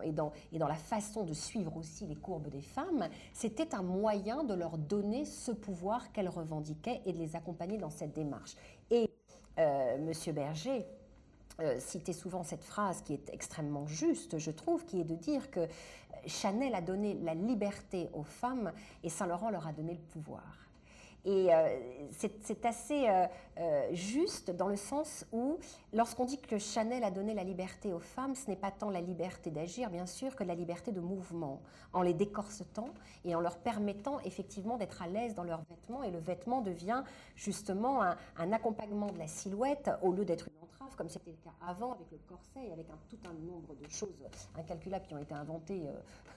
et 0.04 0.12
dans, 0.12 0.32
la 0.52 0.74
façon 0.74 1.24
de 1.24 1.34
suivre 1.34 1.76
aussi 1.76 2.06
les 2.06 2.16
courbes 2.16 2.48
des 2.48 2.62
femmes, 2.62 3.08
c'était 3.32 3.74
un 3.74 3.82
moyen 3.82 4.44
de 4.44 4.54
leur 4.54 4.78
donner 4.78 5.24
ce 5.24 5.52
pouvoir 5.52 6.12
qu'elles 6.12 6.28
revendiquaient 6.28 7.02
et 7.04 7.12
de 7.12 7.18
les 7.18 7.36
accompagner 7.36 7.78
dans 7.78 7.90
cette 7.90 8.14
démarche. 8.14 8.56
Et 8.90 9.10
euh, 9.58 9.98
Monsieur 9.98 10.32
Berger, 10.32 10.86
euh, 11.60 11.78
citait 11.78 12.14
souvent 12.14 12.42
cette 12.42 12.64
phrase 12.64 13.02
qui 13.02 13.12
est 13.12 13.28
extrêmement 13.30 13.86
juste, 13.86 14.38
je 14.38 14.50
trouve, 14.50 14.86
qui 14.86 15.00
est 15.00 15.04
de 15.04 15.14
dire 15.14 15.50
que 15.50 15.68
Chanel 16.26 16.74
a 16.74 16.80
donné 16.80 17.14
la 17.22 17.34
liberté 17.34 18.08
aux 18.14 18.22
femmes 18.22 18.72
et 19.02 19.10
Saint-Laurent 19.10 19.50
leur 19.50 19.66
a 19.66 19.72
donné 19.72 19.92
le 19.92 20.00
pouvoir. 20.00 20.61
Et 21.24 21.54
euh, 21.54 21.78
c'est 22.10 22.66
assez 22.66 23.08
euh, 23.08 23.26
euh, 23.58 23.88
juste 23.92 24.50
dans 24.50 24.66
le 24.66 24.76
sens 24.76 25.24
où, 25.32 25.56
lorsqu'on 25.92 26.24
dit 26.24 26.38
que 26.38 26.58
Chanel 26.58 27.04
a 27.04 27.12
donné 27.12 27.32
la 27.32 27.44
liberté 27.44 27.92
aux 27.92 28.00
femmes, 28.00 28.34
ce 28.34 28.50
n'est 28.50 28.56
pas 28.56 28.72
tant 28.72 28.90
la 28.90 29.00
liberté 29.00 29.50
d'agir, 29.50 29.88
bien 29.88 30.06
sûr, 30.06 30.34
que 30.34 30.42
la 30.42 30.56
liberté 30.56 30.90
de 30.90 31.00
mouvement, 31.00 31.60
en 31.92 32.02
les 32.02 32.14
décorsetant 32.14 32.88
et 33.24 33.36
en 33.36 33.40
leur 33.40 33.56
permettant 33.58 34.18
effectivement 34.20 34.76
d'être 34.78 35.00
à 35.00 35.06
l'aise 35.06 35.34
dans 35.36 35.44
leurs 35.44 35.62
vêtements. 35.70 36.02
Et 36.02 36.10
le 36.10 36.18
vêtement 36.18 36.60
devient 36.60 37.04
justement 37.36 38.02
un, 38.02 38.16
un 38.36 38.52
accompagnement 38.52 39.12
de 39.12 39.18
la 39.18 39.28
silhouette 39.28 39.90
au 40.02 40.10
lieu 40.10 40.24
d'être 40.24 40.48
une 40.48 40.62
comme 40.96 41.08
c'était 41.08 41.30
le 41.30 41.36
cas 41.38 41.54
avant 41.66 41.92
avec 41.92 42.10
le 42.10 42.18
corset 42.28 42.66
et 42.66 42.72
avec 42.72 42.88
un, 42.90 42.98
tout 43.08 43.18
un 43.28 43.32
nombre 43.32 43.74
de 43.74 43.88
choses 43.88 44.10
incalculables 44.56 45.06
qui 45.06 45.14
ont 45.14 45.18
été 45.18 45.34
inventées 45.34 45.88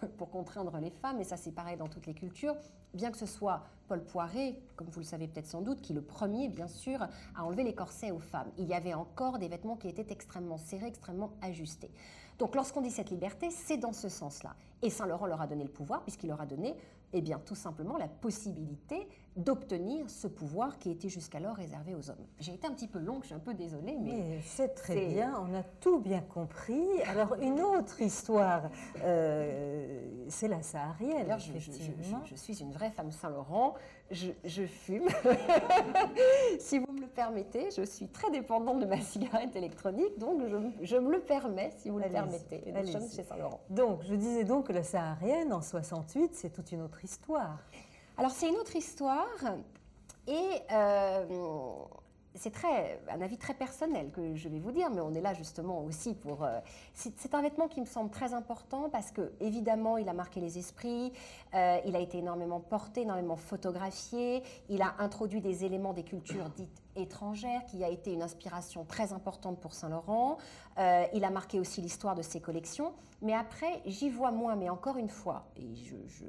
pour 0.17 0.29
contraindre 0.29 0.77
les 0.77 0.91
femmes. 0.91 1.19
Et 1.19 1.23
ça, 1.23 1.37
c'est 1.37 1.51
pareil 1.51 1.77
dans 1.77 1.87
toutes 1.87 2.05
les 2.05 2.13
cultures. 2.13 2.55
Bien 2.93 3.11
que 3.11 3.17
ce 3.17 3.25
soit 3.25 3.63
Paul 3.87 4.03
Poiret, 4.03 4.55
comme 4.75 4.87
vous 4.87 4.99
le 4.99 5.05
savez 5.05 5.27
peut-être 5.27 5.47
sans 5.47 5.61
doute, 5.61 5.81
qui 5.81 5.93
le 5.93 6.01
premier, 6.01 6.47
bien 6.47 6.67
sûr, 6.67 7.01
à 7.35 7.43
enlever 7.43 7.63
les 7.63 7.75
corsets 7.75 8.11
aux 8.11 8.19
femmes. 8.19 8.51
Il 8.57 8.67
y 8.67 8.73
avait 8.73 8.93
encore 8.93 9.37
des 9.37 9.47
vêtements 9.47 9.75
qui 9.75 9.87
étaient 9.87 10.07
extrêmement 10.09 10.57
serrés, 10.57 10.87
extrêmement 10.87 11.31
ajustés. 11.41 11.91
Donc 12.37 12.55
lorsqu'on 12.55 12.81
dit 12.81 12.91
cette 12.91 13.09
liberté, 13.09 13.49
c'est 13.49 13.77
dans 13.77 13.93
ce 13.93 14.09
sens-là. 14.09 14.55
Et 14.81 14.89
Saint-Laurent 14.89 15.25
leur 15.25 15.41
a 15.41 15.47
donné 15.47 15.63
le 15.63 15.69
pouvoir, 15.71 16.03
puisqu'il 16.03 16.27
leur 16.27 16.41
a 16.41 16.45
donné 16.45 16.75
eh 17.13 17.21
bien, 17.21 17.39
tout 17.39 17.55
simplement 17.55 17.97
la 17.97 18.07
possibilité 18.07 19.07
d'obtenir 19.35 20.09
ce 20.09 20.27
pouvoir 20.27 20.79
qui 20.79 20.89
était 20.89 21.09
jusqu'alors 21.09 21.55
réservé 21.55 21.93
aux 21.93 22.09
hommes. 22.09 22.25
J'ai 22.39 22.53
été 22.53 22.67
un 22.67 22.71
petit 22.71 22.87
peu 22.87 22.99
longue, 22.99 23.21
je 23.21 23.27
suis 23.27 23.35
un 23.35 23.39
peu 23.39 23.53
désolée, 23.53 23.97
mais... 23.99 24.39
c'est 24.45 24.69
très 24.69 25.07
bien, 25.07 25.33
on 25.39 25.53
a 25.53 25.63
tout 25.81 25.99
bien 25.99 26.21
compris. 26.21 26.85
Alors, 27.07 27.35
une 27.41 27.59
autre 27.61 28.01
histoire, 28.01 28.69
euh, 29.03 30.01
c'est 30.29 30.47
la 30.47 30.61
saharienne, 30.61 31.37
je, 31.37 31.59
je, 31.59 32.35
suis 32.35 32.61
une 32.61 32.71
vraie 32.71 32.91
femme 32.91 33.11
Saint-Laurent, 33.11 33.75
je, 34.11 34.65
fume. 34.65 35.07
si 36.59 36.79
vous 36.79 36.91
me 36.93 37.01
le 37.01 37.07
permettez, 37.07 37.71
je 37.75 37.83
suis 37.83 38.07
très 38.07 38.31
dépendante 38.31 38.79
de 38.79 38.85
ma 38.85 39.01
cigarette 39.01 39.55
électronique, 39.55 40.17
donc 40.17 40.41
je, 40.81 40.95
me 40.95 41.11
le 41.11 41.19
permets, 41.19 41.71
si 41.77 41.89
vous 41.89 41.99
le 41.99 42.09
permettez. 42.09 42.63
nous 42.73 42.85
sommes 42.85 43.09
chez 43.09 43.23
Saint-Laurent. 43.23 43.61
Donc, 43.69 44.01
je 44.03 44.15
disais 44.15 44.43
donc 44.43 44.67
que 44.67 44.73
la 44.73 44.83
saharienne, 44.83 45.51
en 45.51 45.61
68, 45.61 46.35
c'est 46.35 46.51
toute 46.51 46.71
une 46.71 46.81
autre 46.81 47.03
histoire. 47.03 47.59
Alors, 48.17 48.31
c'est 48.31 48.49
une 48.49 48.55
autre 48.55 48.75
histoire, 48.75 49.27
et... 50.27 50.61
Euh, 50.71 51.85
c'est 52.35 52.51
très, 52.51 53.01
un 53.09 53.21
avis 53.21 53.37
très 53.37 53.53
personnel 53.53 54.11
que 54.11 54.35
je 54.35 54.49
vais 54.49 54.59
vous 54.59 54.71
dire, 54.71 54.89
mais 54.89 55.01
on 55.01 55.13
est 55.13 55.21
là 55.21 55.33
justement 55.33 55.83
aussi 55.83 56.13
pour. 56.13 56.43
Euh, 56.43 56.59
c'est 56.93 57.33
un 57.33 57.41
vêtement 57.41 57.67
qui 57.67 57.81
me 57.81 57.85
semble 57.85 58.11
très 58.11 58.33
important 58.33 58.89
parce 58.89 59.11
que 59.11 59.33
évidemment, 59.39 59.97
il 59.97 60.09
a 60.09 60.13
marqué 60.13 60.39
les 60.39 60.57
esprits, 60.57 61.13
euh, 61.53 61.79
il 61.85 61.95
a 61.95 61.99
été 61.99 62.19
énormément 62.19 62.59
porté, 62.59 63.01
énormément 63.01 63.35
photographié, 63.35 64.43
il 64.69 64.81
a 64.81 64.95
introduit 64.99 65.41
des 65.41 65.65
éléments 65.65 65.93
des 65.93 66.03
cultures 66.03 66.49
dites 66.49 66.81
étrangères, 66.95 67.65
qui 67.65 67.83
a 67.83 67.89
été 67.89 68.13
une 68.13 68.21
inspiration 68.21 68.85
très 68.85 69.13
importante 69.13 69.59
pour 69.59 69.73
Saint 69.73 69.89
Laurent. 69.89 70.37
Euh, 70.77 71.05
il 71.13 71.23
a 71.23 71.29
marqué 71.29 71.59
aussi 71.59 71.81
l'histoire 71.81 72.15
de 72.15 72.21
ses 72.21 72.41
collections, 72.41 72.93
mais 73.21 73.33
après, 73.33 73.81
j'y 73.85 74.09
vois 74.09 74.31
moins. 74.31 74.55
Mais 74.55 74.69
encore 74.69 74.97
une 74.97 75.09
fois, 75.09 75.47
et 75.57 75.67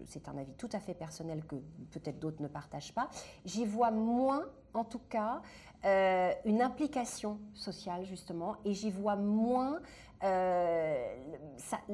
c'est 0.06 0.28
un 0.28 0.36
avis 0.36 0.54
tout 0.54 0.68
à 0.72 0.80
fait 0.80 0.94
personnel 0.94 1.44
que 1.44 1.56
peut-être 1.90 2.18
d'autres 2.18 2.42
ne 2.42 2.48
partagent 2.48 2.92
pas, 2.92 3.08
j'y 3.44 3.64
vois 3.64 3.90
moins, 3.90 4.44
en 4.74 4.84
tout 4.84 5.00
cas, 5.08 5.42
euh, 5.86 6.32
une 6.44 6.62
implication 6.62 7.38
sociale, 7.54 8.04
justement, 8.04 8.56
et 8.64 8.74
j'y 8.74 8.90
vois 8.90 9.14
moins. 9.16 9.80
Euh, 10.24 11.16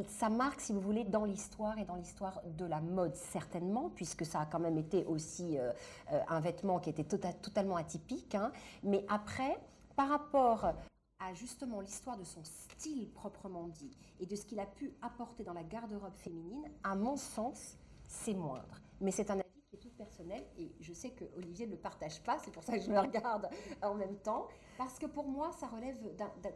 ça, 0.06 0.28
marque, 0.30 0.60
si 0.60 0.72
vous 0.72 0.80
voulez, 0.80 1.04
dans 1.04 1.24
l'histoire 1.24 1.78
et 1.78 1.84
dans 1.84 1.96
l'histoire 1.96 2.40
de 2.56 2.64
la 2.64 2.80
mode, 2.80 3.14
certainement, 3.14 3.90
puisque 3.94 4.24
ça 4.24 4.40
a 4.40 4.46
quand 4.46 4.60
même 4.60 4.78
été 4.78 5.04
aussi 5.04 5.58
euh, 5.58 5.72
un 6.28 6.40
vêtement 6.40 6.78
qui 6.78 6.88
était 6.88 7.02
tota-, 7.02 7.34
totalement 7.34 7.76
atypique. 7.76 8.34
Hein. 8.34 8.50
Mais 8.82 9.04
après, 9.08 9.58
par 9.94 10.08
rapport 10.08 10.72
à 11.18 11.34
justement 11.34 11.80
l'histoire 11.80 12.16
de 12.16 12.24
son 12.24 12.42
style 12.44 13.10
proprement 13.10 13.68
dit 13.68 13.96
et 14.20 14.26
de 14.26 14.34
ce 14.34 14.46
qu'il 14.46 14.58
a 14.58 14.66
pu 14.66 14.92
apporter 15.02 15.44
dans 15.44 15.52
la 15.52 15.64
garde-robe 15.64 16.16
féminine, 16.16 16.64
à 16.82 16.94
mon 16.94 17.16
sens, 17.16 17.76
c'est 18.08 18.34
moindre. 18.34 18.80
Mais 19.00 19.10
c'est 19.10 19.30
un 19.30 19.38
et 20.58 20.72
je 20.80 20.92
sais 20.92 21.10
que 21.10 21.24
Olivier 21.36 21.66
ne 21.66 21.72
le 21.72 21.78
partage 21.78 22.22
pas, 22.22 22.38
c'est 22.38 22.50
pour 22.50 22.62
ça 22.62 22.78
que 22.78 22.84
je 22.84 22.90
le 22.90 22.98
regarde 22.98 23.48
en 23.82 23.94
même 23.94 24.16
temps, 24.16 24.48
parce 24.78 24.98
que 24.98 25.06
pour 25.06 25.28
moi 25.28 25.52
ça 25.52 25.66
relève 25.66 25.96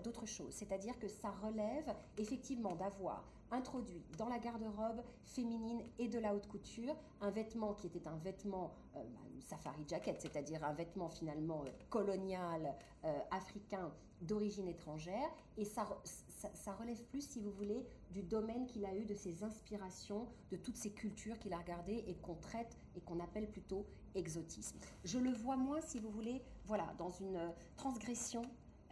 d'autre 0.02 0.26
chose, 0.26 0.52
c'est-à-dire 0.52 0.98
que 0.98 1.08
ça 1.08 1.30
relève 1.42 1.94
effectivement 2.18 2.74
d'avoir 2.74 3.24
introduit 3.50 4.02
dans 4.18 4.28
la 4.28 4.38
garde-robe 4.38 5.02
féminine 5.24 5.82
et 5.98 6.08
de 6.08 6.18
la 6.18 6.34
haute 6.34 6.48
couture 6.48 6.96
un 7.20 7.30
vêtement 7.30 7.74
qui 7.74 7.86
était 7.86 8.06
un 8.08 8.16
vêtement 8.16 8.72
euh, 8.96 9.02
bah, 9.04 9.20
safari 9.40 9.84
jacket, 9.86 10.20
c'est-à-dire 10.20 10.64
un 10.64 10.72
vêtement 10.72 11.08
finalement 11.08 11.62
euh, 11.64 11.70
colonial 11.88 12.74
euh, 13.04 13.18
africain 13.30 13.92
d'origine 14.22 14.66
étrangère 14.66 15.28
et 15.56 15.64
ça, 15.64 15.86
ça, 16.36 16.72
relève 16.74 17.02
plus, 17.04 17.22
si 17.22 17.40
vous 17.40 17.50
voulez, 17.50 17.86
du 18.10 18.22
domaine 18.22 18.66
qu'il 18.66 18.84
a 18.84 18.94
eu, 18.94 19.04
de 19.04 19.14
ses 19.14 19.42
inspirations, 19.42 20.28
de 20.50 20.56
toutes 20.56 20.76
ces 20.76 20.90
cultures 20.90 21.38
qu'il 21.38 21.52
a 21.52 21.58
regardées 21.58 22.04
et 22.06 22.14
qu'on 22.16 22.34
traite 22.34 22.78
et 22.94 23.00
qu'on 23.00 23.20
appelle 23.20 23.50
plutôt 23.50 23.86
exotisme. 24.14 24.78
Je 25.04 25.18
le 25.18 25.32
vois 25.32 25.56
moins, 25.56 25.80
si 25.80 25.98
vous 25.98 26.10
voulez, 26.10 26.42
voilà, 26.64 26.94
dans 26.98 27.10
une 27.10 27.52
transgression 27.76 28.42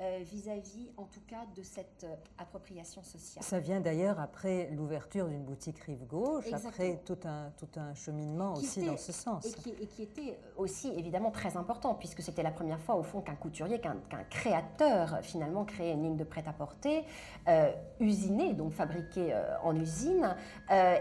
euh, 0.01 0.19
vis-à-vis, 0.25 0.91
en 0.97 1.05
tout 1.05 1.21
cas, 1.29 1.47
de 1.55 1.63
cette 1.63 2.03
euh, 2.03 2.17
appropriation 2.39 3.01
sociale. 3.05 3.45
Ça 3.45 3.61
vient 3.61 3.81
d'ailleurs 3.81 4.19
après 4.19 4.69
l'ouverture 4.73 5.29
d'une 5.29 5.45
boutique 5.45 5.79
rive 5.79 6.05
gauche, 6.05 6.53
après 6.53 7.01
tout 7.05 7.19
un, 7.25 7.53
tout 7.57 7.69
un 7.77 7.95
cheminement 7.95 8.55
aussi 8.55 8.85
dans 8.85 8.97
ce 8.97 9.13
sens. 9.13 9.47
Et 9.47 9.53
qui, 9.53 9.71
et 9.71 9.87
qui, 9.87 10.03
était 10.03 10.37
aussi 10.57 10.89
évidemment 10.89 11.31
très 11.31 11.57
important, 11.57 11.95
puisque 11.95 12.23
c'était 12.23 12.43
la 12.43 12.51
première 12.51 12.81
fois, 12.81 12.97
au 12.97 13.05
fond, 13.05 13.21
qu'un 13.21 13.37
couturier, 13.37 13.81
qu'un 13.81 13.97
créateur, 14.31 15.21
finalement, 15.23 15.65
créait 15.65 15.93
une 15.93 16.03
ligne 16.03 16.17
de 16.17 16.25
prêt-à-porter 16.25 17.05
euh, 17.47 17.71
usinée, 18.01 18.53
donc 18.55 18.73
fabriquée 18.73 19.33
en 19.63 19.77
usine, 19.77 20.35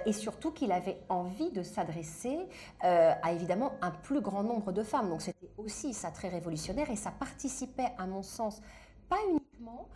et 0.05 0.13
surtout 0.13 0.51
qu'il 0.51 0.71
avait 0.71 0.99
envie 1.09 1.51
de 1.51 1.63
s'adresser 1.63 2.37
à 2.81 3.31
évidemment 3.31 3.73
un 3.81 3.89
plus 3.91 4.21
grand 4.21 4.43
nombre 4.43 4.71
de 4.71 4.83
femmes. 4.83 5.09
Donc 5.09 5.23
c'était 5.23 5.49
aussi 5.57 5.93
ça 5.93 6.11
très 6.11 6.29
révolutionnaire 6.29 6.91
et 6.91 6.95
ça 6.95 7.11
participait, 7.11 7.91
à 7.97 8.05
mon 8.05 8.21
sens, 8.21 8.61
pas 9.13 9.21
uniquement 9.29 9.87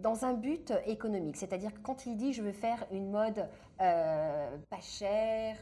dans 0.00 0.24
un 0.24 0.32
but 0.32 0.72
économique. 0.86 1.36
C'est-à-dire 1.36 1.72
que 1.74 1.80
quand 1.80 2.06
il 2.06 2.16
dit 2.16 2.32
je 2.32 2.42
veux 2.42 2.52
faire 2.52 2.86
une 2.90 3.10
mode 3.10 3.48
pas 3.78 4.80
chère, 4.80 5.56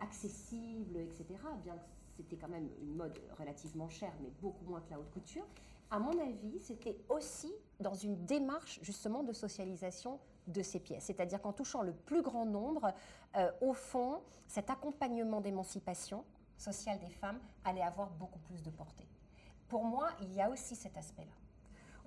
accessible, 0.00 0.96
etc., 0.98 1.24
bien 1.62 1.74
que 1.74 1.80
c'était 2.16 2.36
quand 2.36 2.48
même 2.48 2.68
une 2.82 2.96
mode 2.96 3.18
relativement 3.38 3.88
chère, 3.88 4.12
mais 4.22 4.30
beaucoup 4.40 4.64
moins 4.64 4.80
que 4.80 4.90
la 4.90 4.98
haute 4.98 5.10
couture, 5.12 5.46
à 5.90 5.98
mon 5.98 6.18
avis, 6.18 6.58
c'était 6.60 6.96
aussi 7.08 7.52
dans 7.80 7.94
une 7.94 8.24
démarche 8.26 8.80
justement 8.82 9.22
de 9.22 9.32
socialisation 9.32 10.18
de 10.48 10.62
ces 10.62 10.80
pièces. 10.80 11.04
C'est-à-dire 11.04 11.40
qu'en 11.40 11.52
touchant 11.52 11.82
le 11.82 11.92
plus 11.92 12.22
grand 12.22 12.46
nombre, 12.46 12.92
euh, 13.36 13.50
au 13.60 13.74
fond, 13.74 14.20
cet 14.46 14.70
accompagnement 14.70 15.40
d'émancipation 15.40 16.24
sociale 16.56 16.98
des 16.98 17.10
femmes 17.10 17.38
allait 17.64 17.82
avoir 17.82 18.10
beaucoup 18.10 18.40
plus 18.40 18.62
de 18.62 18.70
portée. 18.70 19.06
Pour 19.74 19.86
moi, 19.86 20.10
il 20.20 20.32
y 20.32 20.40
a 20.40 20.48
aussi 20.48 20.76
cet 20.76 20.96
aspect-là. 20.96 21.34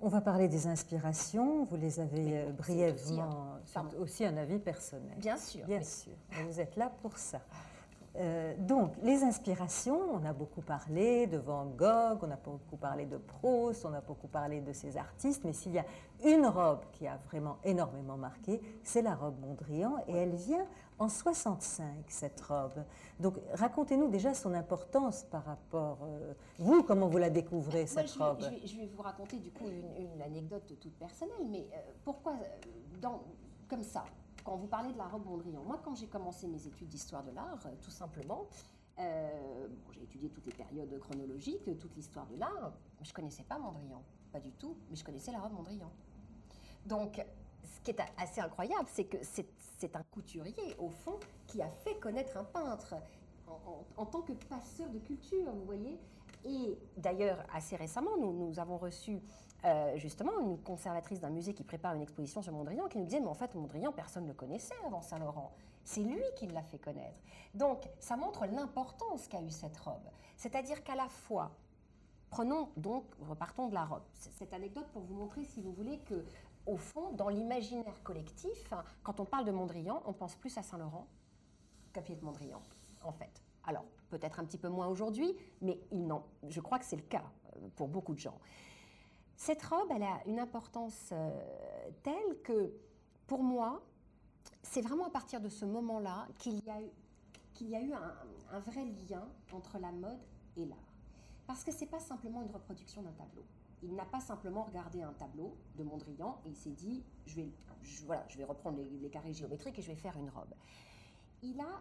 On 0.00 0.08
va 0.08 0.22
parler 0.22 0.48
des 0.48 0.66
inspirations. 0.66 1.64
Vous 1.64 1.76
les 1.76 2.00
avez 2.00 2.38
euh, 2.38 2.50
brièvement. 2.50 3.58
C'est 3.66 3.78
aussi, 3.78 3.96
aussi, 3.98 4.24
un 4.24 4.38
avis 4.38 4.58
personnel. 4.58 5.18
Bien 5.18 5.36
sûr. 5.36 5.66
Bien 5.66 5.82
sûr. 5.82 6.14
Vous 6.46 6.60
êtes 6.60 6.76
là 6.76 6.90
pour 7.02 7.18
ça. 7.18 7.42
Euh, 8.18 8.54
donc, 8.58 8.94
les 9.02 9.22
inspirations, 9.22 10.00
on 10.12 10.24
a 10.24 10.32
beaucoup 10.32 10.60
parlé 10.60 11.26
de 11.28 11.38
Van 11.38 11.66
Gogh, 11.66 12.18
on 12.22 12.30
a 12.30 12.36
beaucoup 12.36 12.76
parlé 12.76 13.06
de 13.06 13.16
Proust, 13.16 13.84
on 13.84 13.94
a 13.94 14.00
beaucoup 14.00 14.26
parlé 14.26 14.60
de 14.60 14.72
ces 14.72 14.96
artistes, 14.96 15.44
mais 15.44 15.52
s'il 15.52 15.72
y 15.72 15.78
a 15.78 15.84
une 16.24 16.46
robe 16.46 16.80
qui 16.92 17.06
a 17.06 17.16
vraiment 17.28 17.58
énormément 17.62 18.16
marqué, 18.16 18.60
c'est 18.82 19.02
la 19.02 19.14
robe 19.14 19.38
Mondrian, 19.40 19.98
et 20.08 20.14
elle 20.14 20.34
vient 20.34 20.66
en 20.98 21.08
65, 21.08 21.86
cette 22.08 22.40
robe. 22.40 22.84
Donc, 23.20 23.34
racontez-nous 23.54 24.08
déjà 24.08 24.34
son 24.34 24.52
importance 24.52 25.22
par 25.24 25.44
rapport... 25.44 25.98
Euh, 26.02 26.32
vous, 26.58 26.82
comment 26.82 27.06
vous 27.06 27.18
la 27.18 27.30
découvrez, 27.30 27.86
cette 27.86 28.10
robe? 28.10 28.40
je 28.40 28.76
vais, 28.76 28.86
vous 28.86 29.02
raconter 29.02 29.38
du 29.38 29.52
coup 29.52 29.68
une, 29.68 30.20
anecdote 30.22 30.64
toute 30.80 30.98
personnelle, 30.98 31.46
mais 31.48 31.68
euh, 31.72 31.92
pourquoi, 32.04 32.34
dans, 33.00 33.22
comme 33.68 33.84
ça, 33.84 34.04
quand 34.48 34.56
vous 34.56 34.66
parlez 34.66 34.92
de 34.92 34.98
la 34.98 35.06
robe 35.06 35.26
Mondrian, 35.26 35.62
moi 35.62 35.78
quand 35.84 35.94
j'ai 35.94 36.06
commencé 36.06 36.46
mes 36.46 36.66
études 36.66 36.88
d'histoire 36.88 37.22
de 37.22 37.32
l'art, 37.32 37.58
euh, 37.66 37.74
tout 37.82 37.90
simplement, 37.90 38.46
euh, 38.98 39.68
j'ai 39.90 40.02
étudié 40.04 40.30
toutes 40.30 40.46
les 40.46 40.54
périodes 40.54 40.98
chronologiques, 41.00 41.78
toute 41.78 41.94
l'histoire 41.94 42.26
de 42.28 42.36
l'art, 42.36 42.72
je 43.02 43.10
ne 43.10 43.14
connaissais 43.14 43.42
pas 43.42 43.58
Mondrian, 43.58 44.02
pas 44.32 44.40
du 44.40 44.50
tout, 44.52 44.74
mais 44.88 44.96
je 44.96 45.04
connaissais 45.04 45.32
la 45.32 45.40
robe 45.40 45.52
Mondrian. 45.52 45.92
Donc, 46.86 47.22
ce 47.62 47.80
qui 47.82 47.90
est 47.90 48.00
assez 48.16 48.40
incroyable, 48.40 48.88
c'est 48.90 49.04
que 49.04 49.18
c'est 49.22 49.94
un 49.94 50.02
couturier, 50.04 50.74
au 50.78 50.88
fond, 50.88 51.20
qui 51.46 51.60
a 51.60 51.68
fait 51.68 51.98
connaître 51.98 52.38
un 52.38 52.44
peintre 52.44 52.94
en, 53.98 54.06
tant 54.06 54.22
que 54.22 54.32
passeur 54.32 54.88
de 54.88 54.98
culture, 54.98 55.52
vous 55.52 55.66
voyez. 55.66 55.98
Et 56.46 56.78
d'ailleurs, 56.96 57.44
assez 57.52 57.76
récemment, 57.76 58.16
nous 58.16 58.58
avons 58.58 58.78
reçu 58.78 59.20
euh, 59.64 59.96
justement 59.96 60.38
une 60.40 60.58
conservatrice 60.62 61.20
d'un 61.20 61.30
musée 61.30 61.52
qui 61.52 61.64
prépare 61.64 61.94
une 61.94 62.02
exposition 62.02 62.42
sur 62.42 62.52
Mondrian 62.52 62.86
qui 62.88 62.98
nous 62.98 63.04
disait, 63.04 63.20
mais 63.20 63.28
en 63.28 63.34
fait, 63.34 63.54
Mondrian, 63.54 63.92
personne 63.92 64.24
ne 64.24 64.28
le 64.28 64.34
connaissait 64.34 64.74
avant 64.86 65.00
Saint-Laurent. 65.00 65.52
C'est 65.84 66.02
lui 66.02 66.22
qui 66.36 66.46
l'a 66.46 66.62
fait 66.62 66.78
connaître. 66.78 67.18
Donc, 67.54 67.88
ça 67.98 68.16
montre 68.16 68.46
l'importance 68.46 69.26
qu'a 69.26 69.42
eu 69.42 69.50
cette 69.50 69.76
robe. 69.78 70.06
C'est-à-dire 70.36 70.84
qu'à 70.84 70.94
la 70.94 71.08
fois, 71.08 71.50
prenons 72.30 72.68
donc, 72.76 73.04
repartons 73.28 73.68
de 73.68 73.74
la 73.74 73.84
robe. 73.84 74.04
Cette 74.14 74.52
anecdote 74.52 74.86
pour 74.92 75.02
vous 75.02 75.14
montrer, 75.14 75.44
si 75.44 75.60
vous 75.60 75.72
voulez, 75.72 75.98
que 76.00 76.24
au 76.66 76.76
fond, 76.76 77.12
dans 77.12 77.28
l'imaginaire 77.28 78.02
collectif, 78.04 78.70
quand 79.02 79.20
on 79.20 79.24
parle 79.24 79.46
de 79.46 79.50
Mondrian, 79.50 80.02
on 80.04 80.12
pense 80.12 80.36
plus 80.36 80.56
à 80.58 80.62
Saint-Laurent 80.62 81.06
qu'à 81.92 82.02
Pied 82.02 82.14
de 82.14 82.24
Mondrian, 82.24 82.60
en 83.02 83.12
fait. 83.12 83.42
Alors, 83.64 83.84
peut-être 84.10 84.38
un 84.38 84.44
petit 84.44 84.58
peu 84.58 84.68
moins 84.68 84.86
aujourd'hui, 84.86 85.34
mais 85.62 85.80
non, 85.92 86.22
je 86.48 86.60
crois 86.60 86.78
que 86.78 86.84
c'est 86.84 86.96
le 86.96 87.02
cas 87.02 87.24
euh, 87.56 87.68
pour 87.74 87.88
beaucoup 87.88 88.14
de 88.14 88.20
gens. 88.20 88.38
Cette 89.38 89.62
robe, 89.62 89.88
elle 89.92 90.02
a 90.02 90.20
une 90.26 90.40
importance 90.40 91.10
euh, 91.12 91.30
telle 92.02 92.42
que, 92.42 92.74
pour 93.28 93.44
moi, 93.44 93.80
c'est 94.64 94.82
vraiment 94.82 95.06
à 95.06 95.10
partir 95.10 95.40
de 95.40 95.48
ce 95.48 95.64
moment-là 95.64 96.26
qu'il 96.40 96.58
y 96.64 96.68
a 96.68 96.82
eu, 96.82 96.90
qu'il 97.54 97.68
y 97.68 97.76
a 97.76 97.80
eu 97.80 97.92
un, 97.92 98.58
vrai 98.58 98.84
lien 98.84 99.28
entre 99.52 99.78
la 99.78 99.92
mode 99.92 100.18
et 100.56 100.66
l'art. 100.66 100.92
Parce 101.46 101.62
que 101.62 101.70
ce 101.70 101.80
n'est 101.80 101.86
pas 101.86 102.00
simplement 102.00 102.42
une 102.42 102.50
reproduction 102.50 103.00
d'un 103.00 103.12
tableau. 103.12 103.44
Il 103.80 103.94
n'a 103.94 104.04
pas 104.06 104.18
simplement 104.18 104.64
regardé 104.64 105.02
un 105.02 105.12
tableau 105.12 105.56
de 105.76 105.84
Mondrian 105.84 106.40
et 106.44 106.48
il 106.48 106.56
s'est 106.56 106.70
dit, 106.70 107.04
je 107.24 107.36
vais, 107.36 107.52
voilà, 108.06 108.26
je 108.28 108.38
vais 108.38 108.44
reprendre 108.44 108.82
les 108.82 109.08
carrés 109.08 109.32
géométriques 109.32 109.78
et 109.78 109.82
je 109.82 109.92
vais 109.92 109.96
faire 109.96 110.16
une 110.16 110.30
robe. 110.30 110.52
Il 111.44 111.60
a 111.60 111.80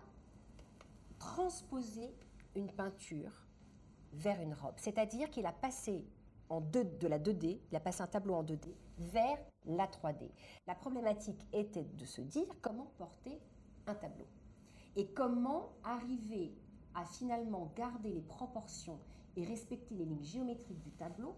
transposé 1.17 2.13
une 2.55 2.71
peinture 2.71 3.31
vers 4.13 4.39
une 4.39 4.53
robe. 4.53 4.75
C'est-à-dire 4.77 5.31
qu'il 5.31 5.47
a 5.47 5.51
passé 5.51 6.05
de 6.49 7.07
la 7.07 7.19
2D, 7.19 7.59
il 7.71 7.75
a 7.75 7.79
passé 7.79 8.01
un 8.01 8.07
tableau 8.07 8.35
en 8.35 8.43
2D 8.43 8.73
vers 8.97 9.37
la 9.65 9.85
3D. 9.87 10.29
La 10.65 10.75
problématique 10.75 11.45
était 11.53 11.83
de 11.83 12.05
se 12.05 12.21
dire 12.21 12.47
comment 12.61 12.91
porter 12.97 13.39
un 13.85 13.95
tableau 13.95 14.27
et 14.95 15.07
comment 15.07 15.73
arriver 15.83 16.53
à 16.95 17.05
finalement 17.05 17.71
garder 17.75 18.11
les 18.11 18.21
proportions 18.21 18.99
et 19.35 19.45
respecter 19.45 19.95
les 19.95 20.05
lignes 20.05 20.23
géométriques 20.23 20.81
du 20.81 20.91
tableau 20.91 21.35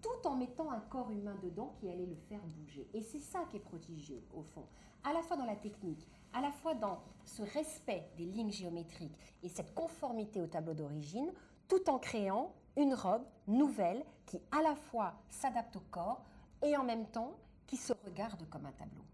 tout 0.00 0.26
en 0.26 0.36
mettant 0.36 0.70
un 0.70 0.80
corps 0.80 1.10
humain 1.10 1.36
dedans 1.42 1.74
qui 1.78 1.88
allait 1.88 2.06
le 2.06 2.16
faire 2.28 2.40
bouger. 2.44 2.88
Et 2.92 3.02
c'est 3.02 3.20
ça 3.20 3.44
qui 3.50 3.58
est 3.58 3.60
prodigieux 3.60 4.22
au 4.34 4.42
fond, 4.42 4.66
à 5.04 5.12
la 5.12 5.22
fois 5.22 5.36
dans 5.36 5.44
la 5.44 5.54
technique, 5.54 6.06
à 6.32 6.40
la 6.40 6.50
fois 6.50 6.74
dans 6.74 7.00
ce 7.24 7.42
respect 7.42 8.08
des 8.16 8.24
lignes 8.24 8.50
géométriques 8.50 9.16
et 9.42 9.48
cette 9.48 9.74
conformité 9.74 10.40
au 10.40 10.46
tableau 10.46 10.74
d'origine, 10.74 11.30
tout 11.68 11.88
en 11.88 11.98
créant 11.98 12.52
une 12.76 12.94
robe 12.94 13.24
nouvelle 13.46 14.04
qui 14.26 14.40
à 14.50 14.62
la 14.62 14.74
fois 14.74 15.14
s'adapte 15.28 15.76
au 15.76 15.82
corps 15.90 16.24
et 16.62 16.76
en 16.76 16.84
même 16.84 17.06
temps 17.06 17.34
qui 17.66 17.76
se 17.76 17.92
regarde 18.04 18.48
comme 18.48 18.66
un 18.66 18.72
tableau. 18.72 19.04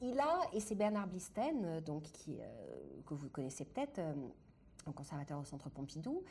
Il 0.00 0.18
a, 0.20 0.40
et 0.52 0.60
c'est 0.60 0.74
Bernard 0.74 1.06
Blisten, 1.06 1.64
euh, 1.64 1.80
donc, 1.80 2.02
qui, 2.02 2.36
euh, 2.38 3.02
que 3.06 3.14
vous 3.14 3.28
connaissez 3.28 3.64
peut-être, 3.64 3.98
euh, 3.98 4.12
un 4.86 4.92
conservateur 4.92 5.38
au 5.38 5.44
Centre 5.44 5.70
Pompidou, 5.70 6.22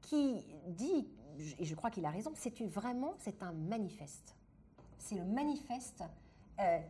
qui 0.00 0.44
dit, 0.66 1.06
et 1.58 1.64
je 1.64 1.74
crois 1.74 1.90
qu'il 1.90 2.04
a 2.06 2.10
raison, 2.10 2.32
c'est 2.34 2.58
vraiment 2.62 3.14
c'est 3.18 3.42
un 3.42 3.52
manifeste. 3.52 4.34
C'est 4.98 5.14
le 5.14 5.24
manifeste 5.24 6.02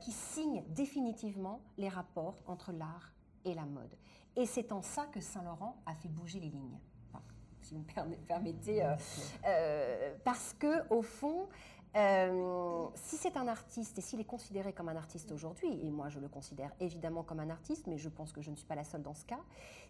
qui 0.00 0.10
signe 0.10 0.64
définitivement 0.68 1.60
les 1.78 1.88
rapports 1.88 2.42
entre 2.46 2.72
l'art 2.72 3.12
et 3.44 3.54
la 3.54 3.66
mode. 3.66 3.94
Et 4.34 4.46
c'est 4.46 4.72
en 4.72 4.82
ça 4.82 5.06
que 5.06 5.20
Saint-Laurent 5.20 5.76
a 5.86 5.94
fait 5.94 6.08
bouger 6.08 6.40
les 6.40 6.48
lignes 6.48 6.78
si 7.62 7.74
vous 7.74 7.80
me 7.80 8.16
permettez, 8.26 8.84
euh, 8.84 8.94
euh, 9.46 10.14
parce 10.24 10.54
que 10.58 10.88
au 10.92 11.02
fond, 11.02 11.48
euh, 11.96 12.86
si 12.94 13.16
c'est 13.16 13.36
un 13.36 13.48
artiste 13.48 13.98
et 13.98 14.00
s'il 14.00 14.20
est 14.20 14.24
considéré 14.24 14.72
comme 14.72 14.88
un 14.88 14.96
artiste 14.96 15.32
aujourd'hui, 15.32 15.80
et 15.84 15.90
moi 15.90 16.08
je 16.08 16.20
le 16.20 16.28
considère 16.28 16.72
évidemment 16.78 17.24
comme 17.24 17.40
un 17.40 17.50
artiste, 17.50 17.86
mais 17.88 17.98
je 17.98 18.08
pense 18.08 18.32
que 18.32 18.40
je 18.40 18.50
ne 18.50 18.56
suis 18.56 18.66
pas 18.66 18.76
la 18.76 18.84
seule 18.84 19.02
dans 19.02 19.14
ce 19.14 19.24
cas, 19.24 19.40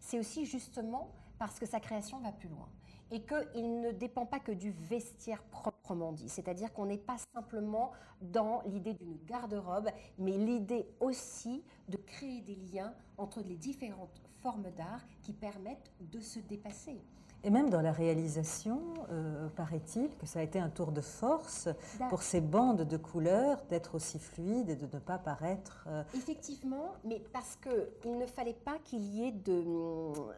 c'est 0.00 0.18
aussi 0.18 0.46
justement 0.46 1.10
parce 1.38 1.58
que 1.58 1.66
sa 1.66 1.80
création 1.80 2.18
va 2.20 2.32
plus 2.32 2.48
loin 2.48 2.68
et 3.10 3.22
qu'il 3.22 3.80
ne 3.80 3.90
dépend 3.90 4.24
pas 4.24 4.38
que 4.38 4.52
du 4.52 4.70
vestiaire 4.70 5.42
proprement 5.42 6.12
dit. 6.12 6.28
C'est-à-dire 6.28 6.72
qu'on 6.72 6.86
n'est 6.86 6.96
pas 6.96 7.16
simplement 7.34 7.90
dans 8.20 8.62
l'idée 8.66 8.94
d'une 8.94 9.18
garde-robe, 9.26 9.90
mais 10.18 10.38
l'idée 10.38 10.86
aussi 11.00 11.64
de 11.88 11.96
créer 11.96 12.40
des 12.42 12.54
liens 12.54 12.94
entre 13.18 13.40
les 13.40 13.56
différentes 13.56 14.22
formes 14.42 14.70
d'art 14.76 15.04
qui 15.22 15.32
permettent 15.32 15.90
de 16.00 16.20
se 16.20 16.38
dépasser. 16.38 17.02
Et 17.42 17.50
même 17.50 17.70
dans 17.70 17.80
la 17.80 17.92
réalisation, 17.92 18.82
euh, 19.10 19.48
paraît-il 19.50 20.14
que 20.18 20.26
ça 20.26 20.40
a 20.40 20.42
été 20.42 20.58
un 20.58 20.68
tour 20.68 20.92
de 20.92 21.00
force 21.00 21.68
pour 22.10 22.22
ces 22.22 22.40
bandes 22.40 22.82
de 22.82 22.96
couleurs 22.98 23.62
d'être 23.70 23.94
aussi 23.94 24.18
fluides 24.18 24.68
et 24.68 24.76
de 24.76 24.84
ne 24.84 25.00
pas 25.00 25.18
paraître. 25.18 25.84
Euh, 25.88 26.02
Effectivement, 26.14 26.92
mais 27.04 27.22
parce 27.32 27.56
qu'il 27.56 28.18
ne 28.18 28.26
fallait 28.26 28.52
pas 28.52 28.78
qu'il 28.84 29.02
y 29.02 29.24
ait 29.24 29.32
de, 29.32 29.62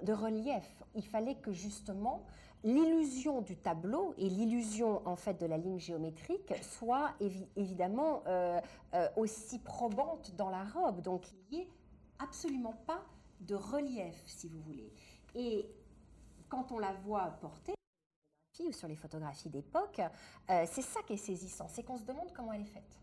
de, 0.05 0.13
relief. 0.13 0.85
Il 0.95 1.05
fallait 1.05 1.35
que 1.35 1.53
justement 1.53 2.25
l'illusion 2.63 3.41
du 3.41 3.57
tableau 3.57 4.15
et 4.17 4.29
l'illusion 4.29 5.03
en 5.05 5.17
fait 5.17 5.41
de 5.41 5.47
la 5.47 5.59
ligne 5.59 5.81
géométrique 5.81 6.55
soient 6.63 7.11
évidemment 7.57 8.23
euh, 8.29 8.61
aussi 9.17 9.59
probantes 9.59 10.33
dans 10.37 10.51
la 10.51 10.63
robe. 10.63 11.01
Donc 11.01 11.27
il 11.33 11.57
n'y 11.59 11.65
ait 11.65 11.69
absolument 12.21 12.75
pas 12.87 13.03
de 13.41 13.57
relief, 13.57 14.23
si 14.27 14.47
vous 14.47 14.61
voulez. 14.61 14.93
Et 15.35 15.67
quand 16.53 16.71
on 16.71 16.79
la 16.79 16.93
voit 16.93 17.29
portée, 17.41 17.73
ou 18.61 18.73
sur 18.73 18.87
les 18.87 18.95
photographies 18.95 19.49
d'époque, 19.49 20.03
euh, 20.51 20.67
c'est 20.71 20.83
ça 20.83 21.01
qui 21.03 21.15
est 21.15 21.17
saisissant, 21.17 21.67
c'est 21.69 21.83
qu'on 21.83 21.97
se 21.97 22.05
demande 22.05 22.31
comment 22.35 22.53
elle 22.53 22.61
est 22.61 22.67
faite. 22.67 23.01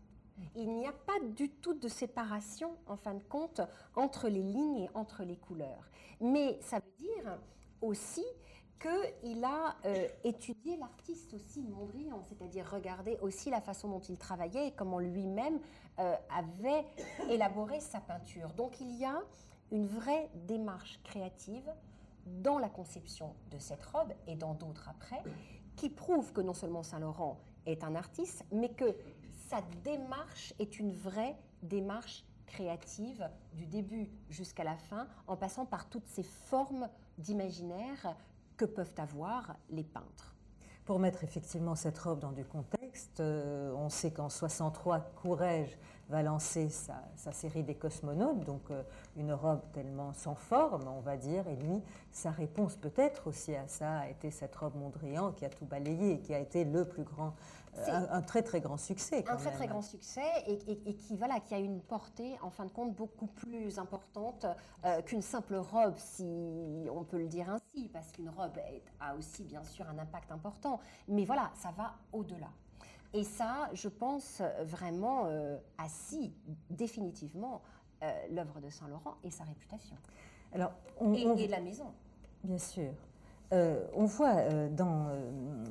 Il 0.54 0.72
n'y 0.72 0.86
a 0.86 0.92
pas 0.92 1.18
du 1.34 1.50
tout 1.50 1.74
de 1.74 1.88
séparation, 1.88 2.78
en 2.86 2.96
fin 2.96 3.12
de 3.12 3.22
compte, 3.24 3.60
entre 3.96 4.28
les 4.28 4.44
lignes 4.44 4.84
et 4.84 4.90
entre 4.94 5.24
les 5.24 5.36
couleurs. 5.36 5.90
Mais 6.20 6.58
ça 6.62 6.78
veut 6.78 6.92
dire 6.96 7.38
aussi 7.82 8.24
qu'il 8.78 9.44
a 9.44 9.74
euh, 9.84 10.08
étudié 10.22 10.76
l'artiste 10.76 11.34
aussi, 11.34 11.60
Mondrian, 11.64 12.22
c'est-à-dire 12.26 12.70
regarder 12.70 13.18
aussi 13.20 13.50
la 13.50 13.60
façon 13.60 13.88
dont 13.88 14.00
il 14.00 14.16
travaillait 14.16 14.68
et 14.68 14.72
comment 14.72 15.00
lui-même 15.00 15.58
euh, 15.98 16.14
avait 16.30 16.86
élaboré 17.28 17.80
sa 17.80 18.00
peinture. 18.00 18.52
Donc 18.54 18.80
il 18.80 18.96
y 18.96 19.04
a 19.04 19.20
une 19.72 19.86
vraie 19.88 20.30
démarche 20.34 21.00
créative 21.02 21.68
dans 22.26 22.58
la 22.58 22.68
conception 22.68 23.34
de 23.50 23.58
cette 23.58 23.84
robe 23.84 24.12
et 24.26 24.36
dans 24.36 24.54
d'autres 24.54 24.88
après, 24.88 25.22
qui 25.76 25.88
prouve 25.88 26.32
que 26.32 26.40
non 26.40 26.54
seulement 26.54 26.82
Saint-Laurent 26.82 27.40
est 27.66 27.84
un 27.84 27.94
artiste, 27.94 28.44
mais 28.52 28.70
que 28.70 28.96
sa 29.48 29.62
démarche 29.84 30.54
est 30.58 30.78
une 30.78 30.92
vraie 30.92 31.36
démarche 31.62 32.24
créative 32.46 33.28
du 33.52 33.66
début 33.66 34.10
jusqu'à 34.28 34.64
la 34.64 34.76
fin, 34.76 35.06
en 35.26 35.36
passant 35.36 35.66
par 35.66 35.88
toutes 35.88 36.08
ces 36.08 36.22
formes 36.22 36.88
d'imaginaire 37.18 38.16
que 38.56 38.64
peuvent 38.64 38.94
avoir 38.98 39.56
les 39.70 39.84
peintres. 39.84 40.34
Pour 40.84 40.98
mettre 40.98 41.22
effectivement 41.22 41.76
cette 41.76 41.98
robe 41.98 42.20
dans 42.20 42.32
du 42.32 42.44
contexte, 42.44 42.79
euh, 43.20 43.72
on 43.76 43.88
sait 43.88 44.10
qu'en 44.10 44.28
63, 44.28 45.00
Courrèges 45.22 45.78
va 46.10 46.22
lancer 46.22 46.68
sa, 46.68 47.32
série 47.32 47.62
des 47.62 47.76
cosmonautes, 47.76 48.44
donc 48.44 48.62
euh, 48.70 48.82
une 49.16 49.32
robe 49.32 49.60
tellement 49.72 50.12
sans 50.12 50.34
forme, 50.34 50.88
on 50.88 51.00
va 51.00 51.16
dire, 51.16 51.46
et 51.46 51.54
lui, 51.54 51.80
sa 52.10 52.30
réponse 52.30 52.76
peut-être 52.76 53.28
aussi 53.28 53.54
à 53.54 53.68
ça 53.68 54.00
a 54.00 54.08
été 54.08 54.30
cette 54.30 54.54
robe 54.56 54.74
Mondrian 54.74 55.30
qui 55.32 55.44
a 55.44 55.48
tout 55.48 55.64
balayé 55.64 56.14
et 56.14 56.20
qui 56.20 56.34
a 56.34 56.40
été 56.40 56.64
le 56.64 56.84
plus 56.84 57.04
grand, 57.04 57.34
euh, 57.78 58.06
un, 58.10 58.22
très 58.22 58.42
très 58.42 58.60
grand 58.60 58.76
succès. 58.76 59.24
un 59.28 59.36
très 59.36 59.52
très 59.52 59.68
grand 59.68 59.82
succès 59.82 60.20
et, 60.48 60.94
qui, 60.94 61.16
voilà, 61.16 61.38
qui 61.38 61.54
a 61.54 61.58
une 61.58 61.80
portée 61.80 62.36
en 62.42 62.50
fin 62.50 62.64
de 62.64 62.72
compte 62.72 62.94
beaucoup 62.96 63.28
plus 63.28 63.78
importante 63.78 64.46
euh, 64.84 65.00
qu'une 65.02 65.22
simple 65.22 65.54
robe, 65.54 65.94
si 65.96 66.88
on 66.92 67.04
peut 67.04 67.18
le 67.18 67.28
dire 67.28 67.48
ainsi, 67.48 67.88
parce 67.88 68.10
qu'une 68.10 68.30
robe 68.30 68.58
a 68.98 69.14
aussi 69.14 69.44
bien 69.44 69.62
sûr 69.62 69.88
un 69.88 69.98
impact 69.98 70.32
important, 70.32 70.80
mais 71.06 71.24
voilà, 71.24 71.52
ça 71.54 71.70
va 71.76 71.94
au-delà. 72.12 72.48
Et 73.12 73.24
ça, 73.24 73.70
je 73.72 73.88
pense 73.88 74.42
vraiment 74.62 75.26
euh, 75.26 75.58
assis 75.78 76.32
définitivement 76.70 77.62
euh, 78.02 78.10
l'œuvre 78.30 78.60
de 78.60 78.70
Saint-Laurent 78.70 79.16
et 79.24 79.30
sa 79.30 79.44
réputation. 79.44 79.96
Alors, 80.52 80.72
et, 81.14 81.48
la 81.48 81.60
maison. 81.60 81.92
Bien 82.44 82.58
sûr. 82.58 82.92
Euh, 83.52 83.84
on 83.94 84.04
voit 84.04 84.36
euh, 84.36 84.68
dans 84.68 85.08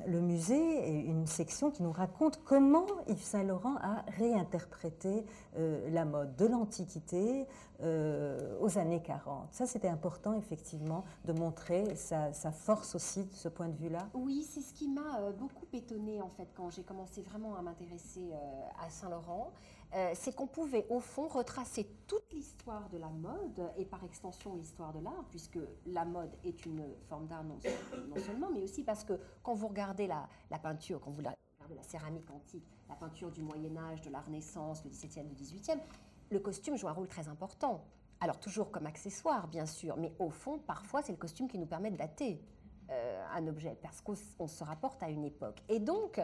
le 0.06 0.20
musée 0.20 1.00
une 1.06 1.26
section 1.26 1.70
qui 1.70 1.82
nous 1.82 1.92
raconte 1.92 2.42
comment 2.44 2.86
Yves 3.08 3.22
Saint-Laurent 3.22 3.76
a 3.76 4.04
réinterprété 4.18 5.24
la 5.56 6.04
mode 6.04 6.36
de 6.36 6.46
l'Antiquité 6.46 7.46
aux 7.82 8.78
années 8.78 9.02
40. 9.02 9.48
Ça, 9.52 9.66
c'était 9.66 9.88
important, 9.88 10.34
effectivement, 10.34 11.04
de 11.24 11.32
montrer 11.32 11.94
sa, 11.96 12.32
force 12.50 12.94
aussi 12.94 13.24
de 13.24 13.32
ce 13.34 13.48
point 13.48 13.68
de 13.68 13.76
vue-là. 13.76 14.08
Oui, 14.14 14.46
c'est 14.48 14.60
ce 14.60 14.72
qui 14.72 14.88
m'a 14.88 15.30
beaucoup 15.38 15.66
étonnée, 15.72 16.20
en 16.20 16.30
fait, 16.30 16.48
quand 16.54 16.70
j'ai 16.70 16.82
commencé 16.82 17.22
vraiment 17.22 17.56
à 17.56 17.62
m'intéresser 17.62 18.32
à 18.84 18.88
Saint-Laurent. 18.90 19.52
Euh, 19.92 20.12
c'est 20.14 20.32
qu'on 20.34 20.46
pouvait 20.46 20.86
au 20.88 21.00
fond 21.00 21.26
retracer 21.26 21.84
toute 22.06 22.32
l'histoire 22.32 22.88
de 22.90 22.98
la 22.98 23.08
mode 23.08 23.72
et 23.76 23.84
par 23.84 24.04
extension 24.04 24.54
l'histoire 24.54 24.92
de 24.92 25.00
l'art, 25.00 25.24
puisque 25.28 25.58
la 25.86 26.04
mode 26.04 26.30
est 26.44 26.64
une 26.64 26.84
forme 27.08 27.26
d'art 27.26 27.42
non, 27.42 27.58
seulement, 28.24 28.50
mais 28.52 28.62
aussi 28.62 28.84
parce 28.84 29.02
que 29.02 29.14
quand 29.42 29.54
vous 29.54 29.66
regardez 29.66 30.06
la, 30.06 30.28
peinture, 30.62 31.00
quand 31.00 31.10
vous 31.10 31.18
regardez 31.18 31.36
la 31.74 31.82
céramique 31.82 32.30
antique, 32.30 32.64
la 32.88 32.94
peinture 32.94 33.32
du 33.32 33.42
Moyen 33.42 33.76
Âge, 33.76 34.00
de 34.02 34.10
la 34.10 34.20
Renaissance, 34.20 34.80
du 34.82 34.90
XVIIe, 34.90 35.24
du 35.24 35.34
XVIIIe, 35.34 35.80
le 36.30 36.38
costume 36.38 36.76
joue 36.76 36.86
un 36.86 36.92
rôle 36.92 37.08
très 37.08 37.26
important. 37.26 37.84
Alors 38.20 38.38
toujours 38.38 38.70
comme 38.70 38.86
accessoire, 38.86 39.48
bien 39.48 39.66
sûr, 39.66 39.96
mais 39.96 40.12
au 40.20 40.30
fond, 40.30 40.58
parfois, 40.58 41.02
c'est 41.02 41.12
le 41.12 41.18
costume 41.18 41.48
qui 41.48 41.58
nous 41.58 41.66
permet 41.66 41.90
de 41.90 41.96
dater 41.96 42.40
euh, 42.90 43.24
un 43.34 43.44
objet, 43.48 43.76
parce 43.82 44.00
qu'on 44.00 44.46
se 44.46 44.62
rapporte 44.62 45.02
à 45.02 45.10
une 45.10 45.24
époque. 45.24 45.62
Et 45.68 45.80
donc, 45.80 46.20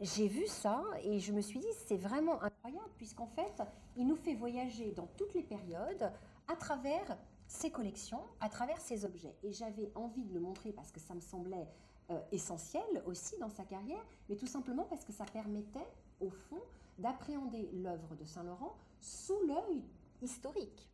j'ai 0.00 0.28
vu 0.28 0.46
ça 0.46 0.82
et 1.02 1.18
je 1.18 1.32
me 1.32 1.40
suis 1.40 1.58
dit, 1.58 1.66
c'est 1.86 1.96
vraiment 1.96 2.42
incroyable, 2.42 2.90
puisqu'en 2.96 3.26
fait, 3.26 3.62
il 3.96 4.06
nous 4.06 4.16
fait 4.16 4.34
voyager 4.34 4.92
dans 4.92 5.06
toutes 5.16 5.34
les 5.34 5.42
périodes 5.42 6.10
à 6.48 6.56
travers 6.56 7.18
ses 7.46 7.70
collections, 7.70 8.22
à 8.40 8.48
travers 8.48 8.80
ses 8.80 9.04
objets. 9.04 9.36
Et 9.42 9.52
j'avais 9.52 9.90
envie 9.94 10.24
de 10.24 10.32
le 10.32 10.40
montrer 10.40 10.72
parce 10.72 10.90
que 10.90 11.00
ça 11.00 11.14
me 11.14 11.20
semblait 11.20 11.68
euh, 12.10 12.20
essentiel 12.32 13.02
aussi 13.06 13.36
dans 13.38 13.50
sa 13.50 13.64
carrière, 13.64 14.04
mais 14.28 14.36
tout 14.36 14.46
simplement 14.46 14.84
parce 14.84 15.04
que 15.04 15.12
ça 15.12 15.24
permettait, 15.24 15.86
au 16.20 16.30
fond, 16.30 16.60
d'appréhender 16.98 17.68
l'œuvre 17.72 18.14
de 18.14 18.24
Saint-Laurent 18.24 18.76
sous 19.00 19.40
l'œil 19.46 19.82
historique 20.22 20.90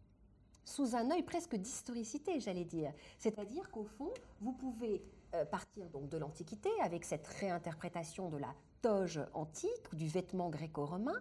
sous 0.66 0.96
un 0.96 1.10
œil 1.12 1.22
presque 1.22 1.54
d'historicité, 1.54 2.40
j'allais 2.40 2.64
dire. 2.64 2.92
C'est-à-dire 3.18 3.70
qu'au 3.70 3.84
fond, 3.84 4.12
vous 4.40 4.52
pouvez 4.52 5.00
euh, 5.34 5.44
partir 5.44 5.88
donc 5.88 6.08
de 6.08 6.18
l'Antiquité 6.18 6.68
avec 6.82 7.04
cette 7.04 7.26
réinterprétation 7.26 8.28
de 8.28 8.36
la 8.36 8.52
toge 8.82 9.20
antique, 9.34 9.94
du 9.94 10.08
vêtement 10.08 10.48
gréco-romain. 10.48 11.20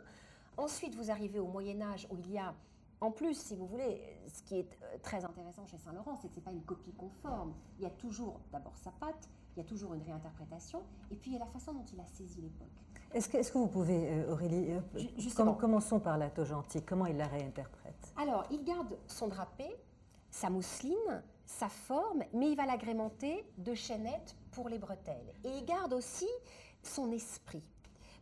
Ensuite, 0.57 0.95
vous 0.95 1.11
arrivez 1.11 1.39
au 1.39 1.47
Moyen 1.47 1.81
Âge 1.81 2.07
où 2.09 2.17
il 2.17 2.31
y 2.31 2.37
a, 2.37 2.53
en 3.01 3.11
plus, 3.11 3.35
si 3.35 3.55
vous 3.55 3.67
voulez, 3.67 4.01
ce 4.27 4.41
qui 4.43 4.59
est 4.59 4.79
euh, 4.83 4.97
très 5.01 5.25
intéressant 5.25 5.65
chez 5.65 5.77
Saint-Laurent, 5.77 6.17
c'est 6.21 6.27
que 6.27 6.33
ce 6.33 6.39
n'est 6.39 6.45
pas 6.45 6.51
une 6.51 6.63
copie 6.63 6.93
conforme. 6.93 7.53
Il 7.77 7.83
y 7.83 7.87
a 7.87 7.91
toujours 7.91 8.39
d'abord 8.51 8.77
sa 8.77 8.91
patte, 8.91 9.29
il 9.55 9.59
y 9.59 9.65
a 9.65 9.65
toujours 9.65 9.93
une 9.93 10.01
réinterprétation, 10.01 10.81
et 11.11 11.15
puis 11.15 11.31
il 11.31 11.33
y 11.33 11.37
a 11.37 11.39
la 11.39 11.51
façon 11.51 11.73
dont 11.73 11.85
il 11.93 11.99
a 11.99 12.05
saisi 12.05 12.41
l'époque. 12.41 12.67
Est-ce 13.13 13.29
que, 13.29 13.37
est 13.37 13.51
que, 13.51 13.57
vous 13.57 13.67
pouvez, 13.67 14.09
euh, 14.09 14.33
Aurélie, 14.33 14.71
euh, 14.71 15.53
commençons 15.59 15.99
par 15.99 16.17
la 16.17 16.29
toge 16.29 16.51
antique, 16.51 16.85
comment 16.85 17.05
il 17.05 17.17
la 17.17 17.27
réinterprète? 17.27 18.13
Alors, 18.17 18.45
il 18.51 18.63
garde 18.63 18.97
son 19.07 19.27
drapé, 19.27 19.65
sa 20.29 20.49
mousseline, 20.49 21.23
sa 21.45 21.69
forme, 21.69 22.23
mais 22.33 22.51
il 22.51 22.57
va 22.57 22.65
l'agrémenter 22.65 23.45
de 23.57 23.73
chaînettes 23.73 24.35
pour 24.51 24.67
les 24.67 24.79
bretelles. 24.79 25.33
Et 25.43 25.49
il 25.49 25.65
garde 25.65 25.93
aussi 25.93 26.27
son 26.87 27.11
esprit. 27.11 27.63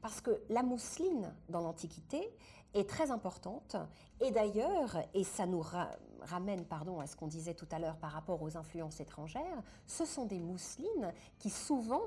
Parce 0.01 0.19
que 0.21 0.41
la 0.49 0.63
mousseline 0.63 1.33
dans 1.49 1.61
l'Antiquité 1.61 2.29
est 2.73 2.89
très 2.89 3.11
importante. 3.11 3.75
Et 4.19 4.31
d'ailleurs, 4.31 4.97
et 5.13 5.23
ça 5.23 5.45
nous 5.45 5.63
ramène 6.21 6.65
pardon, 6.65 6.99
à 6.99 7.07
ce 7.07 7.15
qu'on 7.15 7.27
disait 7.27 7.53
tout 7.53 7.67
à 7.71 7.79
l'heure 7.79 7.97
par 7.97 8.11
rapport 8.11 8.41
aux 8.41 8.57
influences 8.57 8.99
étrangères, 8.99 9.61
ce 9.85 10.05
sont 10.05 10.25
des 10.25 10.39
mousselines 10.39 11.13
qui 11.39 11.49
souvent, 11.49 12.03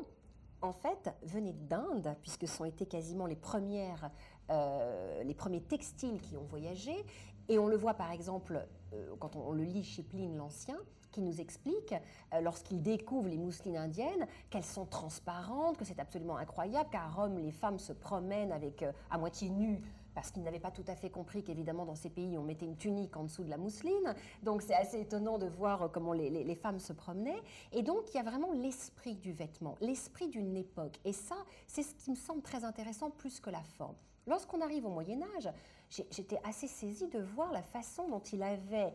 en 0.62 0.72
fait, 0.72 1.14
venaient 1.22 1.52
d'Inde, 1.52 2.16
puisque 2.22 2.48
ce 2.48 2.57
sont 2.57 2.64
été 2.64 2.86
quasiment 2.86 3.26
les, 3.26 3.36
premières, 3.36 4.11
euh, 4.50 5.22
les 5.22 5.34
premiers 5.34 5.62
textiles 5.62 6.20
qui 6.20 6.36
ont 6.36 6.44
voyagé. 6.44 7.04
Et 7.48 7.59
on 7.59 7.68
le 7.68 7.76
voit 7.76 7.94
par 7.94 8.11
exemple, 8.11 8.66
euh, 8.92 9.14
quand 9.20 9.36
on, 9.36 9.52
le 9.52 9.62
lit 9.62 9.84
chez 9.84 10.02
Pline 10.02 10.36
l'Ancien, 10.36 10.78
qui 11.16 11.22
nous 11.22 11.40
explique, 11.40 11.94
euh, 12.34 12.42
lorsqu'il 12.42 12.82
découvre 12.82 13.28
les 13.28 13.38
mousselines 13.38 13.78
indiennes, 13.78 14.26
qu'elles 14.50 14.66
sont 14.66 14.84
transparentes, 14.84 15.78
que 15.78 15.84
c'est 15.86 15.98
absolument 15.98 16.36
incroyable, 16.36 16.90
qu'à 16.90 17.06
Rome, 17.08 17.38
les 17.38 17.52
femmes 17.52 17.78
se 17.78 17.94
promènent 17.94 18.52
avec 18.52 18.82
euh, 18.82 18.92
à 19.10 19.16
moitié 19.16 19.48
nues 19.48 19.80
parce 20.14 20.30
qu'ils 20.30 20.42
n'avaient 20.42 20.60
pas 20.60 20.70
tout 20.70 20.84
à 20.88 20.94
fait 20.94 21.08
compris 21.10 21.42
qu'évidemment 21.42 21.84
dans 21.84 21.94
ces 21.94 22.08
pays 22.08 22.38
on 22.38 22.42
mettait 22.42 22.64
une 22.64 22.76
tunique 22.76 23.16
en 23.16 23.24
dessous 23.24 23.44
de 23.44 23.50
la 23.50 23.56
mousseline. 23.56 24.14
Donc 24.42 24.60
c'est 24.60 24.74
assez 24.74 25.00
étonnant 25.00 25.38
de 25.38 25.46
voir 25.46 25.82
euh, 25.82 25.88
comment 25.88 26.12
les, 26.12 26.28
les, 26.28 26.54
femmes 26.54 26.78
se 26.78 26.92
promenaient. 26.92 27.42
Et 27.72 27.82
donc 27.82 28.02
il 28.12 28.18
y 28.18 28.20
a 28.20 28.22
vraiment 28.22 28.52
l'esprit 28.52 29.14
du 29.14 29.32
vêtement, 29.32 29.76
l'esprit 29.80 30.28
d'une 30.28 30.54
époque. 30.54 30.98
Et 31.06 31.14
ça, 31.14 31.36
c'est 31.66 31.82
ce 31.82 31.94
qui 31.94 32.10
me 32.10 32.16
semble 32.16 32.42
très 32.42 32.62
intéressant 32.62 33.08
plus 33.08 33.40
que 33.40 33.48
la 33.48 33.62
forme. 33.62 33.96
Lorsqu'on 34.26 34.60
arrive 34.60 34.84
au 34.84 34.90
Moyen 34.90 35.22
Âge, 35.36 35.48
j'étais 35.88 36.40
assez 36.44 36.66
saisie 36.66 37.08
de 37.08 37.20
voir 37.20 37.52
la 37.52 37.62
façon 37.62 38.06
dont 38.08 38.20
il 38.20 38.42
avait 38.42 38.92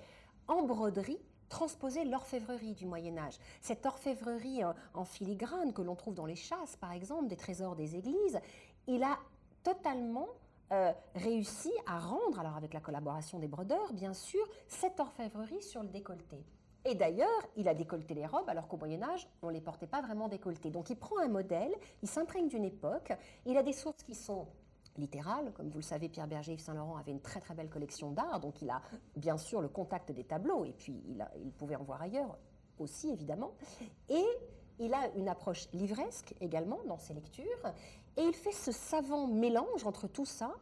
en 0.47 0.63
broderie 0.63 1.19
transposer 1.51 2.05
l'orfèvrerie 2.05 2.73
du 2.73 2.87
Moyen 2.87 3.17
Âge. 3.17 3.37
Cette 3.61 3.85
orfèvrerie 3.85 4.61
en, 4.95 5.05
filigrane 5.05 5.73
que 5.73 5.83
l'on 5.83 5.95
trouve 5.95 6.15
dans 6.15 6.25
les 6.25 6.35
chasses, 6.35 6.77
par 6.77 6.93
exemple, 6.93 7.27
des 7.27 7.35
trésors 7.35 7.75
des 7.75 7.95
églises, 7.95 8.39
il 8.87 9.03
a 9.03 9.19
totalement 9.61 10.29
euh, 10.71 10.91
réussi 11.13 11.71
à 11.85 11.99
rendre, 11.99 12.39
alors 12.39 12.55
avec 12.55 12.73
la 12.73 12.79
collaboration 12.79 13.37
des 13.37 13.47
brodeurs, 13.47 13.93
bien 13.93 14.13
sûr, 14.13 14.43
cette 14.67 14.99
orfèvrerie 14.99 15.61
sur 15.61 15.83
le 15.83 15.89
décolleté. 15.89 16.43
Et 16.85 16.95
d'ailleurs, 16.95 17.29
il 17.57 17.67
a 17.67 17.75
décolleté 17.75 18.15
les 18.15 18.25
robes, 18.25 18.49
alors 18.49 18.67
qu'au 18.67 18.77
Moyen 18.77 19.03
Âge, 19.03 19.27
on 19.43 19.47
ne 19.47 19.53
les 19.53 19.61
portait 19.61 19.85
pas 19.85 20.01
vraiment 20.01 20.29
décolletées. 20.29 20.71
Donc 20.71 20.89
il 20.89 20.95
prend 20.95 21.19
un 21.19 21.27
modèle, 21.27 21.71
il 22.01 22.09
s'imprègne 22.09 22.47
d'une 22.47 22.65
époque, 22.65 23.13
il 23.45 23.55
a 23.57 23.61
des 23.61 23.73
sources 23.73 24.01
qui 24.01 24.15
sont 24.15 24.47
littéral. 24.97 25.51
Comme 25.53 25.69
vous 25.69 25.79
le 25.79 25.83
savez, 25.83 26.09
Pierre 26.09 26.27
Berger 26.27 26.53
Yves 26.53 26.61
Saint-Laurent 26.61 26.97
avait 26.97 27.11
une 27.11 27.21
très 27.21 27.39
très 27.39 27.53
belle 27.53 27.69
collection 27.69 28.11
d'art, 28.11 28.39
donc 28.39 28.61
il 28.61 28.69
a 28.69 28.81
bien 29.15 29.37
sûr 29.37 29.61
le 29.61 29.69
contact 29.69 30.11
des 30.11 30.23
tableaux, 30.23 30.65
et 30.65 30.73
puis 30.73 31.03
il, 31.07 31.25
il 31.43 31.51
pouvait 31.51 31.75
en 31.75 31.83
voir 31.83 32.01
ailleurs 32.01 32.37
aussi, 32.79 33.09
évidemment. 33.09 33.51
Et 34.09 34.25
il 34.79 34.93
a 34.93 35.09
une 35.15 35.29
approche 35.29 35.69
livresque 35.73 36.33
également 36.41 36.79
dans 36.87 36.97
ses 36.97 37.13
lectures, 37.13 37.45
et 38.17 38.23
il 38.23 38.33
fait 38.33 38.51
ce 38.51 38.71
savant 38.71 39.27
mélange 39.27 39.85
entre 39.85 40.07
tout 40.07 40.25
ça, 40.25 40.53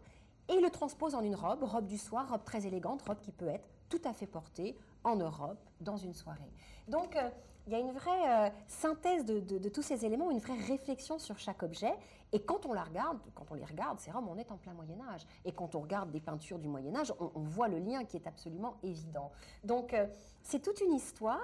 et 0.50 0.54
il 0.54 0.62
le 0.62 0.70
transpose 0.70 1.16
en 1.16 1.22
une 1.22 1.36
robe, 1.36 1.64
robe 1.64 1.86
du 1.86 1.98
soir, 1.98 2.30
robe 2.30 2.44
très 2.44 2.66
élégante, 2.66 3.02
robe 3.04 3.20
qui 3.22 3.32
peut 3.32 3.48
être 3.48 3.70
tout 3.88 4.02
à 4.04 4.14
fait 4.14 4.28
portée 4.28 4.76
en 5.04 5.16
Europe 5.16 5.60
dans 5.80 5.98
une 5.98 6.14
soirée. 6.14 6.52
Donc, 6.88 7.16
euh, 7.16 7.30
il 7.70 7.74
y 7.74 7.76
a 7.76 7.80
une 7.80 7.92
vraie 7.92 8.48
euh, 8.48 8.50
synthèse 8.68 9.24
de, 9.26 9.70
tous 9.70 9.84
ces 9.84 10.04
éléments, 10.04 10.32
une 10.32 10.40
vraie 10.40 10.58
réflexion 10.58 11.20
sur 11.20 11.38
chaque 11.38 11.62
objet. 11.62 11.94
Et 12.32 12.40
quand 12.40 12.66
on 12.66 12.74
la 12.74 12.84
regarde, 12.84 13.20
quand 13.36 13.46
on 13.52 13.54
les 13.54 13.64
regarde, 13.66 14.00
c'est 14.00 14.10
vraiment 14.10 14.32
on 14.32 14.38
est 14.38 14.52
en 14.52 14.58
plein 14.58 14.74
Moyen 14.74 15.00
Âge. 15.08 15.22
Et 15.46 15.52
quand 15.52 15.76
on 15.76 15.82
regarde 15.82 16.10
des 16.10 16.20
peintures 16.20 16.58
du 16.58 16.68
Moyen 16.68 16.96
Âge, 16.96 17.14
on, 17.20 17.42
voit 17.42 17.68
le 17.68 17.78
lien 17.78 18.06
qui 18.06 18.18
est 18.18 18.26
absolument 18.26 18.78
évident. 18.82 19.32
Donc 19.64 19.94
euh, 19.94 20.08
c'est 20.42 20.64
toute 20.64 20.82
une 20.82 20.94
histoire, 20.94 21.40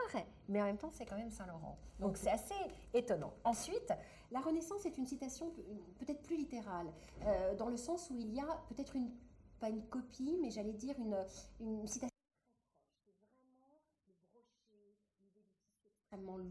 mais 0.50 0.62
en 0.62 0.66
même 0.66 0.78
temps 0.78 0.90
c'est 0.92 1.06
quand 1.06 1.18
même 1.18 1.30
Saint 1.30 1.46
Laurent. 1.46 1.78
Donc 2.00 2.18
c'est 2.18 2.32
assez 2.32 2.56
étonnant. 2.96 3.34
Ensuite, 3.44 3.94
la 4.32 4.40
Renaissance 4.40 4.84
est 4.88 4.98
une 4.98 5.06
citation 5.06 5.52
peut-être 6.00 6.24
plus 6.24 6.38
littérale, 6.38 6.88
euh, 7.28 7.54
dans 7.56 7.70
le 7.70 7.78
sens 7.78 8.10
où 8.10 8.18
il 8.18 8.34
y 8.34 8.40
a 8.40 8.64
peut-être 8.70 8.96
une 8.96 9.12
pas 9.60 9.70
une 9.70 9.84
copie, 9.84 10.38
mais 10.42 10.50
j'allais 10.50 10.74
dire 10.74 10.96
une, 11.00 11.16
une 11.62 11.88
citation 11.88 12.15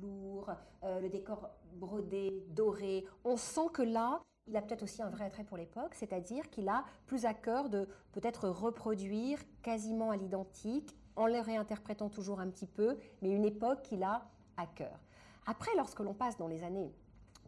lourd, 0.01 0.51
euh, 0.83 1.01
le 1.01 1.09
décor 1.09 1.51
brodé, 1.75 2.45
doré. 2.49 3.05
On 3.25 3.37
sent 3.37 3.69
que 3.73 3.83
là, 3.83 4.23
il 4.47 4.57
a 4.57 4.63
peut-être 4.63 4.83
aussi 4.83 5.03
un 5.03 5.11
vrai 5.11 5.25
attrait 5.25 5.45
pour 5.45 5.57
l'époque, 5.57 5.95
c'est-à-dire 5.95 6.51
qu'il 6.51 6.69
a 6.69 6.85
plus 7.07 7.25
à 7.25 7.35
cœur 7.35 7.69
de 7.71 7.89
peut-être 8.13 8.49
reproduire 8.49 9.39
quasiment 9.63 10.11
à 10.11 10.17
l'identique, 10.17 10.95
en 11.17 11.27
le 11.27 11.41
réinterprétant 11.41 12.11
toujours 12.11 12.41
un 12.41 12.49
petit 12.49 12.67
peu, 12.67 12.99
mais 13.23 13.31
une 13.31 13.45
époque 13.45 13.83
qu'il 13.83 14.03
a 14.03 14.29
à 14.57 14.67
cœur. 14.67 14.99
Après, 15.47 15.71
lorsque 15.77 16.01
l'on 16.01 16.15
passe 16.15 16.37
dans 16.37 16.49
les 16.49 16.63
années 16.63 16.93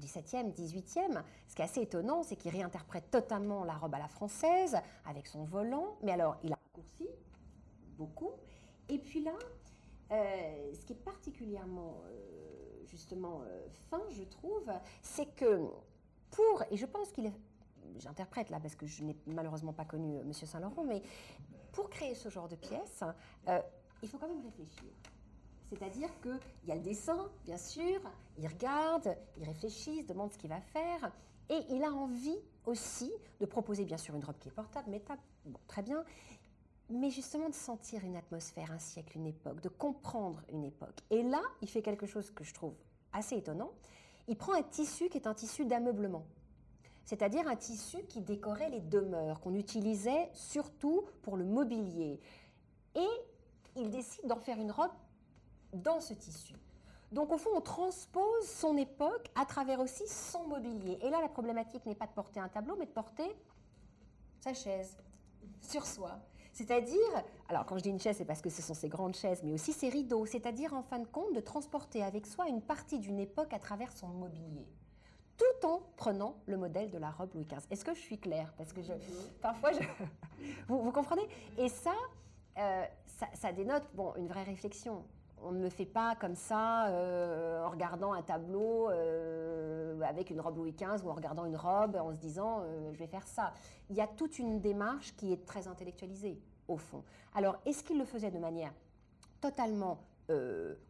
17e, 0.00 0.52
18e, 0.52 1.22
ce 1.48 1.54
qui 1.54 1.62
est 1.62 1.64
assez 1.64 1.82
étonnant, 1.82 2.22
c'est 2.22 2.36
qu'il 2.36 2.50
réinterprète 2.50 3.10
totalement 3.10 3.64
la 3.64 3.74
robe 3.74 3.94
à 3.94 3.98
la 3.98 4.08
française, 4.08 4.76
avec 5.06 5.26
son 5.26 5.44
volant, 5.44 5.96
mais 6.02 6.12
alors 6.12 6.36
il 6.44 6.52
a 6.52 6.56
raccourci 6.56 7.08
beaucoup. 7.96 8.30
Et 8.88 8.98
puis 8.98 9.22
là, 9.22 9.32
euh, 10.12 10.72
ce 10.74 10.84
qui 10.84 10.92
est 10.92 11.04
particulièrement, 11.04 12.02
euh, 12.07 12.84
justement, 12.84 13.42
euh, 13.42 13.66
fin, 13.90 14.02
je 14.11 14.22
trouve, 14.22 14.70
c'est 15.02 15.34
que 15.34 15.68
pour, 16.30 16.62
et 16.70 16.76
je 16.76 16.86
pense 16.86 17.11
qu'il 17.12 17.26
est, 17.26 17.32
j'interprète 17.98 18.50
là 18.50 18.61
parce 18.61 18.74
que 18.74 18.86
je 18.86 19.02
n'ai 19.02 19.16
malheureusement 19.26 19.72
pas 19.72 19.84
connu 19.84 20.18
M. 20.18 20.32
Saint-Laurent, 20.32 20.84
mais 20.84 21.02
pour 21.72 21.90
créer 21.90 22.14
ce 22.14 22.28
genre 22.28 22.48
de 22.48 22.57
pièce, 22.57 23.02
il 24.02 24.09
faut 24.09 24.18
quand 24.18 24.28
même 24.28 24.44
réfléchir. 24.44 24.90
C'est-à-dire 25.68 26.09
qu'il 26.20 26.68
y 26.68 26.72
a 26.72 26.76
le 26.76 26.80
dessin, 26.80 27.28
bien 27.44 27.57
sûr, 27.57 28.00
il 28.38 28.46
regarde, 28.46 29.16
il 29.36 29.44
réfléchit, 29.44 29.98
il 29.98 30.02
se 30.02 30.09
demande 30.09 30.32
ce 30.32 30.38
qu'il 30.38 30.50
va 30.50 30.61
faire, 30.61 31.11
et 31.48 31.61
il 31.70 31.82
a 31.82 31.92
envie 31.92 32.38
aussi 32.64 33.12
de 33.40 33.46
proposer, 33.46 33.84
bien 33.84 33.96
sûr, 33.96 34.14
une 34.14 34.24
robe 34.24 34.38
qui 34.38 34.48
est 34.48 34.52
portable, 34.52 34.90
bon, 35.44 35.59
très 35.66 35.82
bien, 35.82 36.04
mais 36.89 37.11
justement 37.11 37.49
de 37.49 37.55
sentir 37.55 38.05
une 38.05 38.16
atmosphère, 38.16 38.70
un 38.70 38.78
siècle, 38.78 39.16
une 39.16 39.26
époque, 39.26 39.61
de 39.61 39.68
comprendre 39.68 40.43
une 40.53 40.64
époque. 40.64 41.01
Et 41.11 41.22
là, 41.22 41.43
il 41.62 41.68
fait 41.68 41.82
quelque 41.82 42.07
chose 42.07 42.30
que 42.30 42.45
je 42.45 42.55
trouve 42.55 42.74
assez 43.12 43.37
étonnant. 43.37 43.72
Il 44.28 44.37
prend 44.37 44.55
un 44.55 44.62
tissu 44.62 45.09
qui 45.09 45.18
est 45.18 45.26
un 45.26 45.34
tissu 45.34 45.64
d'ameublement, 45.64 46.26
c'est-à-dire 47.05 47.47
un 47.49 47.57
tissu 47.57 48.03
qui 48.05 48.20
décorait 48.20 48.70
les 48.70 48.80
demeures, 48.80 49.41
qu'on 49.41 49.55
utilisait 49.55 50.30
surtout 50.32 51.05
pour 51.22 51.37
le 51.37 51.45
mobilier. 51.45 52.20
Et 52.95 53.09
il 53.76 53.91
décide 53.91 54.26
d'en 54.26 54.41
faire 54.41 54.59
une 54.59 54.70
robe 54.70 54.93
dans 55.72 56.01
ce 56.01 56.14
tissu. 56.14 56.55
Donc 57.12 57.32
au 57.32 57.39
fond, 57.39 57.51
on 57.55 57.61
transpose 57.61 58.45
son 58.45 58.76
époque 58.76 59.30
à 59.34 59.45
travers 59.45 59.80
aussi 59.80 60.07
son 60.09 60.47
mobilier. 60.49 60.99
Et 61.03 61.11
là, 61.11 61.20
la 61.20 61.28
problématique 61.28 61.87
n'est 61.87 61.95
pas 61.95 62.07
de 62.07 62.12
porter 62.12 62.41
un 62.41 62.49
tableau, 62.49 62.76
mais 62.78 62.87
de 62.87 62.91
porter 62.91 63.37
sa 64.41 64.55
chaise 64.55 64.97
sur 65.61 65.87
soi. 65.87 66.18
C'est-à-dire, 66.57 67.22
alors 67.50 67.66
quand 67.66 67.76
je 67.76 67.82
dis 67.82 67.90
une 67.90 68.00
chaise, 68.00 68.16
c'est 68.16 68.24
parce 68.24 68.40
que 68.40 68.48
ce 68.48 68.62
sont 68.62 68.72
ces 68.72 68.88
grandes 68.88 69.14
chaises, 69.14 69.42
mais 69.42 69.52
aussi 69.52 69.74
ces 69.74 69.90
rideaux, 69.90 70.24
c'est-à-dire 70.24 70.72
en 70.72 70.82
fin 70.82 70.98
de 70.98 71.07
compte 71.07 71.34
de 71.34 71.40
transporter 71.40 72.02
avec 72.02 72.26
soi 72.26 72.48
une 72.48 72.62
partie 72.62 72.98
d'une 72.98 73.18
époque 73.18 73.52
à 73.52 73.59
travers 73.59 73.92
son 73.92 74.09
mobilier, 74.09 74.66
tout 75.36 75.66
en 75.66 75.82
prenant 75.98 76.34
le 76.46 76.57
modèle 76.57 76.90
de 76.90 76.96
la 76.96 77.11
robe 77.11 77.34
Louis 77.34 77.44
XV. 77.44 77.61
Est-ce 77.70 77.84
que 77.84 77.92
je 77.92 78.00
suis 78.00 78.16
claire? 78.16 78.54
Parce 78.57 78.72
que 78.72 78.80
je, 78.80 78.94
parfois, 79.42 79.72
je, 79.72 79.80
vous, 80.68 80.90
comprenez? 80.92 81.28
Et 81.59 81.66
euh, 81.66 82.84
ça, 83.04 83.26
ça, 83.34 83.52
dénote 83.52 83.84
bon, 83.92 84.14
une 84.16 84.26
vraie 84.26 84.44
réflexion 84.44 85.04
on 85.43 85.53
ne 85.53 85.62
le 85.62 85.68
fait 85.68 85.87
pas 85.87 86.14
comme 86.16 86.34
ça 86.34 86.87
euh, 86.87 87.64
en 87.64 87.70
regardant 87.70 88.12
un 88.12 88.22
tableau 88.22 88.91
euh, 88.91 90.01
avec 90.03 90.30
une 90.30 90.41
robe 90.41 90.57
Louis 90.57 90.72
XV 90.72 91.05
ou 91.05 91.11
en 91.11 91.14
regardant 91.14 91.45
une 91.45 91.57
robe 91.57 91.97
en 91.97 92.12
se 92.12 92.18
disant 92.18 92.62
euh, 92.62 92.93
je 92.93 92.99
vais 92.99 93.07
faire 93.07 93.26
ça. 93.26 93.53
Il 93.91 93.97
y 93.97 94.01
a 94.01 94.07
toute 94.07 94.39
une 94.39 94.61
démarche 94.61 95.14
qui 95.16 95.32
est 95.32 95.45
très 95.45 95.68
intellectualisée 95.68 96.39
au 96.68 96.76
fond. 96.76 97.03
Alors 97.34 97.57
est-ce 97.66 97.84
qu'il 97.84 97.99
le 97.99 98.05
faisait 98.05 98.30
de 98.30 98.39
manière 98.39 98.72
totalement 99.41 99.99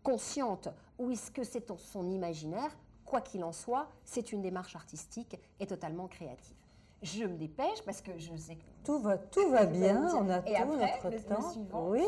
consciente 0.03 0.71
ou 0.99 1.11
est-ce 1.11 1.31
que 1.31 1.45
c'est 1.45 1.71
son 1.77 2.09
imaginaire? 2.09 2.75
Quoi 3.05 3.21
qu'il 3.21 3.45
en 3.45 3.53
soit, 3.53 3.87
c'est 4.03 4.33
une 4.33 4.41
démarche 4.41 4.75
artistique 4.75 5.39
et 5.61 5.67
totalement 5.67 6.09
créative. 6.09 6.57
Je 7.03 7.25
me 7.25 7.37
dépêche 7.37 7.83
parce 7.85 8.01
que 8.01 8.13
je 8.17 8.35
sais 8.35 8.57
que 8.57 8.65
tout 8.83 8.99
va, 8.99 9.19
tout 9.19 9.51
va 9.51 9.67
bien, 9.67 10.09
on 10.15 10.31
a 10.31 10.41
tout 10.41 10.77
notre 10.77 11.27
temps. 11.27 11.91
oui. 11.91 12.01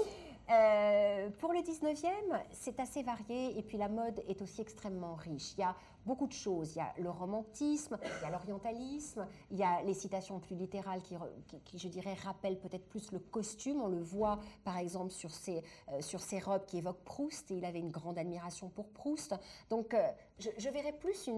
Euh, 0.50 1.28
pour 1.38 1.52
le 1.52 1.60
19e, 1.60 2.40
c'est 2.52 2.80
assez 2.80 3.02
varié 3.02 3.58
et 3.58 3.62
puis 3.62 3.76
la 3.76 3.88
mode 3.88 4.22
est 4.28 4.40
aussi 4.40 4.62
extrêmement 4.62 5.14
riche. 5.14 5.52
Il 5.58 5.60
y 5.60 5.64
a 5.64 5.76
beaucoup 6.06 6.26
de 6.26 6.32
choses. 6.32 6.74
Il 6.74 6.78
y 6.78 6.80
a 6.80 6.94
le 6.98 7.10
romantisme, 7.10 7.98
il 8.02 8.22
y 8.22 8.26
a 8.26 8.30
l'orientalisme, 8.30 9.26
il 9.50 9.58
y 9.58 9.62
a 9.62 9.82
les 9.82 9.92
citations 9.92 10.40
plus 10.40 10.56
littérales 10.56 11.02
qui, 11.02 11.78
je 11.78 11.88
dirais, 11.88 12.14
rappellent 12.14 12.58
peut-être 12.58 12.88
plus 12.88 13.12
le 13.12 13.18
costume. 13.18 13.82
On 13.82 13.88
le 13.88 14.00
voit 14.00 14.38
par 14.64 14.78
exemple 14.78 15.12
sur 15.12 15.30
ces, 15.30 15.62
euh, 15.92 16.00
sur 16.00 16.20
ces 16.20 16.38
robes 16.38 16.64
qui 16.64 16.78
évoquent 16.78 17.04
Proust 17.04 17.50
et 17.50 17.56
il 17.56 17.64
avait 17.66 17.80
une 17.80 17.90
grande 17.90 18.18
admiration 18.18 18.70
pour 18.70 18.88
Proust. 18.88 19.34
Donc 19.68 19.92
euh, 19.92 20.08
je, 20.38 20.70
verrais 20.70 20.92
plus 20.92 21.28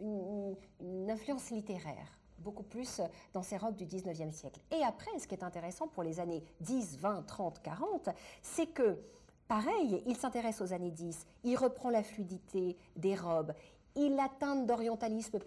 une 0.00 1.10
influence 1.10 1.50
littéraire 1.50 2.19
beaucoup 2.40 2.62
plus 2.62 3.00
dans 3.32 3.42
ces 3.42 3.56
robes 3.56 3.76
du 3.76 3.86
19e 3.86 4.32
siècle. 4.32 4.60
Et 4.70 4.82
après, 4.82 5.18
ce 5.18 5.26
qui 5.26 5.34
est 5.34 5.44
intéressant 5.44 5.88
pour 5.88 6.02
les 6.02 6.20
années 6.20 6.42
10, 6.60 6.98
20, 6.98 7.22
30, 7.26 7.62
40, 7.62 8.08
c'est 8.42 8.66
que, 8.66 8.98
pareil, 9.48 10.02
il 10.06 10.16
s'intéresse 10.16 10.60
aux 10.60 10.72
années 10.72 10.90
10, 10.90 11.26
il 11.44 11.56
reprend 11.56 11.90
la 11.90 12.02
fluidité 12.02 12.76
des 12.96 13.14
robes, 13.14 13.52
il 13.96 14.18
atteint 14.18 14.56
d'orientalisme 14.56 15.38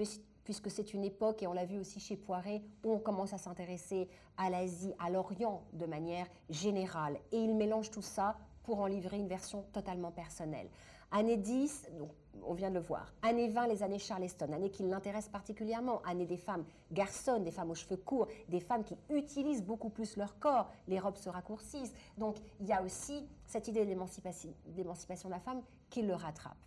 puisque 0.44 0.70
c'est 0.70 0.94
une 0.94 1.06
époque, 1.06 1.42
et 1.42 1.48
on 1.48 1.54
l'a 1.54 1.66
vu 1.66 1.80
aussi 1.80 2.00
chez 2.02 2.18
Poiret, 2.18 2.62
où 2.84 2.92
on 2.92 3.00
commence 3.00 3.34
à 3.34 3.38
s'intéresser 3.38 4.10
à 4.38 4.50
l'Asie, 4.50 4.94
à 5.00 5.10
l'Orient 5.10 5.64
de 5.72 5.86
manière 5.86 6.28
générale. 6.50 7.18
Et 7.32 7.38
il 7.38 7.56
mélange 7.56 7.92
tout 7.92 8.02
ça 8.02 8.38
pour 8.64 8.82
en 8.82 8.88
livrer 8.88 9.18
une 9.18 9.28
version 9.28 9.64
totalement 9.72 10.12
personnelle. 10.12 10.70
Année 11.16 11.38
10, 11.38 11.92
donc, 12.00 12.10
on 12.44 12.56
vient 12.56 12.70
de 12.70 12.76
le 12.76 12.82
voir. 12.82 13.14
Année 13.22 13.48
20, 13.48 13.68
les 13.68 13.84
années 13.84 14.00
Charleston, 14.00 14.52
année 14.52 14.72
qui 14.72 14.82
l'intéresse 14.82 15.30
particulièrement. 15.30 16.02
Année 16.06 16.26
des 16.26 16.38
femmes 16.38 16.66
garçonnes, 16.92 17.44
des 17.44 17.52
femmes 17.52 17.70
aux 17.70 17.76
cheveux 17.76 17.98
courts, 17.98 18.28
des 18.50 18.60
femmes 18.60 18.84
qui 18.84 18.98
utilisent 19.12 19.64
beaucoup 19.64 19.90
plus 19.90 20.18
leur 20.18 20.40
corps. 20.40 20.72
Les 20.88 21.00
robes 21.00 21.18
se 21.18 21.30
raccourcissent. 21.30 21.94
Donc 22.18 22.38
il 22.60 22.66
y 22.66 22.74
a 22.74 22.82
aussi 22.82 23.30
cette 23.46 23.68
idée 23.68 23.86
d'émancipation 23.86 25.30
de 25.30 25.34
la 25.34 25.40
femme 25.40 25.62
qui 25.92 26.02
le 26.02 26.16
rattrape. 26.16 26.58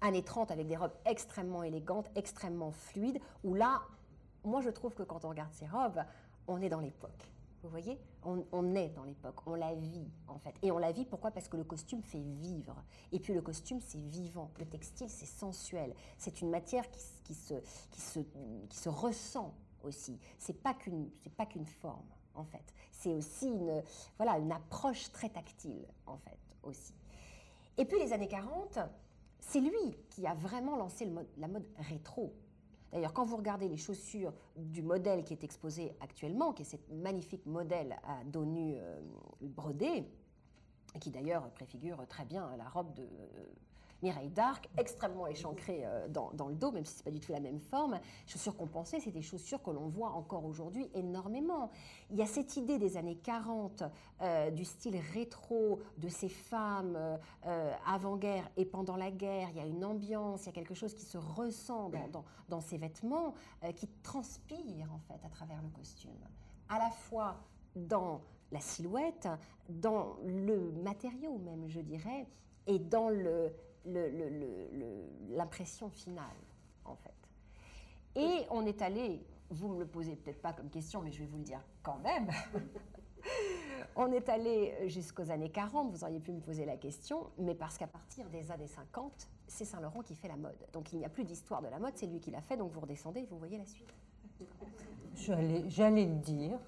Année 0.00 0.22
30 0.22 0.52
avec 0.52 0.68
des 0.68 0.76
robes 0.76 0.94
extrêmement 1.04 1.64
élégantes, 1.64 2.08
extrêmement 2.14 2.70
fluides, 2.70 3.20
où 3.42 3.56
là, 3.56 3.82
moi 4.44 4.60
je 4.60 4.70
trouve 4.70 4.94
que 4.94 5.02
quand 5.02 5.24
on 5.24 5.30
regarde 5.30 5.52
ces 5.52 5.66
robes, 5.66 6.00
on 6.46 6.62
est 6.62 6.68
dans 6.68 6.80
l'époque. 6.80 7.33
Vous 7.64 7.70
voyez 7.70 7.98
on, 8.24 8.74
est 8.74 8.90
dans 8.90 9.04
l'époque, 9.04 9.46
on 9.46 9.54
la 9.54 9.74
vit 9.74 10.06
en 10.28 10.38
fait. 10.38 10.54
Et 10.62 10.70
on 10.70 10.76
la 10.76 10.92
vit 10.92 11.06
pourquoi? 11.06 11.30
Parce 11.30 11.48
que 11.48 11.56
le 11.56 11.64
costume 11.64 12.02
fait 12.02 12.20
vivre. 12.20 12.76
Et 13.10 13.18
puis 13.18 13.32
le 13.32 13.40
costume, 13.40 13.80
c'est 13.80 14.00
vivant. 14.00 14.50
Le 14.58 14.66
textile, 14.66 15.08
c'est 15.08 15.26
sensuel. 15.26 15.94
C'est 16.18 16.42
une 16.42 16.50
matière 16.50 16.84
qui, 16.90 17.34
se, 17.34 17.54
qui, 17.90 18.00
se, 18.02 18.20
qui 18.68 18.76
se 18.76 18.88
ressent 18.90 19.54
aussi. 19.82 20.18
C'est 20.38 20.62
pas 20.62 20.74
qu'une 20.74 21.08
pas 21.38 21.46
qu'une 21.46 21.64
forme 21.64 22.04
en 22.34 22.44
fait. 22.44 22.74
C'est 22.92 23.14
aussi 23.14 23.48
une, 23.48 23.82
voilà, 24.18 24.38
une 24.38 24.52
approche 24.52 25.10
très 25.12 25.30
tactile 25.30 25.86
en 26.06 26.18
fait 26.18 26.38
aussi. 26.62 26.92
Et 27.78 27.86
puis 27.86 27.98
les 27.98 28.12
années 28.12 28.28
40, 28.28 28.78
c'est 29.40 29.60
lui 29.60 29.96
qui 30.10 30.26
a 30.26 30.34
vraiment 30.34 30.76
lancé 30.76 31.10
la 31.38 31.48
mode 31.48 31.66
rétro. 31.78 32.34
D'ailleurs, 32.94 33.12
quand 33.12 33.24
vous 33.24 33.36
regardez 33.36 33.68
les 33.68 33.76
chaussures 33.76 34.32
du 34.56 34.80
modèle 34.80 35.24
qui 35.24 35.32
est 35.32 35.42
exposé 35.42 35.96
actuellement, 36.00 36.52
qui 36.52 36.62
est 36.62 36.64
ce 36.64 36.76
magnifique 36.92 37.44
modèle 37.44 37.96
à 38.04 38.22
dos 38.22 38.44
nu 38.44 38.76
euh, 38.76 39.00
brodé, 39.40 40.04
qui 41.00 41.10
d'ailleurs 41.10 41.50
préfigure 41.50 42.06
très 42.06 42.24
bien 42.24 42.56
la 42.56 42.68
robe 42.68 42.94
de 42.94 43.02
Mireille 44.04 44.28
d'Arc, 44.28 44.68
extrêmement 44.76 45.26
échancrée 45.26 45.80
euh, 45.86 46.08
dans, 46.08 46.48
le 46.48 46.54
dos, 46.54 46.70
même 46.72 46.84
si 46.84 46.92
ce 46.92 46.98
n'est 46.98 47.04
pas 47.04 47.10
du 47.10 47.20
tout 47.20 47.32
la 47.32 47.40
même 47.40 47.58
forme. 47.58 47.98
Chaussures 48.26 48.54
compensées, 48.54 49.00
c'est 49.00 49.10
des 49.10 49.22
chaussures 49.22 49.62
que 49.62 49.70
l'on 49.70 49.88
voit 49.88 50.10
encore 50.10 50.44
aujourd'hui 50.44 50.90
énormément. 50.92 51.70
Il 52.10 52.16
y 52.16 52.22
a 52.22 52.26
cette 52.26 52.58
idée 52.58 52.78
des 52.78 52.98
années 52.98 53.16
40 53.16 53.82
euh, 54.20 54.50
du 54.50 54.66
style 54.66 55.00
rétro 55.14 55.80
de 55.96 56.08
ces 56.08 56.28
femmes 56.28 57.18
euh, 57.46 57.72
avant-guerre 57.86 58.50
et 58.58 58.66
pendant 58.66 58.96
la 58.96 59.10
guerre. 59.10 59.48
Il 59.52 59.56
y 59.56 59.60
a 59.60 59.66
une 59.66 59.86
ambiance, 59.86 60.42
il 60.42 60.46
y 60.46 60.48
a 60.50 60.52
quelque 60.52 60.74
chose 60.74 60.92
qui 60.92 61.06
se 61.06 61.16
ressent 61.16 61.90
dans 62.50 62.60
ces 62.60 62.76
vêtements, 62.76 63.32
qui 63.74 63.88
transpire 64.02 64.92
en 64.92 64.98
fait 64.98 65.24
à 65.24 65.30
travers 65.30 65.62
le 65.62 65.68
costume. 65.70 66.10
À 66.68 66.78
la 66.78 66.90
fois 66.90 67.36
dans 67.74 68.20
la 68.52 68.60
silhouette, 68.60 69.28
dans 69.70 70.16
le 70.24 70.72
matériau 70.72 71.38
même, 71.38 71.68
je 71.68 71.80
dirais, 71.80 72.26
et 72.66 72.78
dans 72.78 73.08
le, 73.08 73.52
l'impression 73.86 75.90
finale, 75.90 76.36
en 76.84 76.96
fait. 76.96 77.12
Et 78.16 78.46
on 78.50 78.64
est 78.66 78.80
allé, 78.82 79.24
vous 79.50 79.68
me 79.68 79.78
le 79.78 79.86
posez 79.86 80.16
peut-être 80.16 80.40
pas 80.40 80.52
comme 80.52 80.70
question, 80.70 81.02
mais 81.02 81.10
je 81.10 81.20
vais 81.20 81.26
vous 81.26 81.38
le 81.38 81.44
dire 81.44 81.60
quand 81.82 81.98
même. 81.98 82.30
on 83.96 84.12
est 84.12 84.28
allé 84.28 84.88
jusqu'aux 84.88 85.30
années 85.30 85.50
40, 85.50 85.90
vous 85.90 86.04
auriez 86.04 86.20
pu 86.20 86.32
me 86.32 86.40
poser 86.40 86.64
la 86.64 86.76
question, 86.76 87.30
mais 87.38 87.54
parce 87.54 87.76
qu'à 87.76 87.86
partir 87.86 88.28
des 88.30 88.50
années 88.50 88.68
50, 88.68 89.28
c'est 89.46 89.64
Saint-Laurent 89.64 90.02
qui 90.02 90.14
fait 90.14 90.28
la 90.28 90.36
mode. 90.36 90.56
Donc 90.72 90.92
il 90.92 90.98
n'y 90.98 91.04
a 91.04 91.08
plus 91.08 91.24
d'histoire 91.24 91.62
de 91.62 91.68
la 91.68 91.78
mode, 91.78 91.92
c'est 91.96 92.06
lui 92.06 92.20
qui 92.20 92.30
l'a 92.30 92.40
fait, 92.40 92.56
donc 92.56 92.72
vous 92.72 92.80
redescendez 92.80 93.20
et 93.20 93.26
vous 93.26 93.38
voyez 93.38 93.58
la 93.58 93.66
suite. 93.66 93.92
J'allais 95.16 96.06
le 96.06 96.14
dire, 96.16 96.58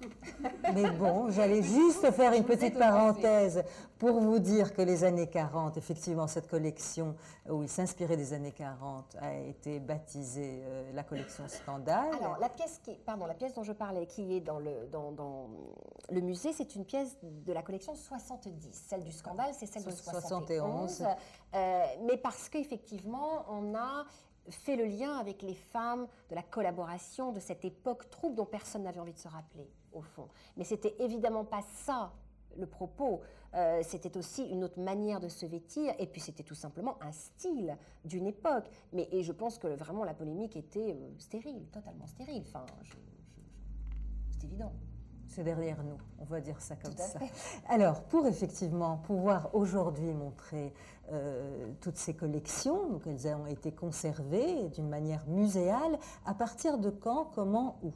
mais 0.73 0.89
bon, 0.91 1.29
j'allais 1.29 1.61
juste 1.61 2.09
faire 2.11 2.33
une 2.33 2.43
petite 2.43 2.77
parenthèse 2.77 3.63
pour 3.97 4.19
vous 4.19 4.39
dire 4.39 4.73
que 4.73 4.81
les 4.81 5.03
années 5.03 5.27
40, 5.27 5.77
effectivement, 5.77 6.27
cette 6.27 6.47
collection 6.47 7.15
où 7.49 7.63
il 7.63 7.69
s'inspirait 7.69 8.17
des 8.17 8.33
années 8.33 8.51
40 8.51 9.17
a 9.19 9.35
été 9.35 9.79
baptisée 9.79 10.61
euh, 10.63 10.91
la 10.93 11.03
collection 11.03 11.47
Scandale. 11.47 12.13
Alors, 12.21 12.37
la 12.39 12.49
pièce, 12.49 12.79
qui, 12.83 12.93
pardon, 13.05 13.25
la 13.25 13.33
pièce 13.33 13.53
dont 13.53 13.63
je 13.63 13.73
parlais, 13.73 14.05
qui 14.05 14.35
est 14.35 14.41
dans 14.41 14.59
le, 14.59 14.87
dans, 14.91 15.11
dans 15.11 15.49
le 16.11 16.21
musée, 16.21 16.53
c'est 16.53 16.75
une 16.75 16.85
pièce 16.85 17.17
de 17.23 17.53
la 17.53 17.61
collection 17.61 17.95
70. 17.95 18.69
Celle 18.71 19.03
du 19.03 19.11
Scandale, 19.11 19.51
c'est 19.53 19.65
celle 19.65 19.83
de 19.83 19.91
71. 19.91 21.03
Euh, 21.55 21.85
mais 22.05 22.17
parce 22.17 22.49
qu'effectivement, 22.49 23.45
on 23.49 23.75
a 23.75 24.05
fait 24.49 24.75
le 24.75 24.85
lien 24.85 25.17
avec 25.17 25.41
les 25.41 25.53
femmes 25.53 26.07
de 26.29 26.35
la 26.35 26.43
collaboration 26.43 27.31
de 27.31 27.39
cette 27.39 27.65
époque 27.65 28.09
trouble 28.09 28.35
dont 28.35 28.45
personne 28.45 28.83
n'avait 28.83 28.99
envie 28.99 29.13
de 29.13 29.19
se 29.19 29.27
rappeler, 29.27 29.69
au 29.93 30.01
fond. 30.01 30.27
Mais 30.55 30.63
c'était 30.63 30.95
évidemment 30.99 31.45
pas 31.45 31.61
ça 31.61 32.13
le 32.57 32.65
propos. 32.65 33.21
Euh, 33.53 33.81
c'était 33.83 34.17
aussi 34.17 34.43
une 34.43 34.63
autre 34.63 34.79
manière 34.79 35.19
de 35.19 35.29
se 35.29 35.45
vêtir, 35.45 35.93
et 35.99 36.07
puis 36.07 36.21
c'était 36.21 36.43
tout 36.43 36.55
simplement 36.55 36.97
un 37.01 37.11
style 37.11 37.77
d'une 38.03 38.27
époque. 38.27 38.69
Mais 38.93 39.07
et 39.11 39.23
je 39.23 39.31
pense 39.31 39.57
que 39.57 39.67
vraiment 39.67 40.03
la 40.03 40.13
polémique 40.13 40.55
était 40.55 40.93
euh, 40.93 41.09
stérile, 41.17 41.65
totalement 41.71 42.07
stérile. 42.07 42.43
Enfin, 42.47 42.65
c'est 44.29 44.43
évident 44.43 44.73
c'est 45.37 45.43
derrière 45.43 45.83
nous, 45.83 45.97
on 46.17 46.25
va 46.25 46.41
dire 46.41 46.59
ça 46.59 46.75
comme 46.75 46.97
ça. 46.97 47.19
Alors, 47.69 48.01
pour 48.01 48.25
effectivement 48.25 48.97
pouvoir 48.97 49.53
aujourd'hui 49.53 50.11
montrer 50.11 50.73
euh, 51.11 51.71
toutes 51.79 51.97
ces 51.97 52.15
collections, 52.15 52.89
donc 52.89 53.05
elles 53.05 53.27
ont 53.35 53.45
été 53.45 53.71
conservées 53.71 54.67
d'une 54.69 54.89
manière 54.89 55.23
muséale, 55.27 55.99
à 56.25 56.33
partir 56.33 56.79
de 56.79 56.89
quand, 56.89 57.25
comment, 57.35 57.77
où? 57.83 57.93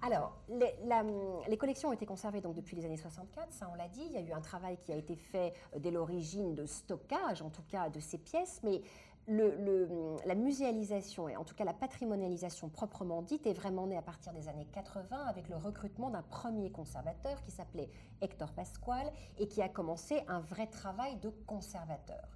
Alors, 0.00 0.32
les, 0.48 1.56
collections 1.58 1.90
ont 1.90 1.92
été 1.92 2.06
conservées 2.06 2.40
donc 2.40 2.54
depuis 2.54 2.76
les 2.76 2.86
années 2.86 2.96
64, 2.96 3.52
ça 3.52 3.68
on 3.70 3.74
l'a 3.74 3.88
dit. 3.88 4.02
Il 4.06 4.12
y 4.12 4.16
a 4.16 4.22
eu 4.22 4.32
un 4.32 4.40
travail 4.40 4.78
qui 4.78 4.90
a 4.90 4.96
été 4.96 5.16
fait 5.16 5.52
euh, 5.74 5.78
dès 5.78 5.90
l'origine 5.90 6.54
de 6.54 6.64
stockage, 6.64 7.42
en 7.42 7.50
tout 7.50 7.64
cas 7.68 7.90
de 7.90 8.00
ces 8.00 8.16
pièces, 8.16 8.60
mais 8.62 8.80
la 9.26 10.34
muséalisation 10.34 11.28
et 11.28 11.36
en 11.36 11.44
tout 11.44 11.54
cas 11.54 11.64
la 11.64 11.72
patrimonialisation 11.72 12.68
proprement 12.68 13.22
dite 13.22 13.46
est 13.46 13.54
vraiment 13.54 13.86
née 13.86 13.96
à 13.96 14.02
partir 14.02 14.32
des 14.32 14.48
années 14.48 14.66
80 14.72 15.16
avec 15.26 15.48
le 15.48 15.56
recrutement 15.56 16.10
d'un 16.10 16.22
premier 16.22 16.70
conservateur 16.70 17.42
qui 17.42 17.50
s'appelait 17.50 17.88
Hector 18.20 18.52
Pasquale 18.52 19.10
et 19.38 19.48
qui 19.48 19.62
a 19.62 19.68
commencé 19.68 20.22
un 20.28 20.40
vrai 20.40 20.66
travail 20.66 21.16
de 21.16 21.30
conservateur. 21.46 22.28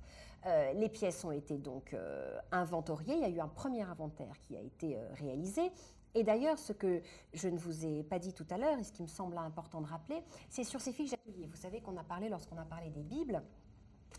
Euh, 0.47 0.73
les 0.75 0.89
pièces 0.89 1.25
ont 1.25 1.33
été 1.33 1.59
donc 1.59 1.93
euh, 1.95 2.39
inventoriées. 2.53 3.15
Il 3.15 3.21
y 3.21 3.25
a 3.25 3.29
eu 3.29 3.41
un 3.41 3.49
premier 3.49 3.83
inventaire 3.83 4.39
qui 4.47 4.57
a 4.57 4.61
été 4.61 4.97
euh, 4.97 5.09
réalisé. 5.15 5.73
Et 6.15 6.25
d'ailleurs, 6.25 6.59
ce 6.59 6.73
que 6.73 7.03
je 7.35 7.49
ne 7.49 7.59
vous 7.59 7.85
ai 7.85 8.03
pas 8.03 8.19
dit 8.19 8.33
tout 8.33 8.47
à 8.51 8.57
l'heure, 8.57 8.79
et 8.79 8.85
ce 8.85 8.93
qui 8.93 9.03
me 9.03 9.09
semble 9.09 9.37
important 9.37 9.81
de 9.81 9.87
rappeler, 9.87 10.23
c'est 10.49 10.65
sur 10.65 10.81
ces 10.81 10.93
fiches 10.93 11.11
d'atelier. 11.11 11.47
Vous 11.47 11.57
savez 11.57 11.81
qu'on 11.81 11.97
a 11.97 12.05
parlé, 12.05 12.29
lorsqu'on 12.29 12.57
a 12.57 12.65
parlé 12.65 12.91
des 12.91 13.03
Bibles, 13.03 13.43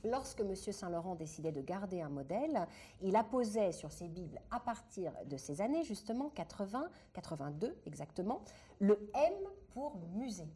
Lorsque 0.06 0.40
M. 0.40 0.56
Saint-Laurent 0.56 1.16
décidait 1.16 1.52
de 1.52 1.62
garder 1.62 2.02
un 2.02 2.10
modèle, 2.10 2.68
il 3.02 3.16
apposait 3.16 3.72
sur 3.72 3.92
ses 3.92 4.08
Bibles, 4.08 4.40
à 4.50 4.60
partir 4.60 5.12
de 5.26 5.36
ces 5.36 5.62
années, 5.62 5.84
justement, 5.84 6.30
80, 6.30 6.90
82 7.14 7.76
exactement, 7.86 8.42
le 8.80 9.10
M 9.14 9.34
pour 9.74 9.98
musée. 10.14 10.48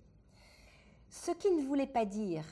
Ce 1.10 1.32
qui 1.32 1.52
ne 1.52 1.62
voulait 1.62 1.88
pas 1.88 2.06
dire, 2.06 2.46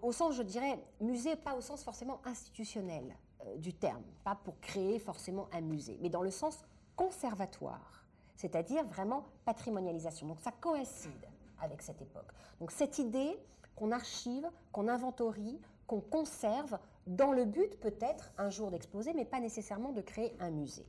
au 0.00 0.12
sens, 0.12 0.34
je 0.34 0.42
dirais, 0.42 0.82
musée, 1.00 1.36
pas 1.36 1.54
au 1.54 1.60
sens 1.60 1.82
forcément 1.82 2.20
institutionnel 2.24 3.14
euh, 3.46 3.56
du 3.56 3.74
terme, 3.74 4.02
pas 4.24 4.34
pour 4.34 4.58
créer 4.60 4.98
forcément 4.98 5.48
un 5.52 5.60
musée, 5.60 5.98
mais 6.00 6.08
dans 6.08 6.22
le 6.22 6.30
sens 6.30 6.64
conservatoire, 6.96 8.04
c'est-à-dire 8.36 8.84
vraiment 8.84 9.26
patrimonialisation. 9.44 10.26
Donc 10.26 10.40
ça 10.40 10.52
coïncide 10.52 11.28
avec 11.60 11.82
cette 11.82 12.00
époque. 12.02 12.28
Donc 12.60 12.70
cette 12.70 12.98
idée 12.98 13.38
qu'on 13.76 13.92
archive, 13.92 14.48
qu'on 14.72 14.88
inventorie, 14.88 15.60
qu'on 15.86 16.00
conserve 16.00 16.78
dans 17.06 17.32
le 17.32 17.44
but 17.44 17.78
peut-être 17.80 18.32
un 18.38 18.50
jour 18.50 18.70
d'exploser, 18.70 19.12
mais 19.14 19.24
pas 19.24 19.40
nécessairement 19.40 19.92
de 19.92 20.00
créer 20.00 20.34
un 20.40 20.50
musée. 20.50 20.86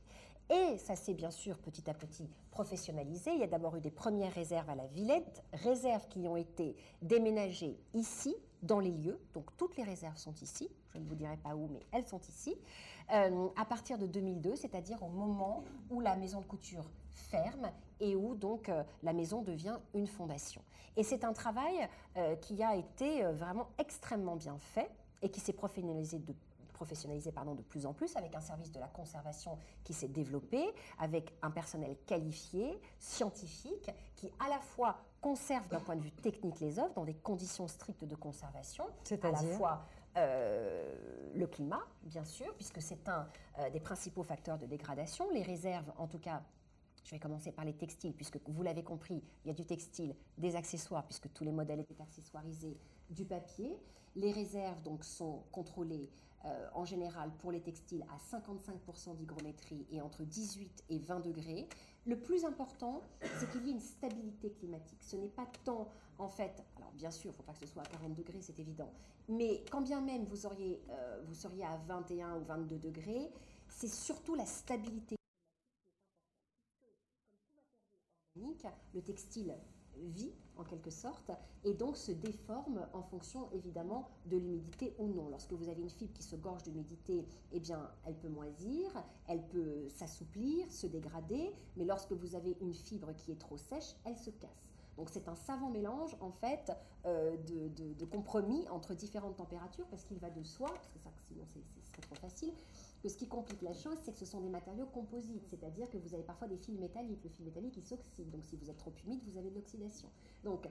Et 0.50 0.76
ça 0.78 0.94
s'est 0.94 1.14
bien 1.14 1.30
sûr 1.30 1.58
petit 1.58 1.88
à 1.88 1.94
petit 1.94 2.28
professionnalisé. 2.50 3.32
Il 3.32 3.40
y 3.40 3.44
a 3.44 3.46
d'abord 3.46 3.76
eu 3.76 3.80
des 3.80 3.90
premières 3.90 4.32
réserves 4.32 4.68
à 4.68 4.74
la 4.74 4.86
Villette, 4.86 5.42
réserves 5.52 6.06
qui 6.08 6.28
ont 6.28 6.36
été 6.36 6.76
déménagées 7.02 7.78
ici, 7.94 8.36
dans 8.64 8.80
les 8.80 8.90
lieux. 8.90 9.20
Donc 9.34 9.56
toutes 9.56 9.76
les 9.76 9.84
réserves 9.84 10.16
sont 10.16 10.34
ici. 10.42 10.68
Je 10.92 10.98
ne 10.98 11.04
vous 11.04 11.14
dirai 11.14 11.36
pas 11.36 11.54
où, 11.54 11.68
mais 11.68 11.80
elles 11.92 12.06
sont 12.06 12.20
ici. 12.20 12.56
Euh, 13.12 13.48
à 13.56 13.64
partir 13.64 13.98
de 13.98 14.06
2002, 14.06 14.56
c'est-à-dire 14.56 15.02
au 15.02 15.08
moment 15.08 15.62
où 15.90 16.00
la 16.00 16.16
maison 16.16 16.40
de 16.40 16.46
couture 16.46 16.90
ferme 17.10 17.70
et 18.00 18.16
où 18.16 18.34
donc 18.34 18.68
euh, 18.68 18.82
la 19.02 19.12
maison 19.12 19.42
devient 19.42 19.76
une 19.94 20.06
fondation. 20.06 20.62
Et 20.96 21.02
c'est 21.02 21.24
un 21.24 21.32
travail 21.32 21.88
euh, 22.16 22.36
qui 22.36 22.62
a 22.62 22.76
été 22.76 23.24
vraiment 23.24 23.68
extrêmement 23.78 24.36
bien 24.36 24.56
fait 24.58 24.90
et 25.22 25.28
qui 25.28 25.40
s'est 25.40 25.52
professionnalisé 25.52 26.18
de 26.18 26.34
professionnalisé 26.74 27.32
pardon, 27.32 27.54
de 27.54 27.62
plus 27.62 27.86
en 27.86 27.94
plus, 27.94 28.14
avec 28.16 28.34
un 28.34 28.40
service 28.40 28.70
de 28.70 28.78
la 28.78 28.88
conservation 28.88 29.58
qui 29.82 29.94
s'est 29.94 30.08
développé, 30.08 30.62
avec 30.98 31.34
un 31.40 31.50
personnel 31.50 31.96
qualifié, 32.06 32.78
scientifique, 32.98 33.90
qui 34.16 34.30
à 34.44 34.50
la 34.50 34.60
fois 34.60 34.98
conserve 35.22 35.66
d'un 35.68 35.80
point 35.80 35.96
de 35.96 36.02
vue 36.02 36.10
technique 36.10 36.60
les 36.60 36.78
œuvres 36.78 36.92
dans 36.92 37.06
des 37.06 37.14
conditions 37.14 37.66
strictes 37.66 38.04
de 38.04 38.14
conservation, 38.14 38.84
à 39.22 39.30
la 39.30 39.38
fois 39.56 39.86
euh, 40.16 40.94
le 41.34 41.46
climat, 41.46 41.82
bien 42.02 42.24
sûr, 42.24 42.54
puisque 42.54 42.82
c'est 42.82 43.08
un 43.08 43.26
euh, 43.58 43.70
des 43.70 43.80
principaux 43.80 44.22
facteurs 44.22 44.58
de 44.58 44.66
dégradation. 44.66 45.30
Les 45.30 45.42
réserves, 45.42 45.90
en 45.96 46.06
tout 46.06 46.18
cas, 46.18 46.42
je 47.04 47.10
vais 47.10 47.18
commencer 47.18 47.52
par 47.52 47.64
les 47.64 47.74
textiles, 47.74 48.12
puisque 48.12 48.38
vous 48.46 48.62
l'avez 48.62 48.84
compris, 48.84 49.22
il 49.44 49.48
y 49.48 49.50
a 49.50 49.54
du 49.54 49.64
textile, 49.64 50.14
des 50.38 50.56
accessoires, 50.56 51.04
puisque 51.04 51.32
tous 51.32 51.44
les 51.44 51.52
modèles 51.52 51.80
étaient 51.80 52.00
accessoirisés, 52.00 52.78
du 53.10 53.24
papier. 53.24 53.78
Les 54.16 54.30
réserves 54.30 54.82
donc 54.82 55.04
sont 55.04 55.42
contrôlées 55.50 56.10
euh, 56.44 56.68
en 56.74 56.84
général 56.84 57.30
pour 57.38 57.52
les 57.52 57.60
textiles 57.60 58.04
à 58.10 58.36
55% 58.36 59.16
d'hygrométrie 59.16 59.86
et 59.90 60.00
entre 60.00 60.24
18 60.24 60.84
et 60.90 60.98
20 60.98 61.20
degrés. 61.20 61.68
Le 62.06 62.20
plus 62.20 62.44
important, 62.44 63.02
c'est 63.38 63.50
qu'il 63.50 63.64
y 63.66 63.70
ait 63.70 63.72
une 63.72 63.80
stabilité 63.80 64.50
climatique. 64.50 65.02
Ce 65.02 65.16
n'est 65.16 65.28
pas 65.28 65.46
tant, 65.64 65.88
en 66.18 66.28
fait, 66.28 66.62
alors 66.76 66.92
bien 66.92 67.10
sûr, 67.10 67.30
il 67.30 67.32
ne 67.32 67.36
faut 67.36 67.42
pas 67.42 67.52
que 67.54 67.60
ce 67.60 67.66
soit 67.66 67.82
à 67.82 67.86
40 67.86 68.14
degrés, 68.14 68.42
c'est 68.42 68.58
évident, 68.58 68.92
mais 69.28 69.64
quand 69.70 69.80
bien 69.80 70.00
même 70.00 70.24
vous, 70.24 70.46
euh, 70.46 71.24
seriez 71.32 71.64
à 71.64 71.78
21 71.86 72.36
ou 72.36 72.44
22 72.44 72.78
degrés, 72.78 73.32
c'est 73.68 73.88
surtout 73.88 74.34
la 74.34 74.44
stabilité 74.44 75.16
climatique 78.34 78.66
le 78.94 79.02
textile 79.02 79.54
vit 79.98 80.32
en 80.56 80.64
quelque 80.64 80.90
sorte 80.90 81.30
et 81.64 81.74
donc 81.74 81.96
se 81.96 82.12
déforme 82.12 82.86
en 82.92 83.02
fonction 83.02 83.48
évidemment 83.52 84.08
de 84.26 84.36
l'humidité 84.36 84.94
ou 84.98 85.08
non. 85.08 85.28
Lorsque 85.28 85.52
vous 85.52 85.68
avez 85.68 85.82
une 85.82 85.90
fibre 85.90 86.12
qui 86.12 86.22
se 86.22 86.36
gorge 86.36 86.62
d'humidité, 86.62 87.26
eh 87.52 87.60
bien 87.60 87.90
elle 88.04 88.16
peut 88.16 88.28
moisir, 88.28 88.90
elle 89.26 89.42
peut 89.48 89.88
s'assouplir, 89.88 90.70
se 90.70 90.86
dégrader, 90.86 91.52
mais 91.76 91.84
lorsque 91.84 92.12
vous 92.12 92.34
avez 92.34 92.56
une 92.60 92.74
fibre 92.74 93.12
qui 93.16 93.32
est 93.32 93.40
trop 93.40 93.56
sèche, 93.56 93.94
elle 94.04 94.16
se 94.16 94.30
casse. 94.30 94.64
Donc 94.96 95.10
c'est 95.10 95.28
un 95.28 95.34
savant 95.34 95.70
mélange 95.70 96.16
en 96.20 96.30
fait 96.30 96.70
euh, 97.04 97.36
de, 97.36 98.04
compromis 98.04 98.68
entre 98.68 98.94
différentes 98.94 99.36
températures 99.36 99.86
parce 99.88 100.04
qu'il 100.04 100.18
va 100.18 100.30
de 100.30 100.42
soi, 100.44 100.68
parce 100.68 100.88
que 100.88 100.98
sinon 101.26 101.44
c'est 101.92 102.00
trop 102.02 102.14
facile, 102.14 102.52
ce 103.08 103.16
qui 103.16 103.28
complique 103.28 103.62
la 103.62 103.72
chose, 103.72 103.98
c'est 104.02 104.12
que 104.12 104.18
ce 104.18 104.24
sont 104.24 104.40
des 104.40 104.48
matériaux 104.48 104.86
composites, 104.86 105.46
c'est-à-dire 105.48 105.88
que 105.90 105.98
vous 105.98 106.14
avez 106.14 106.22
parfois 106.22 106.48
des 106.48 106.56
fils 106.56 106.78
métalliques. 106.78 107.22
Le 107.24 107.30
fil 107.30 107.44
métallique, 107.44 107.76
il 107.76 107.84
s'oxyde, 107.84 108.30
donc 108.30 108.44
si 108.44 108.56
vous 108.56 108.70
êtes 108.70 108.78
trop 108.78 108.92
humide, 109.04 109.20
vous 109.26 109.36
avez 109.36 109.50
de 109.50 109.54
l'oxydation. 109.54 110.08
Donc, 110.42 110.68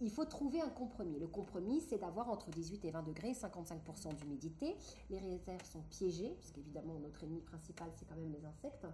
il 0.00 0.10
faut 0.10 0.26
trouver 0.26 0.60
un 0.60 0.68
compromis. 0.68 1.18
Le 1.18 1.26
compromis, 1.26 1.80
c'est 1.80 1.98
d'avoir 1.98 2.28
entre 2.28 2.50
18 2.50 2.84
et 2.84 2.90
20 2.90 3.02
degrés, 3.02 3.32
55% 3.32 4.14
d'humidité. 4.16 4.76
Les 5.08 5.18
réserves 5.18 5.64
sont 5.64 5.82
piégées, 5.88 6.34
puisqu'évidemment, 6.38 6.98
notre 6.98 7.24
ennemi 7.24 7.40
principal, 7.40 7.88
c'est 7.94 8.06
quand 8.06 8.16
même 8.16 8.32
les 8.32 8.44
insectes. 8.44 8.86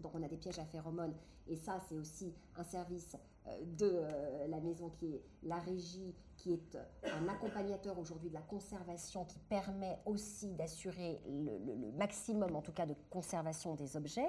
Donc, 0.00 0.14
on 0.14 0.22
a 0.22 0.28
des 0.28 0.38
pièges 0.38 0.58
à 0.58 0.64
phéromones, 0.64 1.14
et 1.46 1.56
ça, 1.56 1.80
c'est 1.88 1.96
aussi 1.96 2.32
un 2.56 2.64
service 2.64 3.16
de 3.76 3.90
euh, 3.92 4.46
la 4.48 4.60
maison 4.60 4.90
qui 4.90 5.14
est 5.14 5.22
la 5.42 5.58
régie 5.58 6.14
qui 6.38 6.52
est 6.52 6.78
un 7.04 7.28
accompagnateur 7.28 7.98
aujourd'hui 7.98 8.28
de 8.28 8.34
la 8.34 8.40
conservation, 8.40 9.24
qui 9.24 9.38
permet 9.40 9.98
aussi 10.06 10.54
d'assurer 10.54 11.20
le, 11.26 11.90
maximum, 11.96 12.54
en 12.54 12.62
tout 12.62 12.72
cas, 12.72 12.86
de 12.86 12.94
conservation 13.10 13.74
des 13.74 13.96
objets, 13.96 14.28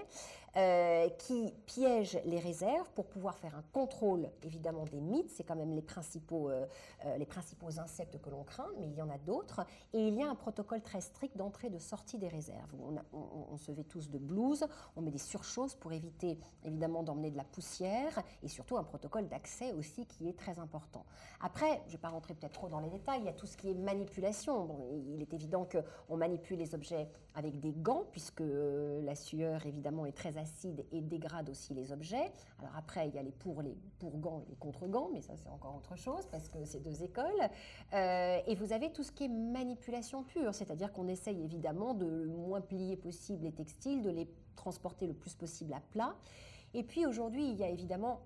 euh, 0.58 1.08
qui 1.10 1.54
piège 1.68 2.20
les 2.26 2.40
réserves 2.40 2.90
pour 2.96 3.06
pouvoir 3.06 3.38
faire 3.38 3.56
un 3.56 3.64
contrôle, 3.72 4.28
évidemment, 4.42 4.86
des 4.86 5.00
mythes. 5.00 5.30
C'est 5.30 5.44
quand 5.44 5.56
même 5.56 5.76
les 5.76 5.84
principaux, 5.84 6.50
euh, 6.50 6.66
euh, 7.06 7.18
les 7.18 7.28
principaux 7.28 7.80
insectes 7.80 8.20
que 8.20 8.32
l'on 8.32 8.44
craint, 8.44 8.70
mais 8.80 8.88
il 8.88 8.96
y 8.96 9.02
en 9.04 9.10
a 9.12 9.20
d'autres. 9.20 9.62
Et 9.94 10.08
il 10.08 10.16
y 10.16 10.24
a 10.24 10.30
un 10.30 10.36
protocole 10.36 10.82
très 10.82 11.02
strict 11.02 11.38
d'entrée 11.38 11.68
et 11.68 11.72
de 11.72 11.78
sortie 11.78 12.18
des 12.18 12.28
réserves. 12.28 12.74
On, 13.14 13.58
se 13.58 13.72
vêt 13.72 13.84
tous 13.84 14.10
de 14.10 14.18
blouse, 14.18 14.66
on 14.96 15.02
met 15.02 15.12
des 15.12 15.20
surchoses 15.20 15.76
pour 15.76 15.94
éviter, 15.94 16.40
évidemment, 16.64 17.04
d'emmener 17.04 17.30
de 17.30 17.38
la 17.38 17.44
poussière, 17.44 18.24
et 18.42 18.48
surtout 18.48 18.78
un 18.78 18.84
protocole 18.84 19.09
protocole 19.10 19.28
d'accès 19.28 19.74
aussi 19.74 20.06
qui 20.06 20.28
est 20.28 20.38
très 20.38 20.60
important. 20.60 21.04
Après, 21.42 21.82
je 21.86 21.88
ne 21.88 21.92
vais 21.94 21.98
pas 21.98 22.10
rentrer 22.10 22.34
peut-être 22.36 22.54
trop 22.54 22.70
dans 22.70 22.80
les 22.80 22.90
détails, 22.90 23.22
il 23.22 23.26
y 23.26 23.30
a 23.30 23.34
tout 23.34 23.48
ce 23.48 23.58
qui 23.58 23.70
est 23.70 23.74
manipulation. 23.74 24.70
Il 25.08 25.22
est 25.22 25.34
évident 25.34 25.68
qu'on 25.68 26.18
manipule 26.18 26.60
les 26.60 26.76
objets 26.76 27.10
avec 27.34 27.60
des 27.60 27.72
gants, 27.72 28.04
puisque 28.12 28.42
euh, 28.42 29.02
la 29.02 29.16
sueur, 29.16 29.66
évidemment, 29.66 30.06
est 30.06 30.16
très 30.16 30.38
acide 30.38 30.86
et 30.92 31.02
dégrade 31.02 31.50
aussi 31.50 31.74
les 31.74 31.92
objets. 31.92 32.32
Alors 32.60 32.76
après, 32.78 33.08
il 33.08 33.16
y 33.16 33.18
a 33.18 33.24
les 33.24 33.32
pour, 33.32 33.62
les 33.62 33.76
pour 34.00 34.18
gants 34.18 34.42
et 34.46 34.50
les 34.50 34.56
contre 34.56 34.88
gants, 34.88 35.10
mais 35.12 35.22
ça, 35.22 35.34
c'est 35.36 35.50
encore 35.50 35.76
autre 35.76 35.96
chose, 35.96 36.28
parce 36.32 36.50
que 36.50 36.64
c'est 36.66 36.82
deux 36.82 37.02
écoles. 37.04 37.26
Euh, 37.94 38.40
et 38.46 38.56
vous 38.56 38.74
avez 38.74 38.92
tout 38.92 39.04
ce 39.04 39.12
qui 39.12 39.26
est 39.26 39.30
manipulation 39.30 40.24
pure, 40.24 40.54
c'est-à-dire 40.54 40.92
qu'on 40.94 41.08
essaye 41.08 41.42
évidemment 41.44 41.94
de 41.94 42.06
le 42.06 42.36
moins 42.36 42.62
plier 42.62 42.98
possible 42.98 43.46
les 43.46 43.54
textiles, 43.54 44.04
de 44.04 44.10
les 44.10 44.28
transporter 44.56 45.08
le 45.08 45.14
plus 45.14 45.34
possible 45.34 45.74
à 45.74 45.80
plat. 45.80 46.16
Et 46.74 46.84
puis 46.84 47.06
aujourd'hui, 47.06 47.50
il 47.50 47.56
y 47.56 47.64
a 47.64 47.70
évidemment 47.70 48.20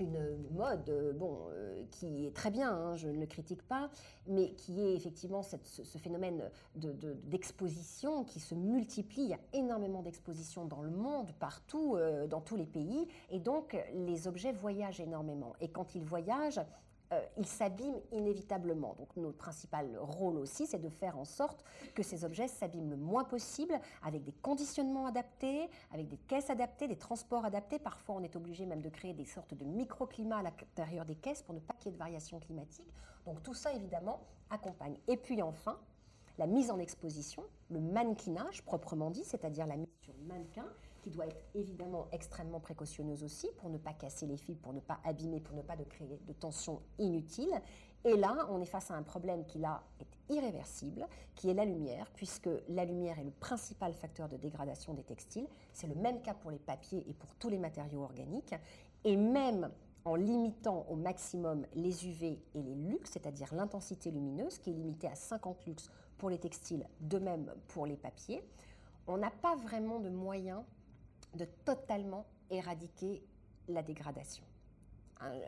une 0.00 0.48
mode 0.50 0.88
euh, 0.88 1.12
bon, 1.12 1.38
euh, 1.52 1.84
qui 1.90 2.26
est 2.26 2.34
très 2.34 2.50
bien, 2.50 2.72
hein, 2.72 2.96
je 2.96 3.08
ne 3.08 3.20
le 3.20 3.26
critique 3.26 3.62
pas, 3.62 3.90
mais 4.26 4.52
qui 4.52 4.80
est 4.80 4.94
effectivement 4.94 5.42
ce, 5.42 5.56
phénomène 5.98 6.50
d'exposition 6.74 8.24
qui 8.24 8.40
se 8.40 8.54
multiplie. 8.54 9.22
Il 9.22 9.28
y 9.28 9.34
a 9.34 9.40
énormément 9.52 10.02
d'expositions 10.02 10.64
dans 10.64 10.82
le 10.82 10.90
monde, 10.90 11.32
partout, 11.38 11.96
euh, 11.96 12.26
dans 12.26 12.40
tous 12.40 12.56
les 12.56 12.66
pays, 12.66 13.08
et 13.30 13.38
donc 13.38 13.76
les 13.94 14.26
objets 14.26 14.52
voyagent 14.52 15.00
énormément. 15.00 15.54
Et 15.60 15.68
quand 15.68 15.94
ils 15.94 16.04
voyagent, 16.04 16.60
euh, 17.12 17.20
ils 17.36 17.46
s'abîment 17.46 18.00
inévitablement. 18.12 18.94
Donc 18.94 19.16
notre 19.16 19.38
principal 19.38 19.98
rôle 19.98 20.36
aussi, 20.36 20.66
c'est 20.66 20.78
de 20.78 20.88
faire 20.88 21.18
en 21.18 21.24
sorte 21.24 21.64
que 21.94 22.02
ces 22.02 22.24
objets 22.24 22.48
s'abîment 22.48 22.90
le 22.90 22.96
moins 22.96 23.24
possible, 23.24 23.78
avec 24.02 24.24
des 24.24 24.32
conditionnements 24.32 25.06
adaptés, 25.06 25.68
avec 25.92 26.08
des 26.08 26.16
caisses 26.16 26.50
adaptées, 26.50 26.88
des 26.88 26.98
transports 26.98 27.44
adaptés. 27.44 27.78
Parfois, 27.78 28.16
on 28.16 28.22
est 28.22 28.36
obligé 28.36 28.64
même 28.66 28.82
de 28.82 28.88
créer 28.88 29.12
des 29.12 29.24
sortes 29.24 29.54
de 29.54 29.64
microclimats 29.64 30.38
à 30.38 30.42
l'intérieur 30.42 31.04
des 31.04 31.16
caisses 31.16 31.42
pour 31.42 31.54
ne 31.54 31.60
pas 31.60 31.74
qu'il 31.74 31.86
y 31.86 31.88
ait 31.90 31.94
de 31.94 31.98
variations 31.98 32.38
climatiques. 32.38 32.92
Donc 33.26 33.42
tout 33.42 33.54
ça, 33.54 33.72
évidemment, 33.72 34.20
accompagne. 34.50 34.96
Et 35.08 35.16
puis 35.16 35.42
enfin, 35.42 35.78
la 36.38 36.46
mise 36.46 36.70
en 36.70 36.78
exposition, 36.78 37.42
le 37.70 37.80
mannequinage 37.80 38.62
proprement 38.62 39.10
dit, 39.10 39.24
c'est-à-dire 39.24 39.66
la 39.66 39.76
mise 39.76 39.88
sur 40.02 40.14
mannequin, 40.26 40.66
qui 41.00 41.10
doit 41.10 41.26
être 41.26 41.42
évidemment 41.54 42.06
extrêmement 42.12 42.60
précautionneuse 42.60 43.22
aussi 43.24 43.48
pour 43.58 43.70
ne 43.70 43.78
pas 43.78 43.92
casser 43.92 44.26
les 44.26 44.36
fils, 44.36 44.58
pour 44.58 44.72
ne 44.72 44.80
pas 44.80 45.00
abîmer, 45.04 45.40
pour 45.40 45.56
ne 45.56 45.62
pas 45.62 45.76
de 45.76 45.84
créer 45.84 46.18
de 46.26 46.32
tensions 46.32 46.80
inutiles. 46.98 47.60
Et 48.04 48.16
là, 48.16 48.46
on 48.50 48.60
est 48.60 48.66
face 48.66 48.90
à 48.90 48.94
un 48.94 49.02
problème 49.02 49.44
qui 49.44 49.58
là 49.58 49.82
est 50.00 50.34
irréversible, 50.34 51.06
qui 51.34 51.50
est 51.50 51.54
la 51.54 51.64
lumière, 51.64 52.10
puisque 52.14 52.48
la 52.68 52.84
lumière 52.84 53.18
est 53.18 53.24
le 53.24 53.30
principal 53.30 53.92
facteur 53.92 54.28
de 54.28 54.36
dégradation 54.36 54.94
des 54.94 55.02
textiles. 55.02 55.46
C'est 55.72 55.86
le 55.86 55.94
même 55.96 56.22
cas 56.22 56.34
pour 56.34 56.50
les 56.50 56.58
papiers 56.58 57.04
et 57.08 57.12
pour 57.12 57.34
tous 57.34 57.50
les 57.50 57.58
matériaux 57.58 58.02
organiques. 58.02 58.54
Et 59.04 59.16
même 59.16 59.70
en 60.06 60.14
limitant 60.14 60.86
au 60.88 60.96
maximum 60.96 61.66
les 61.74 62.06
UV 62.06 62.38
et 62.54 62.62
les 62.62 62.74
lux, 62.74 63.04
c'est-à-dire 63.04 63.52
l'intensité 63.54 64.10
lumineuse, 64.10 64.58
qui 64.58 64.70
est 64.70 64.74
limitée 64.74 65.08
à 65.08 65.14
50 65.14 65.66
lux 65.66 65.90
pour 66.16 66.30
les 66.30 66.38
textiles, 66.38 66.86
de 67.00 67.18
même 67.18 67.52
pour 67.68 67.86
les 67.86 67.96
papiers, 67.96 68.42
on 69.06 69.18
n'a 69.18 69.30
pas 69.30 69.56
vraiment 69.56 70.00
de 70.00 70.08
moyens 70.08 70.62
de 71.34 71.44
totalement 71.64 72.26
éradiquer 72.50 73.22
la 73.68 73.82
dégradation. 73.82 74.44
Euh, 75.22 75.38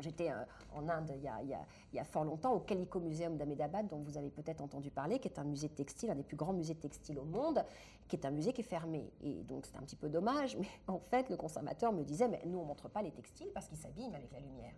j'étais 0.00 0.30
euh, 0.30 0.44
en 0.74 0.88
Inde 0.88 1.12
il 1.16 1.22
y, 1.22 1.98
a, 1.98 2.04
fort 2.04 2.24
longtemps 2.24 2.52
au 2.54 2.60
Calico 2.60 2.98
Museum 2.98 3.36
d'Ahmedabad, 3.36 3.86
dont 3.86 3.98
vous 3.98 4.18
avez 4.18 4.30
peut-être 4.30 4.60
entendu 4.62 4.90
parler, 4.90 5.20
qui 5.20 5.28
est 5.28 5.38
un 5.38 5.44
musée 5.44 5.68
textile, 5.68 6.10
un 6.10 6.16
des 6.16 6.24
plus 6.24 6.36
grands 6.36 6.52
musées 6.52 6.74
textiles 6.74 7.18
au 7.18 7.24
monde, 7.24 7.64
qui 8.08 8.16
est 8.16 8.26
un 8.26 8.30
musée 8.30 8.52
qui 8.52 8.62
est 8.62 8.64
fermé. 8.64 9.12
Et 9.22 9.44
donc 9.44 9.66
c'est 9.66 9.76
un 9.76 9.82
petit 9.82 9.96
peu 9.96 10.08
dommage, 10.08 10.56
mais 10.60 10.68
en 10.88 10.98
fait 10.98 11.30
le 11.30 11.36
conservateur 11.36 11.92
me 11.92 12.02
disait, 12.02 12.28
mais 12.28 12.40
nous 12.46 12.58
on 12.58 12.62
ne 12.62 12.68
montre 12.68 12.88
pas 12.88 13.02
les 13.02 13.12
textiles 13.12 13.48
parce 13.54 13.68
qu'ils 13.68 13.78
s'abîment 13.78 14.14
avec 14.14 14.32
la 14.32 14.40
lumière. 14.40 14.74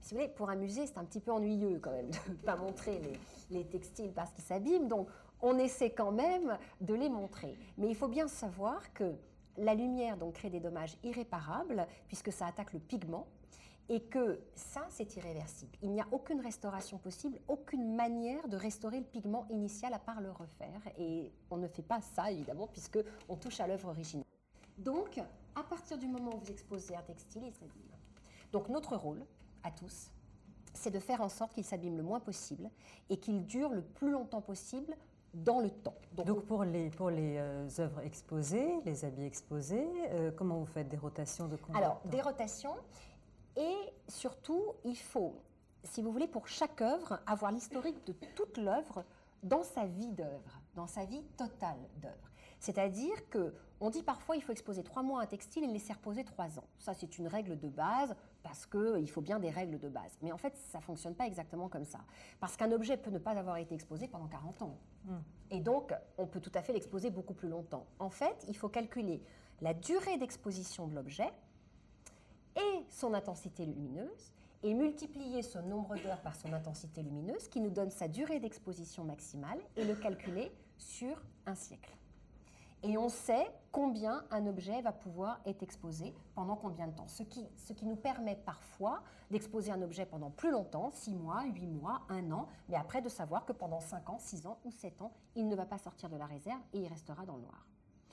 Si 0.00 0.14
vous 0.14 0.20
voulez, 0.20 0.32
pour 0.32 0.48
un 0.50 0.54
musée, 0.54 0.86
c'est 0.86 0.98
un 0.98 1.04
petit 1.04 1.18
peu 1.18 1.32
ennuyeux 1.32 1.80
quand 1.80 1.90
même 1.90 2.10
de 2.28 2.30
ne 2.30 2.36
pas 2.36 2.54
montrer 2.54 3.00
les, 3.00 3.58
les 3.58 3.64
textiles 3.64 4.12
parce 4.12 4.30
qu'ils 4.30 4.44
s'abîment. 4.44 4.86
Donc 4.86 5.08
on 5.42 5.58
essaie 5.58 5.90
quand 5.90 6.12
même 6.12 6.58
de 6.80 6.94
les 6.94 7.08
montrer. 7.08 7.56
Mais 7.78 7.88
il 7.88 7.94
faut 7.94 8.08
bien 8.08 8.28
savoir 8.28 8.92
que 8.92 9.14
la 9.56 9.74
lumière 9.74 10.16
crée 10.34 10.50
des 10.50 10.60
dommages 10.60 10.96
irréparables 11.02 11.86
puisque 12.08 12.32
ça 12.32 12.46
attaque 12.46 12.72
le 12.72 12.80
pigment 12.80 13.26
et 13.88 14.00
que 14.00 14.40
ça, 14.54 14.84
c'est 14.90 15.14
irréversible. 15.16 15.76
Il 15.82 15.92
n'y 15.92 16.00
a 16.00 16.06
aucune 16.10 16.40
restauration 16.40 16.98
possible, 16.98 17.38
aucune 17.46 17.94
manière 17.94 18.48
de 18.48 18.56
restaurer 18.56 18.98
le 18.98 19.04
pigment 19.04 19.46
initial 19.48 19.94
à 19.94 19.98
part 19.98 20.20
le 20.20 20.30
refaire. 20.32 20.80
Et 20.98 21.32
on 21.50 21.56
ne 21.56 21.68
fait 21.68 21.82
pas 21.82 22.00
ça, 22.00 22.30
évidemment, 22.30 22.66
puisque 22.66 22.98
on 23.28 23.36
touche 23.36 23.60
à 23.60 23.66
l'œuvre 23.68 23.88
originale. 23.88 24.26
Donc, 24.78 25.20
à 25.54 25.62
partir 25.62 25.98
du 25.98 26.08
moment 26.08 26.34
où 26.34 26.38
vous 26.38 26.50
exposez 26.50 26.96
un 26.96 27.02
textile, 27.02 27.44
il 27.46 27.52
s'abîme. 27.52 27.70
Donc, 28.50 28.68
notre 28.68 28.96
rôle, 28.96 29.24
à 29.62 29.70
tous, 29.70 30.10
c'est 30.74 30.90
de 30.90 30.98
faire 30.98 31.20
en 31.20 31.28
sorte 31.28 31.54
qu'il 31.54 31.64
s'abîme 31.64 31.96
le 31.96 32.02
moins 32.02 32.20
possible 32.20 32.68
et 33.08 33.18
qu'il 33.18 33.46
dure 33.46 33.70
le 33.70 33.82
plus 33.82 34.10
longtemps 34.10 34.42
possible 34.42 34.96
dans 35.34 35.60
le 35.60 35.70
temps. 35.70 35.94
Donc, 36.24 36.46
pour 36.46 36.64
les, 36.64 36.90
pour 36.90 37.10
les 37.10 37.36
euh, 37.36 37.68
œuvres 37.78 38.00
exposées, 38.00 38.80
les 38.84 39.04
habits 39.04 39.24
exposés, 39.24 39.86
euh, 40.10 40.30
comment 40.30 40.58
vous 40.58 40.66
faites 40.66 40.88
des 40.88 40.96
rotations 40.96 41.48
de 41.48 41.56
combien 41.56 41.80
Alors, 41.80 42.00
des 42.06 42.20
rotations, 42.20 42.74
et 43.56 43.74
surtout, 44.08 44.62
il 44.84 44.96
faut, 44.96 45.34
si 45.84 46.02
vous 46.02 46.10
voulez, 46.12 46.28
pour 46.28 46.48
chaque 46.48 46.80
œuvre, 46.80 47.20
avoir 47.26 47.52
l'historique 47.52 48.04
de 48.06 48.12
toute 48.34 48.58
l'œuvre 48.58 49.04
dans 49.42 49.62
sa 49.62 49.84
vie 49.84 50.08
d'œuvre, 50.08 50.60
dans 50.74 50.86
sa 50.86 51.04
vie 51.04 51.22
totale 51.36 51.78
d'œuvre. 52.00 52.30
C'est-à-dire 52.58 53.28
que 53.28 53.54
on 53.80 53.90
dit 53.90 54.02
parfois 54.02 54.36
il 54.36 54.42
faut 54.42 54.52
exposer 54.52 54.82
trois 54.82 55.02
mois 55.02 55.20
un 55.20 55.26
textile 55.26 55.64
et 55.64 55.66
laisser 55.66 55.92
reposer 55.92 56.24
trois 56.24 56.58
ans. 56.58 56.64
Ça, 56.78 56.94
c'est 56.94 57.18
une 57.18 57.28
règle 57.28 57.58
de 57.58 57.68
base 57.68 58.16
parce 58.46 58.64
qu'il 58.64 59.10
faut 59.10 59.22
bien 59.22 59.40
des 59.40 59.50
règles 59.50 59.76
de 59.80 59.88
base. 59.88 60.16
Mais 60.22 60.30
en 60.30 60.36
fait, 60.36 60.56
ça 60.56 60.78
ne 60.78 60.82
fonctionne 60.84 61.16
pas 61.16 61.26
exactement 61.26 61.68
comme 61.68 61.84
ça. 61.84 61.98
Parce 62.38 62.56
qu'un 62.56 62.70
objet 62.70 62.96
peut 62.96 63.10
ne 63.10 63.18
pas 63.18 63.32
avoir 63.32 63.56
été 63.56 63.74
exposé 63.74 64.06
pendant 64.06 64.28
40 64.28 64.62
ans. 64.62 64.78
Hmm. 65.04 65.18
Et 65.50 65.58
donc, 65.58 65.92
on 66.16 66.28
peut 66.28 66.38
tout 66.38 66.52
à 66.54 66.62
fait 66.62 66.72
l'exposer 66.72 67.10
beaucoup 67.10 67.34
plus 67.34 67.48
longtemps. 67.48 67.86
En 67.98 68.08
fait, 68.08 68.44
il 68.46 68.56
faut 68.56 68.68
calculer 68.68 69.20
la 69.62 69.74
durée 69.74 70.16
d'exposition 70.16 70.86
de 70.86 70.94
l'objet 70.94 71.28
et 72.54 72.84
son 72.88 73.14
intensité 73.14 73.66
lumineuse 73.66 74.32
et 74.62 74.74
multiplier 74.74 75.42
ce 75.42 75.58
nombre 75.58 75.96
d'heures 75.96 76.22
par 76.22 76.36
son 76.36 76.52
intensité 76.52 77.02
lumineuse 77.02 77.48
qui 77.48 77.60
nous 77.60 77.70
donne 77.70 77.90
sa 77.90 78.06
durée 78.06 78.38
d'exposition 78.38 79.02
maximale 79.02 79.58
et 79.76 79.84
le 79.84 79.96
calculer 79.96 80.52
sur 80.78 81.20
un 81.46 81.56
siècle 81.56 81.96
et 82.86 82.96
on 82.96 83.08
sait 83.08 83.50
combien 83.72 84.24
un 84.30 84.46
objet 84.46 84.80
va 84.80 84.92
pouvoir 84.92 85.40
être 85.44 85.62
exposé 85.64 86.14
pendant 86.36 86.54
combien 86.54 86.86
de 86.86 86.92
temps. 86.92 87.08
Ce 87.08 87.24
qui, 87.24 87.44
ce 87.56 87.72
qui 87.72 87.84
nous 87.84 87.96
permet 87.96 88.36
parfois 88.36 89.02
d'exposer 89.30 89.72
un 89.72 89.82
objet 89.82 90.06
pendant 90.06 90.30
plus 90.30 90.52
longtemps, 90.52 90.90
6 90.92 91.14
mois, 91.14 91.42
8 91.44 91.66
mois, 91.66 92.02
1 92.08 92.30
an, 92.30 92.46
mais 92.68 92.76
après 92.76 93.02
de 93.02 93.08
savoir 93.08 93.44
que 93.44 93.52
pendant 93.52 93.80
5 93.80 94.08
ans, 94.08 94.18
6 94.20 94.46
ans 94.46 94.58
ou 94.64 94.70
7 94.70 95.02
ans, 95.02 95.12
il 95.34 95.48
ne 95.48 95.56
va 95.56 95.66
pas 95.66 95.78
sortir 95.78 96.08
de 96.08 96.16
la 96.16 96.26
réserve 96.26 96.60
et 96.72 96.78
il 96.78 96.86
restera 96.86 97.26
dans 97.26 97.34
le 97.34 97.42
noir. 97.42 97.66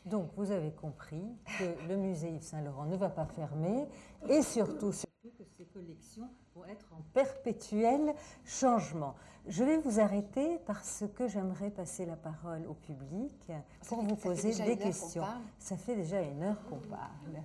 Donc 0.06 0.32
vous 0.36 0.50
avez 0.50 0.72
compris 0.74 1.38
que 1.60 1.88
le 1.88 1.96
musée 1.96 2.32
Yves 2.32 2.42
Saint-Laurent 2.42 2.86
ne 2.86 2.98
va 2.98 3.10
pas 3.10 3.26
fermer 3.26 3.88
et 4.28 4.42
surtout, 4.42 4.90
que 4.90 5.46
ces 5.56 5.66
collections 5.66 6.30
vont 6.56 6.66
être 6.66 6.86
en 6.94 7.02
perpétuel 7.14 8.14
changement. 8.46 9.16
Je 9.48 9.64
vais 9.64 9.78
vous 9.78 10.00
arrêter 10.00 10.60
parce 10.66 11.04
que 11.16 11.28
j'aimerais 11.28 11.70
passer 11.70 12.06
la 12.06 12.16
parole 12.16 12.66
au 12.68 12.74
public 12.74 13.52
pour 13.88 14.02
vous 14.02 14.16
poser 14.16 14.54
des 14.64 14.78
questions. 14.78 15.24
Ça 15.58 15.76
fait 15.76 15.96
déjà 15.96 16.22
une 16.22 16.44
heure 16.44 16.64
qu'on 16.66 16.80
parle. 16.80 17.42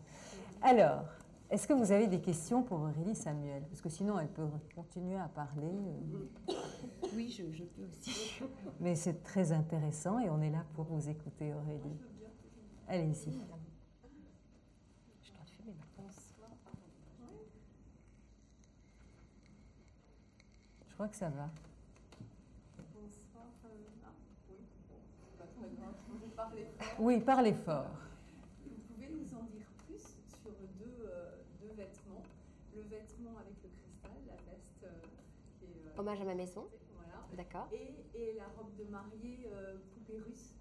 Alors, 0.63 1.05
est-ce 1.51 1.67
que 1.67 1.73
vous 1.73 1.91
avez 1.91 2.07
des 2.07 2.21
questions 2.21 2.63
pour 2.63 2.81
Aurélie 2.81 3.17
Samuel? 3.17 3.63
Parce 3.69 3.81
que 3.81 3.89
sinon, 3.89 4.19
elle 4.19 4.29
peut 4.29 4.47
continuer 4.75 5.19
à 5.19 5.29
parler. 5.29 5.73
Oui, 7.15 7.31
je, 7.31 7.51
je 7.51 7.65
peux 7.65 7.87
aussi. 7.87 8.43
Mais 8.81 8.95
c'est 8.95 9.23
très 9.23 9.53
intéressant 9.53 10.19
et 10.19 10.29
on 10.29 10.41
est 10.43 10.51
là 10.51 10.65
pour 10.75 10.85
vous 10.85 11.09
écouter, 11.09 11.55
Aurélie. 11.55 11.99
Allez-y. 12.87 13.41
Je 15.23 15.33
crois 20.99 21.09
que 21.09 21.17
ça 21.17 21.29
va. 21.29 21.49
Oui, 26.99 27.21
parlez 27.21 27.53
fort. 27.55 27.87
Vous 28.65 28.95
pouvez 28.95 29.09
nous 29.09 29.33
en 29.39 29.45
dire 29.45 29.67
plus 29.87 30.01
sur 30.43 30.51
deux, 30.81 31.07
euh, 31.07 31.37
deux 31.61 31.73
vêtements. 31.77 32.25
Le 32.75 32.83
vêtement 32.83 33.31
avec 33.39 33.55
le 33.63 33.69
cristal, 33.69 34.11
la 34.27 34.35
veste 34.51 34.83
euh, 34.83 34.89
qui 35.61 35.67
est... 35.67 35.87
Euh, 35.87 36.01
Hommage 36.01 36.21
à 36.21 36.25
ma 36.25 36.35
maison. 36.35 36.67
Voilà. 36.97 37.25
D'accord. 37.37 37.69
Et, 37.73 37.95
et, 38.19 38.35
la 38.35 38.49
robe 38.57 38.75
de 38.77 38.83
mariée 38.91 39.49
poupée 39.95 40.19
russe. 40.19 40.57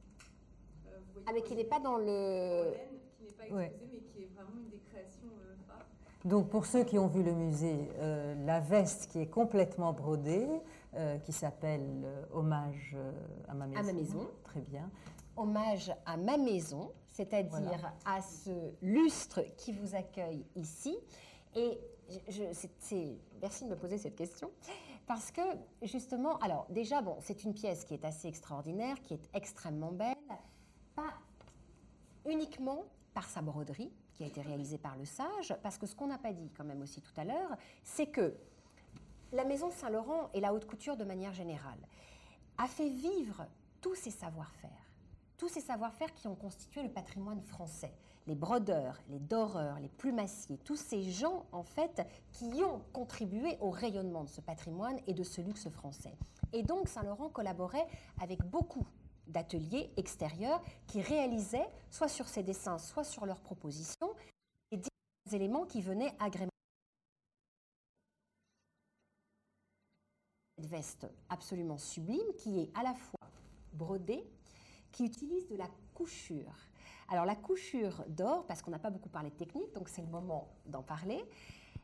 ah, 1.25 1.31
mais 1.33 1.41
qui 1.41 1.55
n'est 1.55 1.65
pas 1.65 1.79
dans 1.79 1.97
le... 1.97 2.73
Qui 3.17 3.23
n'est 3.23 3.31
pas 3.31 3.45
exposée, 3.45 3.89
mais 3.91 4.01
qui 4.01 4.21
est 4.21 4.29
vraiment 4.35 4.55
une 4.55 4.69
des 4.69 4.81
créations. 4.81 5.31
Donc 6.25 6.49
pour 6.49 6.65
ceux 6.65 6.83
qui 6.83 6.99
ont 6.99 7.07
vu 7.07 7.23
le 7.23 7.33
musée, 7.33 7.89
la 8.45 8.59
veste 8.59 9.07
qui 9.11 9.19
est 9.19 9.29
complètement 9.29 9.93
brodée, 9.93 10.47
qui 11.23 11.31
s'appelle 11.31 12.07
Hommage 12.33 12.95
à 13.47 13.53
ma 13.53 13.67
maison. 13.67 13.79
À 13.79 13.83
ma 13.83 13.93
maison. 13.93 14.27
Très 14.43 14.61
bien 14.61 14.89
hommage 15.37 15.91
à 16.05 16.17
ma 16.17 16.37
maison, 16.37 16.91
c'est-à-dire 17.05 17.93
à 18.05 18.21
ce 18.21 18.73
lustre 18.81 19.41
qui 19.55 19.71
vous 19.71 19.95
accueille 19.95 20.43
ici. 20.55 20.97
Et 21.55 21.79
merci 23.41 23.63
de 23.65 23.69
me 23.69 23.75
poser 23.75 23.97
cette 23.97 24.15
question. 24.15 24.51
Parce 25.05 25.31
que, 25.31 25.41
justement, 25.83 26.37
alors 26.39 26.65
déjà, 26.69 27.01
bon, 27.01 27.15
c'est 27.21 27.43
une 27.45 27.53
pièce 27.53 27.85
qui 27.85 27.93
est 27.93 28.03
assez 28.03 28.27
extraordinaire, 28.27 29.01
qui 29.03 29.13
est 29.13 29.29
extrêmement 29.33 29.91
belle, 29.91 30.17
pas 30.95 31.13
uniquement 32.25 32.83
par 33.17 33.27
sa 33.27 33.41
broderie, 33.41 33.91
qui 34.13 34.23
a 34.23 34.27
été 34.27 34.41
réalisée 34.41 34.77
par 34.77 34.95
le 34.95 35.03
sage, 35.03 35.55
parce 35.63 35.79
que 35.79 35.87
ce 35.87 35.95
qu'on 35.95 36.05
n'a 36.05 36.19
pas 36.19 36.33
dit 36.33 36.51
quand 36.55 36.63
même 36.63 36.83
aussi 36.83 37.01
tout 37.01 37.19
à 37.19 37.23
l'heure, 37.23 37.57
c'est 37.83 38.05
que 38.05 38.35
la 39.31 39.43
maison 39.43 39.71
Saint-Laurent 39.71 40.29
et 40.35 40.39
la 40.39 40.53
haute 40.53 40.67
couture 40.67 40.95
de 40.95 41.03
manière 41.03 41.33
générale 41.33 41.79
a 42.59 42.67
fait 42.67 42.89
vivre 42.89 43.47
tous 43.81 43.95
ces 43.95 44.11
savoir-faire, 44.11 44.91
tous 45.35 45.47
ces 45.47 45.61
savoir-faire 45.61 46.13
qui 46.13 46.27
ont 46.27 46.35
constitué 46.35 46.83
le 46.83 46.89
patrimoine 46.89 47.41
français 47.41 47.91
les 48.27 48.35
brodeurs, 48.35 49.01
les 49.09 49.19
doreurs, 49.19 49.79
les 49.79 49.87
plumassiers, 49.87 50.57
tous 50.59 50.75
ces 50.75 51.01
gens 51.01 51.45
en 51.51 51.63
fait 51.63 52.05
qui 52.33 52.61
ont 52.61 52.81
contribué 52.93 53.57
au 53.61 53.71
rayonnement 53.71 54.25
de 54.25 54.29
ce 54.29 54.41
patrimoine 54.41 54.99
et 55.07 55.13
de 55.13 55.23
ce 55.23 55.41
luxe 55.41 55.69
français. 55.69 56.13
Et 56.53 56.61
donc 56.61 56.89
Saint-Laurent 56.89 57.29
collaborait 57.29 57.87
avec 58.21 58.43
beaucoup 58.43 58.85
d'ateliers 59.27 59.91
extérieurs 59.97 60.61
qui 60.87 61.01
réalisaient, 61.01 61.67
soit 61.89 62.07
sur 62.07 62.27
ses 62.27 62.43
dessins, 62.43 62.77
soit 62.77 63.03
sur 63.03 63.25
leurs 63.25 63.41
propositions, 63.41 64.13
des 64.71 65.35
éléments 65.35 65.65
qui 65.65 65.81
venaient 65.81 66.15
agrémenter 66.19 66.51
cette 70.57 70.67
veste 70.67 71.07
absolument 71.29 71.77
sublime 71.77 72.33
qui 72.37 72.59
est 72.59 72.71
à 72.77 72.83
la 72.83 72.93
fois 72.93 73.29
brodée, 73.73 74.25
qui 74.91 75.05
utilise 75.05 75.47
de 75.47 75.55
la 75.55 75.67
couchure 75.93 76.55
alors 77.09 77.25
la 77.25 77.35
couchure 77.35 78.03
d'or, 78.09 78.45
parce 78.47 78.61
qu'on 78.61 78.71
n'a 78.71 78.79
pas 78.79 78.89
beaucoup 78.89 79.09
parlé 79.09 79.29
de 79.29 79.35
technique, 79.35 79.73
donc 79.73 79.87
c'est 79.87 80.01
le 80.01 80.09
moment 80.09 80.49
d'en 80.65 80.83
parler. 80.83 81.23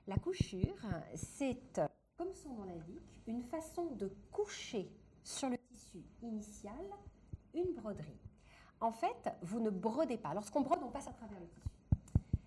La 0.08 0.18
couchure, 0.18 0.76
c'est, 1.16 1.58
comme 2.18 2.34
son 2.34 2.50
nom 2.50 2.64
l'indique, 2.66 3.22
une 3.28 3.42
façon 3.42 3.86
de 3.96 4.12
coucher 4.32 4.92
sur 5.24 5.50
le 5.50 5.58
tissu 5.58 6.04
initial 6.22 6.86
une 7.54 7.74
broderie. 7.74 8.20
En 8.80 8.92
fait, 8.92 9.30
vous 9.42 9.60
ne 9.60 9.70
brodez 9.70 10.18
pas. 10.18 10.34
Lorsqu'on 10.34 10.62
brode, 10.62 10.84
on 10.84 10.92
passe 10.92 11.08
à 11.08 11.14
travers 11.14 11.40
le 11.40 11.48
tissu. 11.48 11.70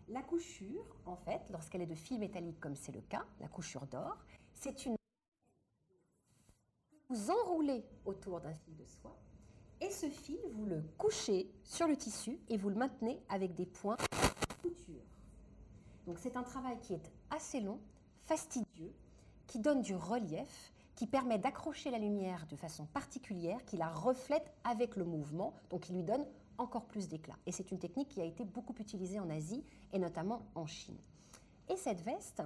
La 0.09 0.23
couchure, 0.23 0.85
en 1.05 1.17
fait, 1.17 1.43
lorsqu'elle 1.51 1.83
est 1.83 1.87
de 1.87 1.95
fil 1.95 2.19
métallique 2.19 2.61
comme 2.61 2.77
c'est 2.77 2.93
le 2.93 3.01
cas, 3.01 3.25
la 3.41 3.49
couchure 3.49 3.87
d'or, 3.87 4.17
c'est 4.53 4.87
une 4.87 4.97
vous 7.09 7.31
enroulez 7.31 7.85
autour 8.05 8.41
d'un 8.41 8.53
fil 8.53 8.77
de 8.77 8.85
soie 8.85 9.17
et 9.81 9.91
ce 9.91 10.09
fil, 10.09 10.39
vous 10.53 10.67
le 10.67 10.83
couchez 10.99 11.51
sur 11.63 11.87
le 11.87 11.97
tissu 11.97 12.39
et 12.49 12.57
vous 12.57 12.69
le 12.69 12.75
maintenez 12.75 13.23
avec 13.29 13.55
des 13.55 13.67
points 13.67 13.97
de 13.97 14.69
couture. 14.69 15.03
Donc 16.07 16.19
c'est 16.19 16.37
un 16.37 16.43
travail 16.43 16.79
qui 16.81 16.95
est 16.95 17.13
assez 17.31 17.61
long, 17.61 17.79
fastidieux, 18.25 18.93
qui 19.47 19.61
donne 19.61 19.83
du 19.83 19.95
relief, 19.95 20.73
qui 20.97 21.07
permet 21.07 21.39
d'accrocher 21.39 21.91
la 21.91 21.99
lumière 21.99 22.47
de 22.49 22.57
façon 22.57 22.87
particulière, 22.87 23.65
qui 23.67 23.77
la 23.77 23.89
reflète 23.89 24.51
avec 24.65 24.97
le 24.97 25.05
mouvement, 25.05 25.53
donc 25.71 25.83
qui 25.83 25.93
lui 25.93 26.03
donne 26.03 26.27
encore 26.59 26.87
plus 26.87 27.09
d'éclat. 27.09 27.37
Et 27.47 27.53
c'est 27.53 27.71
une 27.71 27.79
technique 27.79 28.09
qui 28.09 28.21
a 28.21 28.25
été 28.25 28.45
beaucoup 28.45 28.75
utilisée 28.81 29.21
en 29.21 29.29
Asie 29.29 29.63
et 29.93 29.99
notamment 29.99 30.43
en 30.55 30.67
Chine. 30.67 30.97
Et 31.69 31.77
cette 31.77 32.01
veste, 32.01 32.43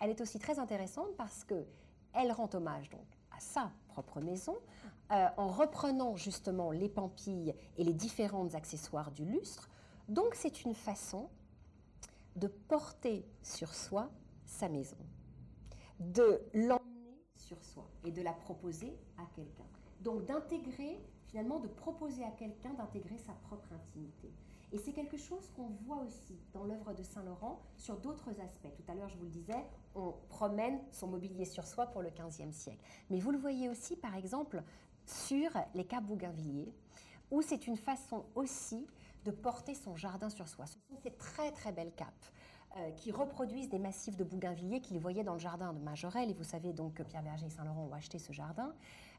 elle 0.00 0.10
est 0.10 0.20
aussi 0.20 0.38
très 0.38 0.60
intéressante 0.60 1.14
parce 1.16 1.44
que 1.44 1.66
elle 2.14 2.32
rend 2.32 2.48
hommage 2.54 2.88
donc 2.90 3.04
à 3.36 3.40
sa 3.40 3.70
propre 3.88 4.20
maison, 4.20 4.56
euh, 5.10 5.26
en 5.36 5.48
reprenant 5.48 6.16
justement 6.16 6.70
les 6.70 6.88
pampilles 6.88 7.54
et 7.76 7.84
les 7.84 7.92
différents 7.92 8.54
accessoires 8.54 9.10
du 9.10 9.24
lustre. 9.24 9.68
Donc 10.08 10.34
c'est 10.34 10.64
une 10.64 10.74
façon 10.74 11.28
de 12.36 12.46
porter 12.46 13.26
sur 13.42 13.74
soi 13.74 14.08
sa 14.46 14.68
maison, 14.68 14.96
de 15.98 16.40
sur 16.54 16.77
et 18.04 18.10
de 18.10 18.22
la 18.22 18.32
proposer 18.32 18.96
à 19.18 19.24
quelqu'un. 19.34 19.66
Donc 20.00 20.24
d'intégrer, 20.26 21.00
finalement, 21.26 21.58
de 21.58 21.68
proposer 21.68 22.24
à 22.24 22.30
quelqu'un 22.30 22.72
d'intégrer 22.74 23.18
sa 23.18 23.32
propre 23.32 23.72
intimité. 23.72 24.32
Et 24.70 24.78
c'est 24.78 24.92
quelque 24.92 25.16
chose 25.16 25.50
qu'on 25.56 25.68
voit 25.86 26.02
aussi 26.02 26.38
dans 26.52 26.64
l'œuvre 26.64 26.92
de 26.92 27.02
Saint-Laurent 27.02 27.62
sur 27.76 27.96
d'autres 27.96 28.28
aspects. 28.40 28.68
Tout 28.76 28.92
à 28.92 28.94
l'heure, 28.94 29.08
je 29.08 29.16
vous 29.16 29.24
le 29.24 29.30
disais, 29.30 29.64
on 29.94 30.12
promène 30.28 30.78
son 30.92 31.06
mobilier 31.06 31.46
sur 31.46 31.66
soi 31.66 31.86
pour 31.86 32.02
le 32.02 32.10
XVe 32.10 32.52
siècle. 32.52 32.84
Mais 33.08 33.18
vous 33.18 33.30
le 33.30 33.38
voyez 33.38 33.70
aussi, 33.70 33.96
par 33.96 34.14
exemple, 34.14 34.62
sur 35.06 35.50
les 35.74 35.86
caps 35.86 36.06
Bougainvilliers, 36.06 36.74
où 37.30 37.40
c'est 37.40 37.66
une 37.66 37.78
façon 37.78 38.26
aussi 38.34 38.86
de 39.24 39.30
porter 39.30 39.74
son 39.74 39.96
jardin 39.96 40.28
sur 40.28 40.48
soi. 40.48 40.66
Ce 40.66 40.74
sont 40.74 40.98
ces 41.02 41.12
très 41.12 41.50
très 41.52 41.72
belles 41.72 41.94
capes 41.94 42.26
euh, 42.76 42.90
qui 42.92 43.10
reproduisent 43.12 43.70
des 43.70 43.78
massifs 43.78 44.16
de 44.16 44.24
bougainvilliers 44.24 44.80
qu'il 44.80 44.98
voyait 44.98 45.24
dans 45.24 45.32
le 45.32 45.38
jardin 45.38 45.72
de 45.72 45.78
Majorelle. 45.78 46.30
Et 46.30 46.34
vous 46.34 46.44
savez 46.44 46.74
donc 46.74 46.94
que 46.94 47.02
Pierre 47.02 47.22
Berger 47.22 47.46
et 47.46 47.50
Saint-Laurent 47.50 47.88
ont 47.90 47.94
acheté 47.94 48.18
ce 48.18 48.32
jardin, 48.32 48.74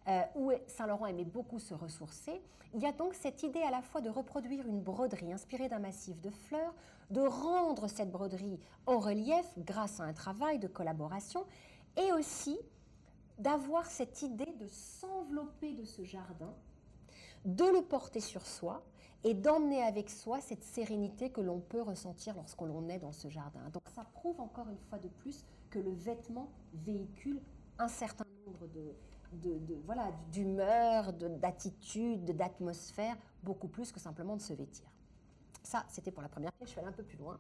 euh, 0.08 0.22
où 0.36 0.52
Saint-Laurent 0.68 1.08
aimait 1.08 1.26
beaucoup 1.26 1.58
se 1.58 1.74
ressourcer. 1.74 2.42
Il 2.76 2.80
y 2.80 2.86
a 2.86 2.92
donc 2.92 3.16
cette 3.16 3.42
idée 3.42 3.62
à 3.62 3.72
la 3.72 3.82
fois 3.82 4.02
de 4.02 4.10
reproduire 4.10 4.68
une 4.68 4.82
broderie 4.82 5.34
inspirée 5.34 5.68
d'un 5.68 5.80
massif 5.80 6.22
de 6.22 6.30
fleurs, 6.30 6.76
de 7.10 7.22
rendre 7.22 7.88
cette 7.88 8.12
broderie 8.12 8.60
en 8.86 9.00
relief 9.00 9.48
grâce 9.58 10.00
à 10.00 10.04
un 10.04 10.14
travail 10.14 10.60
de 10.60 10.68
collaboration, 10.68 11.44
et 11.98 12.12
aussi 12.12 12.60
d'avoir 13.40 13.88
cette 13.88 14.22
idée 14.22 14.54
de 14.60 14.68
s'envelopper 14.68 15.74
de 15.74 15.86
ce 15.86 16.04
jardin, 16.04 16.54
de 17.46 17.66
le 17.66 17.82
porter 17.82 18.20
sur 18.20 18.46
soi 18.46 18.84
et 19.24 19.34
d'emmener 19.34 19.84
avec 19.84 20.10
soi 20.10 20.40
cette 20.40 20.64
sérénité 20.64 21.30
que 21.30 21.42
l'on 21.42 21.60
peut 21.60 21.82
ressentir 21.82 22.36
lorsqu'on 22.36 22.88
est 22.90 23.00
dans 23.00 23.12
ce 23.12 23.28
jardin. 23.28 23.60
Donc 23.74 23.84
ça 23.94 24.04
prouve 24.14 24.40
encore 24.40 24.70
une 24.70 24.80
fois 24.90 24.98
de 24.98 25.08
plus 25.08 25.44
que 25.70 25.80
le 25.80 25.92
vêtement 25.92 26.50
véhicule 26.74 27.42
un 27.78 27.88
certain 27.88 28.26
nombre 28.46 28.68
de, 28.68 29.58
de, 29.60 29.76
voilà, 29.86 30.12
d'humeur, 30.32 31.14
d'attitude, 31.14 32.26
d'atmosphère, 32.36 33.16
beaucoup 33.44 33.68
plus 33.68 33.92
que 33.92 34.00
simplement 34.00 34.36
de 34.36 34.42
se 34.42 34.54
vêtir. 34.54 34.86
Ça, 35.64 35.86
c'était 35.90 36.12
pour 36.12 36.24
la 36.24 36.30
première 36.30 36.52
pièce, 36.54 36.70
je 36.70 36.72
suis 36.72 36.80
allée 36.80 36.90
un 36.90 36.94
peu 36.94 37.04
plus 37.04 37.18
loin. 37.18 37.38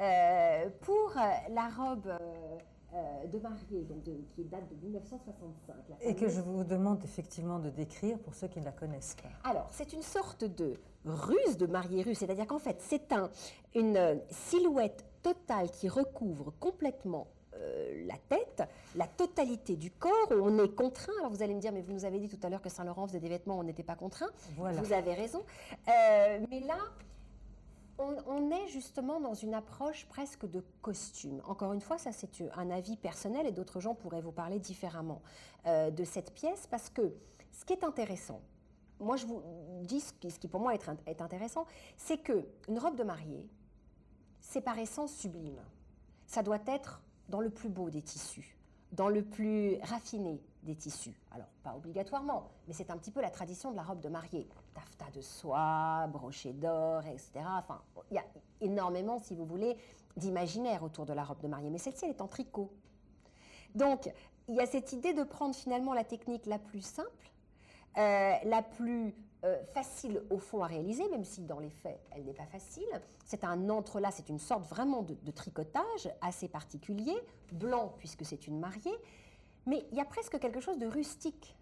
Euh, 0.00 0.68
pour 0.80 1.14
la 1.14 1.68
robe... 1.68 2.06
Euh, 2.06 2.58
euh, 2.94 3.26
de 3.26 3.38
mariée, 3.40 3.82
donc 3.82 4.04
qui 4.04 4.44
date 4.44 4.68
de 4.70 4.76
1965. 4.76 5.74
Et 6.00 6.14
que 6.14 6.28
je 6.28 6.40
vous 6.40 6.62
demande 6.62 7.02
effectivement 7.02 7.58
de 7.58 7.68
décrire 7.68 8.16
pour 8.20 8.34
ceux 8.34 8.46
qui 8.46 8.60
ne 8.60 8.64
la 8.64 8.70
connaissent 8.70 9.16
pas. 9.16 9.50
Alors, 9.50 9.68
c'est 9.72 9.92
une 9.92 10.02
sorte 10.02 10.44
de 10.44 10.78
ruse 11.06 11.56
de 11.56 11.66
mariée 11.66 12.02
russe, 12.02 12.18
c'est-à-dire 12.18 12.46
qu'en 12.46 12.58
fait, 12.58 12.76
c'est 12.80 13.12
un, 13.12 13.30
une 13.74 14.20
silhouette 14.30 15.04
totale 15.22 15.70
qui 15.70 15.88
recouvre 15.88 16.52
complètement 16.60 17.28
euh, 17.54 18.06
la 18.06 18.16
tête, 18.28 18.62
la 18.94 19.06
totalité 19.06 19.76
du 19.76 19.90
corps, 19.90 20.30
où 20.30 20.34
on 20.34 20.62
est 20.62 20.74
contraint. 20.74 21.12
Alors 21.18 21.30
vous 21.30 21.42
allez 21.42 21.54
me 21.54 21.60
dire, 21.60 21.72
mais 21.72 21.82
vous 21.82 21.92
nous 21.92 22.04
avez 22.04 22.18
dit 22.18 22.28
tout 22.28 22.44
à 22.44 22.50
l'heure 22.50 22.62
que 22.62 22.68
Saint-Laurent 22.68 23.06
faisait 23.06 23.20
des 23.20 23.28
vêtements 23.28 23.56
où 23.56 23.60
on 23.60 23.64
n'était 23.64 23.82
pas 23.82 23.96
contraint. 23.96 24.30
Voilà. 24.56 24.80
Vous 24.80 24.92
avez 24.92 25.14
raison. 25.14 25.42
Euh, 25.88 26.38
mais 26.50 26.60
là, 26.60 26.78
on, 27.98 28.50
est 28.50 28.68
justement 28.68 29.20
dans 29.20 29.34
une 29.34 29.54
approche 29.54 30.06
presque 30.06 30.48
de 30.48 30.62
costume. 30.82 31.40
Encore 31.46 31.72
une 31.72 31.80
fois, 31.80 31.98
ça 31.98 32.12
c'est 32.12 32.28
un 32.54 32.70
avis 32.70 32.96
personnel 32.96 33.46
et 33.46 33.52
d'autres 33.52 33.80
gens 33.80 33.94
pourraient 33.94 34.20
vous 34.20 34.32
parler 34.32 34.58
différemment 34.58 35.22
euh, 35.66 35.90
de 35.90 36.04
cette 36.04 36.32
pièce 36.32 36.66
parce 36.70 36.90
que 36.90 37.14
ce 37.52 37.64
qui 37.64 37.72
est 37.72 37.84
intéressant, 37.84 38.40
moi 39.00 39.16
je 39.16 39.26
vous 39.26 39.42
dis 39.82 40.00
ce 40.00 40.12
qui, 40.12 40.48
pour 40.48 40.60
moi 40.60 40.74
est, 40.74 41.20
intéressant, 41.20 41.66
c'est 41.96 42.18
que 42.18 42.46
une 42.68 42.78
robe 42.78 42.96
de 42.96 43.04
mariée, 43.04 43.48
c'est 44.40 44.60
par 44.60 44.78
essence 44.78 45.12
sublime. 45.12 45.60
Ça 46.26 46.42
doit 46.42 46.58
être 46.66 47.02
dans 47.28 47.40
le 47.40 47.50
plus 47.50 47.68
beau 47.68 47.90
des 47.90 48.02
tissus, 48.02 48.56
dans 48.92 49.08
le 49.08 49.22
plus 49.22 49.78
raffiné 49.82 50.40
des 50.62 50.74
tissus. 50.74 51.14
Alors, 51.30 51.46
pas 51.62 51.74
obligatoirement, 51.76 52.50
mais 52.66 52.74
c'est 52.74 52.90
un 52.90 52.96
petit 52.96 53.10
peu 53.10 53.20
la 53.20 53.30
tradition 53.30 53.70
de 53.70 53.76
la 53.76 53.82
robe 53.82 54.00
de 54.00 54.08
mariée. 54.08 54.48
Taffetas 54.74 55.10
de 55.14 55.20
soie, 55.20 56.06
brochet 56.08 56.52
d'or, 56.52 57.06
etc. 57.06 57.44
Enfin, 57.46 57.80
il 58.10 58.14
y 58.14 58.18
a 58.18 58.24
énormément, 58.60 59.18
si 59.18 59.34
vous 59.34 59.46
voulez, 59.46 59.76
d'imaginaire 60.16 60.82
autour 60.82 61.06
de 61.06 61.12
la 61.12 61.24
robe 61.24 61.40
de 61.40 61.48
mariée. 61.48 61.70
Mais 61.70 61.78
celle-ci, 61.78 62.04
elle 62.04 62.10
est 62.10 62.20
en 62.20 62.28
tricot. 62.28 62.70
Donc, 63.74 64.10
il 64.48 64.54
y 64.54 64.60
a 64.60 64.66
cette 64.66 64.92
idée 64.92 65.12
de 65.12 65.22
prendre 65.22 65.54
finalement 65.54 65.94
la 65.94 66.04
technique 66.04 66.46
la 66.46 66.58
plus 66.58 66.80
simple, 66.80 67.30
euh, 67.98 68.34
la 68.44 68.62
plus 68.62 69.14
euh, 69.44 69.62
facile 69.66 70.22
au 70.30 70.38
fond 70.38 70.62
à 70.62 70.66
réaliser, 70.66 71.08
même 71.10 71.24
si 71.24 71.42
dans 71.42 71.60
les 71.60 71.70
faits, 71.70 72.00
elle 72.10 72.24
n'est 72.24 72.34
pas 72.34 72.46
facile. 72.46 72.88
C'est 73.24 73.44
un 73.44 73.68
entrelac, 73.68 74.12
c'est 74.14 74.28
une 74.28 74.38
sorte 74.38 74.64
vraiment 74.64 75.02
de, 75.02 75.30
tricotage 75.30 76.08
assez 76.20 76.48
particulier, 76.48 77.14
blanc 77.52 77.94
puisque 77.98 78.24
c'est 78.24 78.46
une 78.46 78.58
mariée, 78.58 78.96
mais 79.66 79.86
il 79.92 79.98
y 79.98 80.00
a 80.00 80.04
presque 80.04 80.38
quelque 80.38 80.58
chose 80.58 80.78
de 80.78 80.86
rustique 80.86 81.56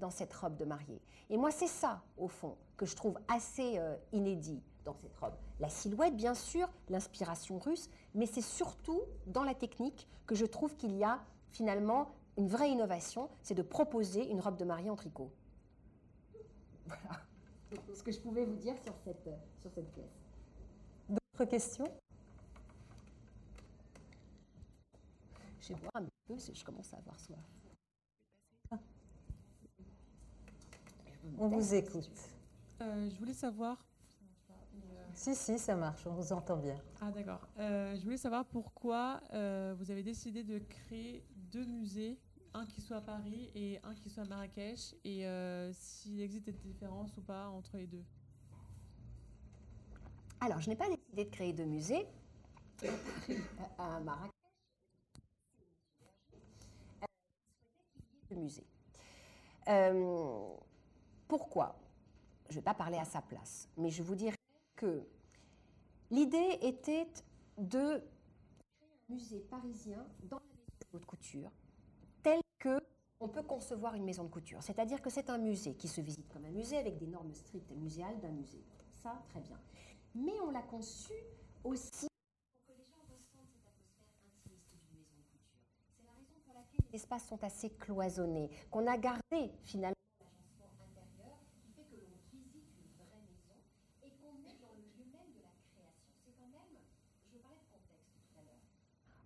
dans 0.00 0.10
cette 0.10 0.34
robe 0.34 0.56
de 0.56 0.64
mariée. 0.64 1.00
Et 1.30 1.36
moi, 1.36 1.50
c'est 1.50 1.66
ça, 1.66 2.02
au 2.18 2.28
fond, 2.28 2.56
que 2.76 2.84
je 2.84 2.94
trouve 2.96 3.18
assez 3.28 3.78
euh, 3.78 3.96
inédit 4.12 4.60
dans 4.84 4.94
cette 4.94 5.16
robe. 5.16 5.34
La 5.60 5.68
silhouette, 5.68 6.16
bien 6.16 6.34
sûr, 6.34 6.68
l'inspiration 6.88 7.58
russe, 7.58 7.88
mais 8.14 8.26
c'est 8.26 8.42
surtout 8.42 9.00
dans 9.26 9.44
la 9.44 9.54
technique 9.54 10.08
que 10.26 10.34
je 10.34 10.46
trouve 10.46 10.76
qu'il 10.76 10.96
y 10.96 11.04
a 11.04 11.20
finalement 11.52 12.10
une 12.36 12.48
vraie 12.48 12.70
innovation, 12.70 13.28
c'est 13.42 13.54
de 13.54 13.62
proposer 13.62 14.28
une 14.30 14.40
robe 14.40 14.56
de 14.56 14.64
mariée 14.64 14.90
en 14.90 14.96
tricot. 14.96 15.30
Voilà 16.90 17.20
ce 17.94 18.02
que 18.02 18.12
je 18.12 18.18
pouvais 18.18 18.44
vous 18.44 18.56
dire 18.56 18.74
sur 18.84 18.94
cette, 19.04 19.30
sur 19.60 19.70
cette 19.72 19.92
pièce. 19.92 20.18
D'autres 21.08 21.44
questions? 21.48 21.92
Je 25.60 25.68
vais 25.68 25.80
boire 25.80 25.96
un 25.96 26.06
peu, 26.26 26.36
je 26.36 26.64
commence 26.64 26.92
à 26.94 26.96
avoir 26.98 27.18
soif. 27.20 27.38
On 31.38 31.48
vous 31.48 31.74
écoute. 31.74 32.10
Euh, 32.80 33.08
je 33.10 33.18
voulais 33.18 33.34
savoir. 33.34 33.76
Si, 35.14 35.34
si, 35.34 35.58
ça 35.58 35.76
marche, 35.76 36.06
on 36.06 36.14
vous 36.14 36.32
entend 36.32 36.56
bien. 36.56 36.80
Ah, 37.00 37.10
d'accord. 37.10 37.46
Euh, 37.58 37.94
je 37.94 38.02
voulais 38.02 38.16
savoir 38.16 38.44
pourquoi 38.46 39.20
euh, 39.32 39.74
vous 39.78 39.90
avez 39.90 40.02
décidé 40.02 40.42
de 40.44 40.58
créer 40.58 41.22
deux 41.34 41.66
musées, 41.66 42.18
un 42.54 42.66
qui 42.66 42.80
soit 42.80 42.98
à 42.98 43.00
Paris 43.00 43.50
et 43.54 43.78
un 43.82 43.94
qui 43.94 44.10
soit 44.10 44.24
à 44.24 44.26
Marrakech, 44.26 44.94
et 45.04 45.24
s'il 45.72 46.20
existe 46.20 46.46
des 46.46 46.52
différences 46.52 47.16
ou 47.16 47.22
pas 47.22 47.48
entre 47.48 47.76
les 47.76 47.86
deux. 47.86 48.04
Alors, 50.40 50.60
je 50.60 50.70
n'ai 50.70 50.76
pas 50.76 50.88
décidé 50.88 51.24
de 51.24 51.30
créer 51.30 51.52
deux 51.52 51.64
musées 51.64 52.06
à 53.78 54.00
Marrakech. 54.00 54.30
musée. 58.36 58.66
pourquoi? 61.28 61.76
Je 62.48 62.54
ne 62.54 62.60
vais 62.60 62.64
pas 62.64 62.74
parler 62.74 62.98
à 62.98 63.04
sa 63.04 63.22
place, 63.22 63.68
mais 63.76 63.90
je 63.90 64.02
vous 64.02 64.14
dirais 64.14 64.36
que 64.76 65.06
l'idée 66.10 66.58
était 66.62 67.06
de 67.58 67.98
créer 67.98 68.88
un 69.08 69.12
musée 69.12 69.40
parisien 69.40 70.04
dans 70.24 70.38
la 70.38 70.42
maison 70.86 70.98
de 70.98 71.04
couture, 71.04 71.50
que 72.60 72.80
on 73.18 73.28
peut 73.28 73.42
concevoir 73.42 73.94
une 73.94 74.04
maison 74.04 74.24
de 74.24 74.30
couture. 74.30 74.62
C'est-à-dire 74.62 75.02
que 75.02 75.10
c'est 75.10 75.28
un 75.28 75.38
musée 75.38 75.74
qui 75.74 75.88
se 75.88 76.00
visite 76.00 76.28
comme 76.32 76.44
un 76.44 76.50
musée 76.50 76.78
avec 76.78 76.96
des 76.96 77.06
normes 77.06 77.34
strictes 77.34 77.72
muséales 77.72 78.18
d'un 78.20 78.30
musée. 78.30 78.64
Ça, 79.02 79.20
très 79.28 79.40
bien. 79.40 79.58
Mais 80.14 80.38
on 80.46 80.50
l'a 80.50 80.62
conçu 80.62 81.12
aussi 81.64 82.06
pour 82.08 82.66
que 82.66 82.78
les 82.78 82.84
gens 82.86 83.02
ressentent 83.02 83.50
cette 83.52 83.66
atmosphère 83.66 84.22
intimiste 84.24 84.70
d'une 84.72 84.98
maison 84.98 85.16
de 85.18 85.26
couture. 85.32 85.60
C'est 85.96 86.04
la 86.04 86.12
raison 86.12 86.34
pour 86.44 86.54
laquelle 86.54 86.80
les 86.90 86.96
espaces 86.96 87.26
sont 87.26 87.42
assez 87.44 87.70
cloisonnés, 87.70 88.50
qu'on 88.70 88.86
a 88.86 88.96
gardé 88.96 89.52
finalement 89.64 89.94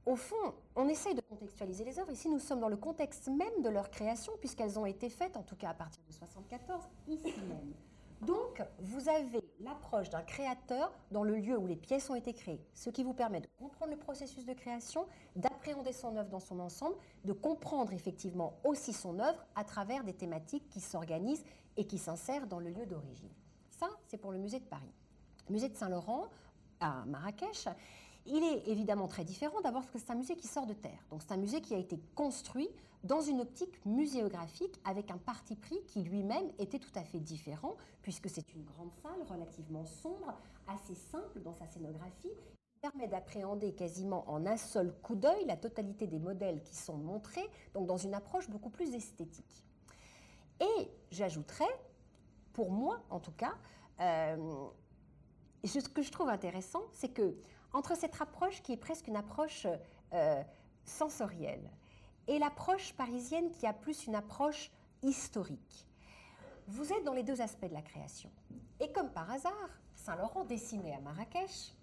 au 0.06 0.16
fond, 0.16 0.54
on 0.76 0.88
essaye 0.88 1.14
de 1.14 1.20
contextualiser 1.22 1.84
les 1.84 1.98
œuvres. 1.98 2.12
Ici, 2.12 2.28
nous 2.28 2.38
sommes 2.38 2.60
dans 2.60 2.68
le 2.68 2.76
contexte 2.76 3.28
même 3.28 3.62
de 3.62 3.68
leur 3.68 3.90
création, 3.90 4.32
puisqu'elles 4.38 4.78
ont 4.78 4.86
été 4.86 5.08
faites, 5.08 5.36
en 5.36 5.42
tout 5.42 5.56
cas 5.56 5.70
à 5.70 5.74
partir 5.74 6.02
de 6.02 6.12
1974, 6.12 6.82
ici 7.08 7.40
même. 7.48 7.74
Donc, 8.20 8.62
vous 8.78 9.08
avez 9.08 9.44
l'approche 9.60 10.08
d'un 10.08 10.22
créateur 10.22 10.92
dans 11.10 11.24
le 11.24 11.36
lieu 11.36 11.58
où 11.58 11.66
les 11.66 11.76
pièces 11.76 12.08
ont 12.08 12.14
été 12.14 12.32
créées, 12.32 12.64
ce 12.72 12.88
qui 12.88 13.02
vous 13.02 13.12
permet 13.12 13.40
de 13.40 13.48
comprendre 13.58 13.92
le 13.92 13.98
processus 13.98 14.46
de 14.46 14.54
création, 14.54 15.06
d'appréhender 15.36 15.92
son 15.92 16.16
œuvre 16.16 16.30
dans 16.30 16.40
son 16.40 16.58
ensemble, 16.60 16.96
de 17.24 17.32
comprendre 17.32 17.92
effectivement 17.92 18.54
aussi 18.64 18.92
son 18.92 19.18
œuvre 19.18 19.44
à 19.54 19.64
travers 19.64 20.04
des 20.04 20.14
thématiques 20.14 20.68
qui 20.70 20.80
s'organisent 20.80 21.44
et 21.76 21.86
qui 21.86 21.98
s'insèrent 21.98 22.46
dans 22.46 22.60
le 22.60 22.70
lieu 22.70 22.86
d'origine. 22.86 23.32
Ça, 23.70 23.88
c'est 24.06 24.18
pour 24.18 24.32
le 24.32 24.38
musée 24.38 24.60
de 24.60 24.64
Paris. 24.64 24.92
Musée 25.50 25.68
de 25.68 25.76
Saint-Laurent, 25.76 26.28
à 26.80 27.04
Marrakech, 27.06 27.68
il 28.26 28.42
est 28.42 28.68
évidemment 28.68 29.06
très 29.06 29.24
différent 29.24 29.60
d'abord 29.60 29.82
parce 29.82 29.92
que 29.92 29.98
c'est 29.98 30.10
un 30.10 30.16
musée 30.16 30.36
qui 30.36 30.46
sort 30.46 30.66
de 30.66 30.72
terre. 30.72 31.04
Donc 31.10 31.22
c'est 31.22 31.32
un 31.32 31.36
musée 31.36 31.60
qui 31.60 31.74
a 31.74 31.78
été 31.78 31.98
construit 32.14 32.68
dans 33.02 33.20
une 33.20 33.42
optique 33.42 33.84
muséographique 33.84 34.80
avec 34.84 35.10
un 35.10 35.18
parti 35.18 35.56
pris 35.56 35.78
qui 35.86 36.02
lui-même 36.02 36.50
était 36.58 36.78
tout 36.78 36.92
à 36.94 37.04
fait 37.04 37.20
différent 37.20 37.76
puisque 38.02 38.30
c'est 38.30 38.54
une 38.54 38.64
grande 38.64 38.92
salle 39.02 39.22
relativement 39.28 39.84
sombre, 39.84 40.34
assez 40.66 40.94
simple 40.94 41.40
dans 41.40 41.52
sa 41.52 41.66
scénographie, 41.66 42.30
qui 42.30 42.78
permet 42.80 43.06
d'appréhender 43.06 43.74
quasiment 43.74 44.28
en 44.30 44.46
un 44.46 44.56
seul 44.56 44.92
coup 45.02 45.16
d'œil 45.16 45.44
la 45.46 45.56
totalité 45.56 46.06
des 46.06 46.18
modèles 46.18 46.62
qui 46.62 46.76
sont 46.76 46.96
montrés, 46.96 47.48
donc 47.74 47.86
dans 47.86 47.98
une 47.98 48.14
approche 48.14 48.48
beaucoup 48.48 48.70
plus 48.70 48.94
esthétique. 48.94 49.64
Et 50.60 50.88
j'ajouterais, 51.10 51.64
pour 52.54 52.70
moi 52.70 53.02
en 53.10 53.20
tout 53.20 53.32
cas, 53.32 53.54
euh, 54.00 54.66
ce 55.64 55.88
que 55.88 56.02
je 56.02 56.10
trouve 56.10 56.28
intéressant, 56.28 56.82
c'est 56.92 57.08
que 57.08 57.34
entre 57.74 57.96
cette 57.96 58.20
approche 58.20 58.62
qui 58.62 58.72
est 58.72 58.78
presque 58.78 59.08
une 59.08 59.16
approche 59.16 59.66
euh, 60.12 60.42
sensorielle 60.84 61.68
et 62.26 62.38
l'approche 62.38 62.94
parisienne 62.94 63.50
qui 63.50 63.66
a 63.66 63.72
plus 63.72 64.06
une 64.06 64.14
approche 64.14 64.70
historique. 65.02 65.86
Vous 66.68 66.92
êtes 66.92 67.04
dans 67.04 67.12
les 67.12 67.24
deux 67.24 67.42
aspects 67.42 67.66
de 67.66 67.74
la 67.74 67.82
création. 67.82 68.30
Et 68.80 68.90
comme 68.92 69.10
par 69.10 69.30
hasard, 69.30 69.68
Saint-Laurent 69.94 70.44
dessinait 70.44 70.94
à 70.94 71.00
Marrakech 71.00 71.74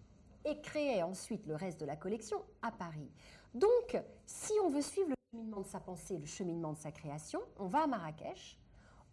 et 0.46 0.60
créait 0.62 1.04
ensuite 1.04 1.46
le 1.46 1.56
reste 1.56 1.80
de 1.80 1.86
la 1.86 1.96
collection 1.96 2.44
à 2.64 2.72
Paris. 2.72 3.12
Donc, 3.54 4.02
si 4.26 4.54
on 4.64 4.70
veut 4.70 4.82
suivre 4.82 5.10
le 5.10 5.16
cheminement 5.32 5.62
de 5.62 5.68
sa 5.68 5.80
pensée, 5.80 6.18
le 6.18 6.26
cheminement 6.26 6.74
de 6.74 6.80
sa 6.80 6.92
création, 6.92 7.42
on 7.60 7.68
va 7.68 7.84
à 7.84 7.88
Marrakech, 7.88 8.58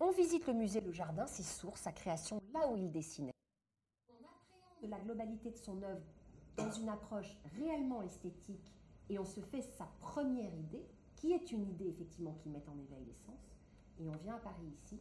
on 0.01 0.11
visite 0.13 0.47
le 0.47 0.55
musée 0.55 0.81
Le 0.81 0.93
Jardin, 0.93 1.27
ses 1.27 1.43
sources, 1.43 1.83
sa 1.83 1.93
création, 1.93 2.41
là 2.55 2.69
où 2.69 2.77
il 2.77 2.91
dessinait. 2.91 3.33
On 4.09 4.15
appréhende 4.25 4.91
la 4.91 5.01
globalité 5.01 5.51
de 5.51 5.57
son 5.57 5.83
œuvre 5.83 6.07
dans 6.59 6.71
une 6.73 6.89
approche 6.89 7.37
réellement 7.57 8.03
esthétique 8.03 8.75
et 9.09 9.19
on 9.19 9.25
se 9.25 9.41
fait 9.41 9.63
sa 9.63 9.89
première 10.01 10.53
idée, 10.55 10.85
qui 11.17 11.33
est 11.33 11.51
une 11.53 11.67
idée 11.69 11.89
effectivement 11.89 12.35
qui 12.43 12.49
met 12.49 12.63
en 12.69 12.79
éveil 12.79 13.05
les 13.07 13.15
sens, 13.15 13.41
et 14.01 14.09
on 14.09 14.17
vient 14.17 14.37
à 14.37 14.39
Paris 14.39 14.67
ici 14.67 15.01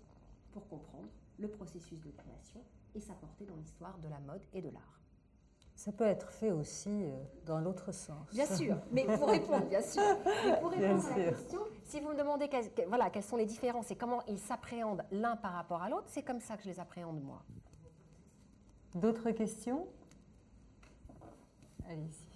pour 0.52 0.68
comprendre 0.68 1.10
le 1.38 1.50
processus 1.50 2.02
de 2.02 2.12
création 2.12 2.62
et 2.96 3.00
s'apporter 3.00 3.46
dans 3.46 3.56
l'histoire 3.56 3.98
de 4.00 4.08
la 4.08 4.20
mode 4.20 4.42
et 4.54 4.62
de 4.62 4.70
l'art. 4.70 5.02
Ça 5.76 5.92
peut 5.92 6.06
être 6.06 6.32
fait 6.32 6.52
aussi 6.52 6.90
euh, 6.90 7.12
dans 7.46 7.60
l'autre 7.60 7.92
sens. 7.92 8.28
Bien 8.32 8.48
sûr, 8.48 8.78
mais 8.92 9.06
pour 9.06 9.30
répondre, 9.30 9.66
bien 9.68 9.82
sûr, 9.82 10.02
mais 10.46 10.60
pour 10.60 10.72
répondre 10.72 11.06
à 11.06 11.18
la 11.20 11.26
question, 11.32 11.60
si 11.84 12.00
vous 12.00 12.10
me 12.10 12.18
demandez 12.18 12.50
voilà, 12.88 13.12
quelles 13.12 13.24
sont 13.24 13.38
les 13.38 13.46
différences 13.46 13.92
et 13.92 13.96
comment 13.96 14.24
ils 14.28 14.40
s'appréhendent 14.40 15.04
l'un 15.12 15.36
par 15.36 15.54
rapport 15.54 15.84
à 15.84 15.90
l'autre, 15.90 16.08
c'est 16.08 16.24
comme 16.24 16.40
ça 16.40 16.58
que 16.58 16.64
je 16.64 16.70
les 16.70 16.80
appréhende 16.80 17.22
moi. 17.22 17.44
D'autres 18.96 19.30
questions? 19.30 19.88
Allez-y. 21.88 22.28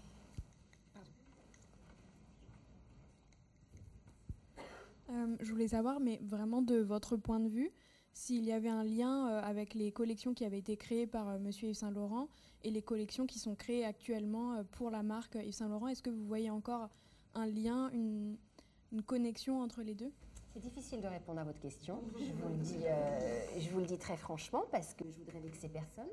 Euh, 5.12 5.36
je 5.42 5.52
voulais 5.52 5.68
savoir, 5.68 6.00
mais 6.00 6.20
vraiment 6.24 6.62
de 6.62 6.78
votre 6.78 7.18
point 7.18 7.40
de 7.40 7.50
vue, 7.50 7.72
s'il 8.14 8.46
y 8.46 8.52
avait 8.52 8.70
un 8.70 8.84
lien 8.84 9.30
euh, 9.30 9.42
avec 9.42 9.74
les 9.74 9.92
collections 9.92 10.34
qui 10.34 10.46
avaient 10.46 10.60
été 10.60 10.78
créées 10.78 11.08
par 11.08 11.30
M. 11.30 11.36
Euh, 11.36 11.40
Monsieur 11.40 11.70
Yves 11.70 11.76
Saint 11.76 11.92
Laurent 11.92 12.30
et 12.64 12.72
les 12.72 12.82
collections 12.82 13.26
qui 13.26 13.40
sont 13.40 13.56
créées 13.56 13.84
actuellement 13.84 14.64
pour 14.72 14.90
la 14.90 15.04
marque 15.04 15.36
Yves 15.36 15.54
Saint 15.54 15.68
Laurent. 15.68 15.88
Est-ce 15.88 16.04
que 16.04 16.10
vous 16.10 16.26
voyez 16.26 16.50
encore 16.50 16.90
un 17.34 17.46
lien, 17.46 17.90
une, 17.92 18.38
connexion 19.06 19.62
entre 19.62 19.82
les 19.82 19.96
deux? 19.96 20.12
C'est 20.54 20.60
difficile 20.60 21.02
de 21.02 21.08
répondre 21.08 21.40
à 21.40 21.44
votre 21.44 21.60
question, 21.60 22.04
je 22.18 22.32
vous, 22.34 22.50
le 22.50 22.58
dis, 22.58 22.84
je 23.58 23.70
vous 23.70 23.80
le 23.80 23.86
dis 23.86 23.98
très 23.98 24.18
franchement 24.18 24.66
parce 24.70 24.94
que 24.94 25.06
je 25.10 25.18
voudrais 25.18 25.40
vexer 25.40 25.70
personne. 25.70 26.10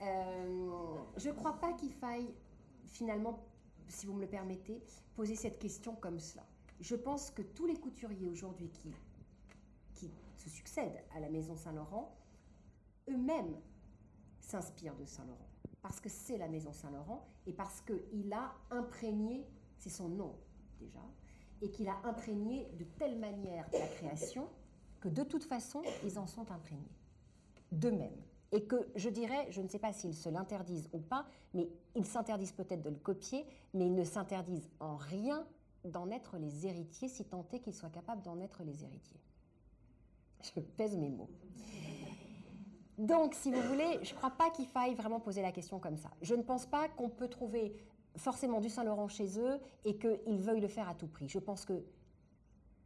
je 0.00 1.28
ne 1.28 1.34
crois 1.34 1.52
pas 1.52 1.72
qu'il 1.74 1.92
faille 1.92 2.34
finalement, 2.90 3.44
si 3.88 4.06
vous 4.06 4.14
me 4.14 4.20
le 4.20 4.28
permettez, 4.28 4.82
poser 5.14 5.36
cette 5.36 5.58
question 5.58 5.94
comme 5.96 6.18
cela. 6.18 6.46
Je 6.80 6.94
pense 6.94 7.30
que 7.30 7.42
tous 7.42 7.66
les 7.66 7.76
couturiers 7.76 8.28
aujourd'hui 8.28 8.70
qui, 8.70 8.92
qui 9.94 10.10
se 10.36 10.48
succèdent 10.48 11.04
à 11.14 11.20
la 11.20 11.28
maison 11.28 11.56
Saint-Laurent, 11.56 12.16
eux-mêmes 13.08 13.56
s'inspirent 14.40 14.96
de 14.96 15.04
Saint-Laurent. 15.04 15.48
Parce 15.82 16.00
que 16.00 16.08
c'est 16.08 16.38
la 16.38 16.48
maison 16.48 16.72
Saint-Laurent 16.72 17.26
et 17.46 17.52
parce 17.52 17.80
qu'il 17.82 18.32
a 18.32 18.54
imprégné, 18.70 19.46
c'est 19.78 19.90
son 19.90 20.08
nom 20.08 20.36
déjà, 20.78 21.00
et 21.62 21.70
qu'il 21.70 21.88
a 21.88 22.00
imprégné 22.04 22.70
de 22.78 22.84
telle 22.84 23.18
manière 23.18 23.68
la 23.72 23.86
création 23.86 24.48
que 25.00 25.08
de 25.08 25.22
toute 25.22 25.44
façon, 25.44 25.82
ils 26.04 26.18
en 26.18 26.26
sont 26.26 26.50
imprégnés. 26.50 26.96
D'eux-mêmes 27.72 28.22
et 28.52 28.64
que 28.64 28.88
je 28.96 29.08
dirais, 29.08 29.46
je 29.50 29.60
ne 29.60 29.68
sais 29.68 29.78
pas 29.78 29.92
s'ils 29.92 30.14
se 30.14 30.28
l'interdisent 30.28 30.88
ou 30.92 30.98
pas, 30.98 31.26
mais 31.54 31.68
ils 31.94 32.06
s'interdisent 32.06 32.52
peut-être 32.52 32.82
de 32.82 32.90
le 32.90 32.96
copier, 32.96 33.46
mais 33.74 33.86
ils 33.86 33.94
ne 33.94 34.04
s'interdisent 34.04 34.68
en 34.80 34.96
rien 34.96 35.46
d'en 35.84 36.10
être 36.10 36.36
les 36.36 36.66
héritiers, 36.66 37.08
si 37.08 37.24
tant 37.24 37.46
est 37.52 37.60
qu'ils 37.60 37.74
soient 37.74 37.90
capables 37.90 38.22
d'en 38.22 38.40
être 38.40 38.62
les 38.64 38.84
héritiers. 38.84 39.20
Je 40.42 40.60
pèse 40.60 40.96
mes 40.96 41.10
mots. 41.10 41.30
Donc, 42.98 43.34
si 43.34 43.50
vous 43.50 43.62
voulez, 43.62 43.98
je 44.02 44.12
ne 44.12 44.16
crois 44.16 44.30
pas 44.30 44.50
qu'il 44.50 44.66
faille 44.66 44.94
vraiment 44.94 45.20
poser 45.20 45.42
la 45.42 45.52
question 45.52 45.78
comme 45.78 45.96
ça. 45.96 46.10
Je 46.20 46.34
ne 46.34 46.42
pense 46.42 46.66
pas 46.66 46.88
qu'on 46.88 47.08
peut 47.08 47.28
trouver 47.28 47.74
forcément 48.16 48.60
du 48.60 48.68
Saint-Laurent 48.68 49.08
chez 49.08 49.38
eux 49.38 49.58
et 49.84 49.96
qu'ils 49.96 50.40
veuillent 50.40 50.60
le 50.60 50.68
faire 50.68 50.88
à 50.88 50.94
tout 50.94 51.06
prix. 51.06 51.28
Je 51.28 51.38
pense 51.38 51.64
que 51.64 51.84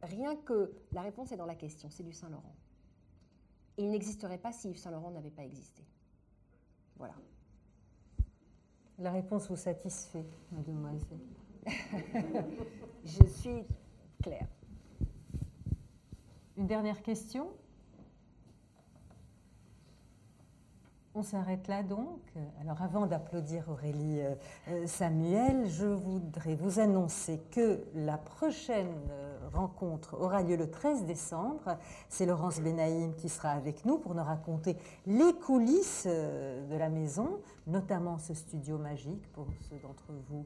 rien 0.01 0.35
que 0.35 0.71
la 0.93 1.01
réponse 1.01 1.31
est 1.31 1.37
dans 1.37 1.45
la 1.45 1.55
question, 1.55 1.89
c'est 1.89 2.03
du 2.03 2.13
Saint-Laurent 2.13 2.55
il 3.77 3.89
n'existerait 3.89 4.37
pas 4.37 4.51
si 4.51 4.69
Yves 4.69 4.77
Saint-Laurent 4.77 5.11
n'avait 5.11 5.29
pas 5.29 5.43
existé. 5.43 5.83
Voilà. 6.97 7.15
La 8.99 9.11
réponse 9.11 9.49
vous 9.49 9.57
satisfait, 9.57 10.25
mademoiselle? 10.51 11.19
Je 13.03 13.25
suis 13.25 13.63
claire. 14.23 14.47
Une 16.57 16.67
dernière 16.67 17.01
question? 17.01 17.49
On 21.17 21.23
s'arrête 21.23 21.67
là 21.69 21.81
donc. 21.81 22.19
Alors 22.59 22.81
avant 22.81 23.05
d'applaudir 23.05 23.69
Aurélie 23.69 24.19
euh, 24.19 24.35
euh, 24.67 24.85
Samuel, 24.85 25.65
je 25.65 25.85
voudrais 25.85 26.55
vous 26.55 26.79
annoncer 26.81 27.39
que 27.51 27.85
la 27.93 28.17
prochaine 28.17 28.93
euh, 29.11 29.34
rencontre 29.53 30.15
aura 30.19 30.41
lieu 30.41 30.55
le 30.55 30.69
13 30.69 31.05
décembre. 31.05 31.77
C'est 32.09 32.25
Laurence 32.25 32.59
Benaïm 32.59 33.13
qui 33.15 33.29
sera 33.29 33.49
avec 33.49 33.85
nous 33.85 33.97
pour 33.97 34.15
nous 34.15 34.23
raconter 34.23 34.77
les 35.05 35.33
coulisses 35.33 36.05
de 36.05 36.77
la 36.77 36.89
maison, 36.89 37.39
notamment 37.67 38.17
ce 38.17 38.33
studio 38.33 38.77
magique 38.77 39.31
pour 39.33 39.47
ceux 39.69 39.77
d'entre 39.77 40.11
vous 40.29 40.45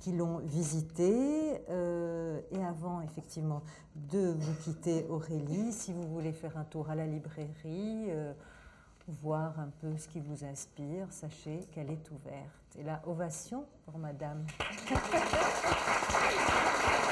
qui 0.00 0.12
l'ont 0.12 0.38
visité. 0.38 1.60
et 1.68 2.64
avant 2.64 3.00
effectivement 3.02 3.62
de 3.94 4.34
vous 4.38 4.54
quitter 4.62 5.06
Aurélie, 5.08 5.72
si 5.72 5.92
vous 5.92 6.08
voulez 6.08 6.32
faire 6.32 6.56
un 6.56 6.64
tour 6.64 6.88
à 6.90 6.94
la 6.94 7.06
librairie, 7.06 8.10
voir 9.08 9.58
un 9.58 9.70
peu 9.80 9.96
ce 9.96 10.08
qui 10.08 10.20
vous 10.20 10.44
inspire, 10.44 11.06
sachez 11.10 11.66
qu'elle 11.72 11.90
est 11.90 12.10
ouverte. 12.10 12.76
Et 12.78 12.82
la 12.82 13.02
ovation 13.06 13.66
pour 13.84 13.98
Madame. 13.98 14.46